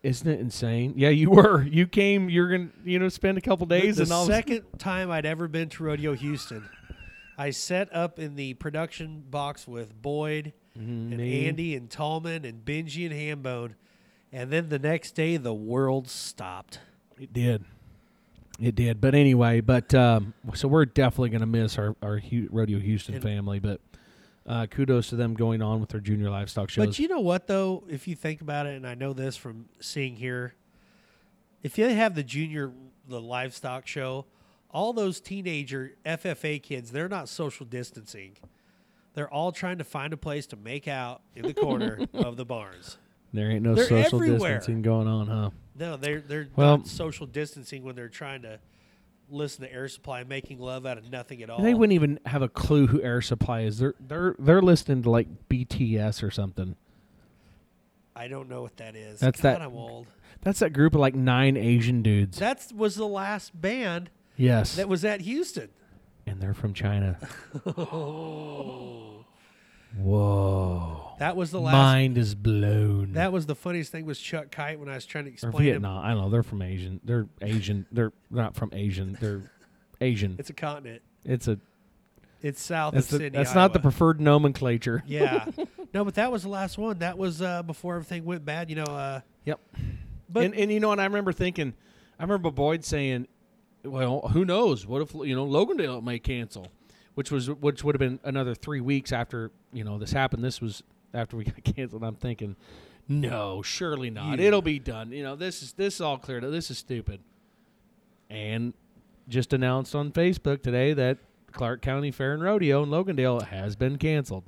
Isn't 0.04 0.28
it 0.30 0.40
insane 0.40 0.94
yeah 0.96 1.10
you 1.10 1.30
were 1.32 1.64
you 1.64 1.88
came 1.88 2.30
you're 2.30 2.50
gonna 2.50 2.70
you 2.86 3.00
know 3.00 3.10
spend 3.10 3.38
a 3.38 3.42
couple 3.42 3.66
days 3.66 3.98
the 3.98 4.04
and 4.04 4.12
all 4.12 4.26
second 4.26 4.64
time 4.78 5.10
I'd 5.12 5.26
ever 5.26 5.48
been 5.48 5.70
to 5.70 5.84
Rodeo 5.84 6.14
Houston, 6.14 6.68
I 7.38 7.50
set 7.52 7.94
up 7.94 8.20
in 8.20 8.36
the 8.36 8.54
production 8.56 9.24
box 9.30 9.68
with 9.68 10.00
Boyd 10.02 10.54
and 10.76 11.10
Mm-hmm. 11.12 11.18
me. 11.18 11.48
Andy 11.48 11.76
and 11.76 11.90
Tallman 11.90 12.46
and 12.46 12.64
Benji 12.64 13.10
and 13.10 13.44
Hambone, 13.44 13.74
and 14.32 14.52
then 14.52 14.70
the 14.70 14.78
next 14.78 15.14
day 15.16 15.36
the 15.38 15.54
world 15.54 16.08
stopped. 16.08 16.80
It 17.20 17.34
did. 17.34 17.64
It 18.60 18.76
did. 18.76 19.02
But 19.02 19.16
anyway, 19.16 19.62
but 19.62 19.94
um, 19.96 20.36
so 20.54 20.68
we're 20.68 20.86
definitely 20.86 21.30
going 21.30 21.42
to 21.42 21.48
miss 21.48 21.80
our, 21.80 21.96
our 22.04 22.22
Rodeo 22.52 22.78
Houston 22.80 23.16
And- 23.16 23.24
family. 23.24 23.58
But 23.60 23.82
uh, 24.48 24.66
kudos 24.68 25.10
to 25.10 25.16
them 25.16 25.34
going 25.34 25.62
on 25.62 25.80
with 25.80 25.90
their 25.90 26.00
junior 26.00 26.30
livestock 26.30 26.70
shows. 26.70 26.86
But 26.86 27.00
you 27.00 27.08
know 27.08 27.20
what 27.20 27.48
though, 27.48 27.84
if 27.90 28.08
you 28.08 28.16
think 28.16 28.42
about 28.42 28.66
it, 28.66 28.76
and 28.76 28.88
I 28.88 28.94
know 28.96 29.14
this 29.14 29.36
from 29.38 29.66
seeing 29.80 30.16
here, 30.16 30.54
if 31.64 31.76
they 31.76 31.94
have 31.94 32.16
the 32.16 32.24
junior 32.24 32.72
the 33.08 33.20
livestock 33.22 33.88
show, 33.88 34.26
all 34.72 34.94
those 34.94 35.20
teenager 35.20 35.94
FFA 36.06 36.62
kids, 36.62 36.92
they're 36.92 37.10
not 37.10 37.30
social 37.30 37.66
distancing. 37.66 38.36
They're 39.14 39.32
all 39.34 39.52
trying 39.52 39.80
to 39.80 39.84
find 39.84 40.14
a 40.14 40.18
place 40.18 40.46
to 40.48 40.56
make 40.56 40.88
out 40.88 41.22
in 41.36 41.44
the 41.48 41.54
corner 41.54 42.00
of 42.14 42.38
the 42.38 42.46
barns. 42.46 42.98
there 43.34 43.50
ain't 43.50 43.64
no 43.64 43.74
they're 43.76 43.86
social 43.86 44.22
everywhere. 44.22 44.58
distancing 44.58 44.82
going 44.84 45.08
on, 45.08 45.28
huh? 45.28 45.50
No, 45.80 45.98
they're 45.98 46.22
they're 46.22 46.48
Well- 46.56 46.78
not 46.78 46.88
social 46.88 47.26
distancing 47.26 47.84
when 47.84 47.96
they're 47.96 48.10
trying 48.10 48.44
to 48.44 48.60
listen 49.30 49.64
to 49.66 49.74
Air 49.74 49.88
Supply 49.88 50.24
making 50.24 50.60
love 50.60 50.86
out 50.86 50.98
of 50.98 51.12
nothing 51.12 51.42
at 51.44 51.50
all. 51.50 51.62
They 51.62 51.74
wouldn't 51.74 51.94
even 51.94 52.20
have 52.26 52.42
a 52.42 52.50
clue 52.50 52.88
who 52.88 53.02
Air 53.02 53.22
Supply 53.22 53.62
is. 53.62 53.78
They're 53.80 53.94
they're 54.00 54.36
they're 54.40 54.62
listening 54.62 55.04
to 55.04 55.10
like 55.10 55.28
BTS 55.50 56.24
or 56.24 56.32
something. 56.32 56.76
I 58.16 58.28
don't 58.28 58.50
know 58.50 58.62
what 58.64 58.78
that 58.78 58.96
is. 58.96 59.20
That's 59.20 59.42
God, 59.42 59.56
that- 59.56 59.62
I'm 59.62 59.76
old. 59.76 60.08
That's 60.42 60.60
that 60.60 60.72
group 60.72 60.94
of 60.94 61.02
like 61.02 61.16
nine 61.16 61.58
Asian 61.58 62.02
dudes. 62.04 62.38
That 62.40 62.72
was 62.76 62.96
the 62.96 63.08
last 63.08 63.60
band 63.60 64.10
yes, 64.38 64.76
that 64.76 64.88
was 64.88 65.04
at 65.04 65.22
Houston. 65.22 65.70
and 66.28 66.40
they're 66.40 66.54
from 66.54 66.74
China. 66.74 67.18
Whoa, 69.98 71.14
That 71.20 71.36
was 71.36 71.52
the 71.52 71.60
last. 71.60 71.74
mind 71.74 72.18
is 72.18 72.36
blown. 72.36 73.14
That 73.14 73.32
was 73.32 73.46
the 73.46 73.56
funniest 73.56 73.92
thing 73.92 74.06
was 74.06 74.20
Chuck 74.20 74.52
Kite 74.52 74.80
when 74.80 74.90
I 74.90 74.96
was 74.96 75.06
trying 75.06 75.26
to 75.26 75.30
or 75.32 75.34
explain 75.34 75.54
him. 75.54 75.64
Vietnam. 75.64 76.06
I 76.06 76.10
don't 76.12 76.22
know. 76.22 76.30
They're 76.30 76.44
from 76.44 76.62
Asian. 76.62 77.00
They're 77.04 77.28
Asian. 77.42 77.86
They're 77.92 78.14
not 78.30 78.56
from 78.56 78.70
Asian. 78.74 79.18
They're 79.20 79.52
Asian. 80.02 80.36
It's 80.40 80.50
a 80.50 80.54
continent. 80.54 81.02
It's 81.26 81.48
a 81.48 81.60
It's 82.42 82.62
south 82.62 82.94
that's, 82.94 83.08
of 83.08 83.12
the, 83.20 83.26
Sydney. 83.26 83.38
that's 83.38 83.56
not 83.56 83.74
the 83.74 83.80
Iowa. 83.80 83.84
preferred 83.84 84.22
nomenclature. 84.22 85.04
yeah. 85.08 85.46
No, 85.94 86.04
but 86.04 86.16
that 86.16 86.32
was 86.34 86.44
the 86.44 86.50
last 86.50 86.78
one. 86.78 87.00
That 87.00 87.18
was 87.18 87.42
uh, 87.42 87.64
before 87.64 87.96
everything 87.96 88.26
went 88.26 88.44
bad. 88.44 88.70
You 88.70 88.76
know. 88.76 88.84
Uh, 88.84 89.22
Yep. 89.46 89.60
but 90.30 90.44
and 90.44 90.54
and 90.54 90.70
you 90.72 90.82
know, 90.82 90.92
and 90.92 91.00
I 91.00 91.06
remember 91.06 91.32
thinking, 91.32 91.74
I 92.20 92.24
remember 92.24 92.52
Boyd 92.52 92.84
saying, 92.84 93.28
"Well, 93.86 94.28
who 94.34 94.44
knows? 94.44 94.86
What 94.86 95.02
if 95.02 95.14
you 95.16 95.34
know 95.34 95.48
Logandale 95.48 96.04
may 96.04 96.20
cancel?" 96.20 96.68
Which 97.16 97.32
was 97.32 97.50
which 97.50 97.86
would 97.86 97.96
have 97.96 98.00
been 98.00 98.20
another 98.26 98.54
three 98.54 98.82
weeks 98.82 99.14
after 99.14 99.50
you 99.74 99.84
know 99.84 99.98
this 99.98 100.12
happened. 100.12 100.44
This 100.44 100.62
was 100.62 100.84
after 101.14 101.38
we 101.38 101.44
got 101.46 101.64
canceled. 101.64 102.04
I'm 102.04 102.16
thinking, 102.16 102.56
no, 103.08 103.62
surely 103.62 104.10
not. 104.10 104.40
Yeah. 104.40 104.48
It'll 104.48 104.62
be 104.62 104.80
done. 104.80 105.12
You 105.12 105.24
know, 105.24 105.36
this 105.36 105.62
is 105.62 105.74
this 105.74 105.96
is 105.96 106.02
all 106.02 106.18
cleared. 106.18 106.44
up. 106.44 106.52
This 106.52 106.70
is 106.72 106.78
stupid. 106.78 107.20
And 108.30 108.74
just 109.30 109.54
announced 109.54 109.96
on 109.96 110.12
Facebook 110.12 110.62
today 110.62 110.94
that 110.94 111.18
Clark 111.52 111.82
County 111.82 112.12
Fair 112.12 112.34
and 112.34 112.44
Rodeo 112.44 112.84
in 112.84 112.90
Logandale 112.90 113.44
has 113.48 113.76
been 113.76 113.98
canceled. 113.98 114.44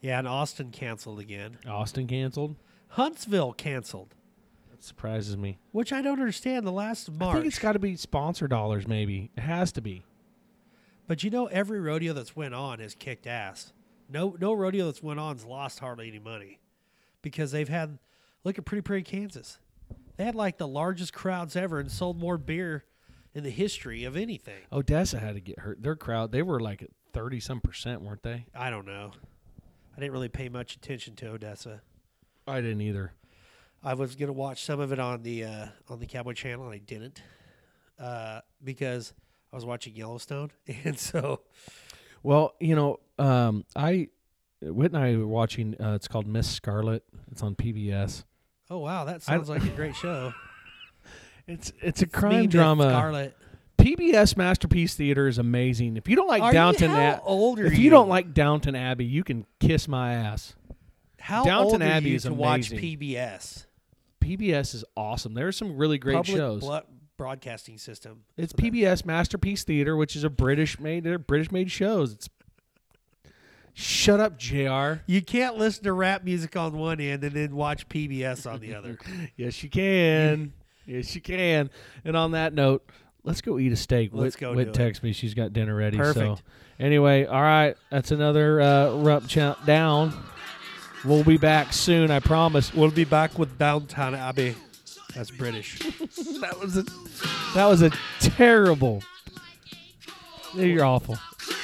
yeah, 0.00 0.18
and 0.18 0.28
Austin 0.28 0.70
canceled 0.70 1.18
again. 1.18 1.58
Austin 1.66 2.06
canceled. 2.06 2.56
Huntsville 2.88 3.52
canceled, 3.52 4.14
That 4.70 4.84
surprises 4.84 5.36
me. 5.36 5.58
which 5.72 5.92
I 5.92 6.00
don't 6.02 6.20
understand. 6.20 6.64
The 6.64 6.70
last 6.72 7.08
of 7.08 7.20
I 7.20 7.32
think 7.34 7.46
it's 7.46 7.58
got 7.58 7.72
to 7.72 7.80
be 7.80 7.96
sponsor 7.96 8.46
dollars. 8.46 8.86
Maybe 8.86 9.30
it 9.36 9.40
has 9.40 9.72
to 9.72 9.80
be. 9.80 10.04
But 11.08 11.24
you 11.24 11.30
know, 11.30 11.46
every 11.46 11.80
rodeo 11.80 12.12
that's 12.12 12.36
went 12.36 12.54
on 12.54 12.78
has 12.78 12.94
kicked 12.94 13.26
ass. 13.26 13.72
No, 14.08 14.36
no 14.40 14.52
rodeo 14.52 14.86
that's 14.86 15.02
went 15.02 15.18
on's 15.20 15.44
lost 15.44 15.78
hardly 15.80 16.08
any 16.08 16.18
money 16.18 16.60
because 17.22 17.52
they've 17.52 17.68
had. 17.68 17.98
Look 18.44 18.58
at 18.58 18.64
Pretty 18.66 18.82
Prairie, 18.82 19.02
Kansas. 19.02 19.58
They 20.16 20.24
had 20.24 20.34
like 20.34 20.58
the 20.58 20.68
largest 20.68 21.12
crowds 21.14 21.56
ever 21.56 21.80
and 21.80 21.90
sold 21.90 22.18
more 22.18 22.36
beer 22.38 22.84
in 23.34 23.42
the 23.42 23.50
history 23.50 24.04
of 24.04 24.16
anything. 24.16 24.60
Odessa 24.72 25.18
had 25.18 25.34
to 25.34 25.40
get 25.40 25.58
hurt. 25.60 25.82
Their 25.82 25.96
crowd, 25.96 26.30
they 26.30 26.42
were 26.42 26.60
like 26.60 26.86
thirty 27.12 27.40
some 27.40 27.60
percent, 27.60 28.02
weren't 28.02 28.22
they? 28.22 28.46
I 28.54 28.70
don't 28.70 28.86
know. 28.86 29.12
I 29.96 30.00
didn't 30.00 30.12
really 30.12 30.28
pay 30.28 30.48
much 30.48 30.76
attention 30.76 31.14
to 31.16 31.30
Odessa. 31.30 31.80
I 32.46 32.60
didn't 32.60 32.82
either. 32.82 33.12
I 33.82 33.94
was 33.94 34.14
gonna 34.16 34.32
watch 34.32 34.62
some 34.62 34.80
of 34.80 34.92
it 34.92 34.98
on 34.98 35.22
the 35.22 35.44
uh, 35.44 35.66
on 35.88 35.98
the 36.00 36.06
Cowboy 36.06 36.32
Channel, 36.34 36.66
and 36.66 36.74
I 36.74 36.78
didn't. 36.78 37.22
uh, 37.98 38.40
because 38.62 39.14
I 39.52 39.56
was 39.56 39.64
watching 39.64 39.94
Yellowstone, 39.94 40.50
and 40.84 40.98
so 40.98 41.40
Well, 42.22 42.54
you 42.60 42.74
know, 42.74 43.00
um, 43.18 43.64
I 43.76 44.08
Whit 44.62 44.92
and 44.92 45.02
I 45.02 45.16
were 45.16 45.26
watching. 45.26 45.74
Uh, 45.80 45.94
it's 45.94 46.08
called 46.08 46.26
Miss 46.26 46.48
Scarlet. 46.48 47.04
It's 47.30 47.42
on 47.42 47.54
PBS. 47.54 48.24
oh 48.70 48.78
wow, 48.78 49.04
that 49.04 49.22
sounds 49.22 49.48
like 49.48 49.62
a 49.64 49.68
great 49.68 49.94
show. 49.96 50.32
It's 51.46 51.72
it's 51.82 52.00
a 52.00 52.06
Me, 52.06 52.10
crime 52.10 52.42
Miss 52.44 52.52
drama. 52.52 52.84
Scarlet. 52.88 53.36
PBS 53.76 54.34
Masterpiece 54.34 54.94
Theater 54.94 55.28
is 55.28 55.36
amazing. 55.36 55.98
If 55.98 56.08
you 56.08 56.16
don't 56.16 56.26
like 56.28 56.42
Are 56.42 56.52
Downton, 56.52 56.88
how 56.90 56.96
Ab- 56.96 57.58
if 57.58 57.76
you, 57.76 57.84
you? 57.84 57.90
don't 57.90 58.08
like 58.08 58.32
Downton 58.32 58.74
Abbey, 58.74 59.04
you 59.04 59.22
can 59.24 59.44
kiss 59.60 59.86
my 59.86 60.14
ass. 60.14 60.54
How 61.18 61.44
Downton 61.44 61.72
old 61.74 61.82
are 61.82 61.84
Abbey 61.84 62.10
you 62.10 62.16
is 62.16 62.22
to 62.22 62.32
watch. 62.32 62.70
PBS? 62.70 63.66
PBS 64.22 64.74
is 64.74 64.84
awesome. 64.96 65.34
There 65.34 65.46
are 65.46 65.52
some 65.52 65.76
really 65.76 65.98
great 65.98 66.16
Public 66.16 66.36
shows. 66.36 66.60
Blo- 66.62 66.80
broadcasting 67.18 67.76
system. 67.76 68.24
It's 68.38 68.52
PBS 68.54 69.04
Masterpiece 69.04 69.64
Theater, 69.64 69.96
which 69.96 70.16
is 70.16 70.24
a 70.24 70.30
British 70.30 70.80
made. 70.80 71.04
British 71.26 71.52
made 71.52 71.70
shows. 71.70 72.12
It's 72.12 72.28
shut 73.74 74.20
up, 74.20 74.38
Jr. 74.38 74.94
You 75.06 75.20
can't 75.22 75.56
listen 75.58 75.84
to 75.84 75.92
rap 75.92 76.24
music 76.24 76.56
on 76.56 76.76
one 76.78 77.00
end 77.00 77.22
and 77.24 77.32
then 77.34 77.54
watch 77.54 77.88
PBS 77.88 78.50
on 78.50 78.60
the 78.60 78.74
other. 78.74 78.98
Yes, 79.36 79.62
you 79.62 79.68
can. 79.70 80.52
yes, 80.86 81.14
you 81.14 81.20
can. 81.20 81.70
And 82.04 82.16
on 82.16 82.30
that 82.32 82.54
note, 82.54 82.84
let's 83.24 83.40
go 83.40 83.58
eat 83.58 83.72
a 83.72 83.76
steak. 83.76 84.10
Let's 84.12 84.36
Whit, 84.36 84.40
go 84.40 84.54
Whit 84.54 84.64
do 84.64 84.70
it. 84.70 84.74
text 84.74 85.02
me. 85.02 85.12
She's 85.12 85.34
got 85.34 85.52
dinner 85.52 85.74
ready. 85.74 85.96
Perfect. 85.96 86.38
So 86.38 86.44
anyway, 86.78 87.26
all 87.26 87.42
right. 87.42 87.76
That's 87.90 88.10
another 88.12 88.60
uh, 88.60 88.94
Rump 88.96 89.26
Chat 89.28 89.64
down. 89.66 90.12
We'll 91.04 91.24
be 91.24 91.36
back 91.36 91.72
soon. 91.72 92.10
I 92.10 92.20
promise. 92.20 92.72
We'll 92.72 92.90
be 92.90 93.04
back 93.04 93.38
with 93.38 93.58
Downton 93.58 94.14
Abbey. 94.14 94.54
That's 95.14 95.30
British. 95.30 95.80
That 96.40 96.60
was 96.60 96.76
a 96.76 96.82
that 97.54 97.66
was 97.66 97.82
a 97.82 97.90
terrible. 98.20 99.02
You're 100.54 100.84
awful. 100.84 101.18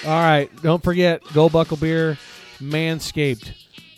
All 0.06 0.12
right, 0.12 0.50
don't 0.62 0.82
forget 0.82 1.22
Gold 1.34 1.52
Buckle 1.52 1.76
Beer, 1.76 2.16
Manscaped, 2.58 3.52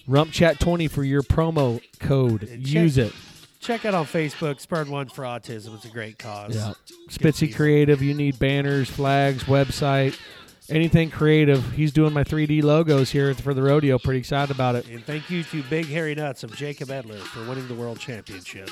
Rump 0.08 0.32
Chat 0.32 0.58
twenty 0.58 0.88
for 0.88 1.04
your 1.04 1.22
promo 1.22 1.80
code. 2.00 2.48
Use 2.48 2.98
it. 2.98 3.12
Check 3.60 3.84
out 3.84 3.94
on 3.94 4.04
Facebook, 4.06 4.60
Spur 4.60 4.84
One 4.86 5.08
for 5.08 5.22
Autism. 5.22 5.76
It's 5.76 5.84
a 5.84 5.88
great 5.88 6.18
cause. 6.18 6.56
Yeah. 6.56 6.72
Good 6.88 7.34
Spitzy. 7.34 7.54
Creative. 7.54 8.02
You 8.02 8.14
need 8.14 8.40
banners, 8.40 8.90
flags, 8.90 9.44
website, 9.44 10.18
anything 10.68 11.10
creative. 11.10 11.70
He's 11.70 11.92
doing 11.92 12.12
my 12.12 12.24
3D 12.24 12.64
logos 12.64 13.12
here 13.12 13.32
for 13.34 13.54
the 13.54 13.62
rodeo. 13.62 13.98
Pretty 13.98 14.18
excited 14.18 14.52
about 14.52 14.74
it. 14.74 14.88
And 14.88 15.04
thank 15.04 15.30
you 15.30 15.44
to 15.44 15.62
Big 15.64 15.86
Hairy 15.86 16.16
Nuts 16.16 16.42
of 16.42 16.56
Jacob 16.56 16.88
Edler 16.88 17.20
for 17.20 17.48
winning 17.48 17.68
the 17.68 17.74
world 17.74 18.00
championship. 18.00 18.68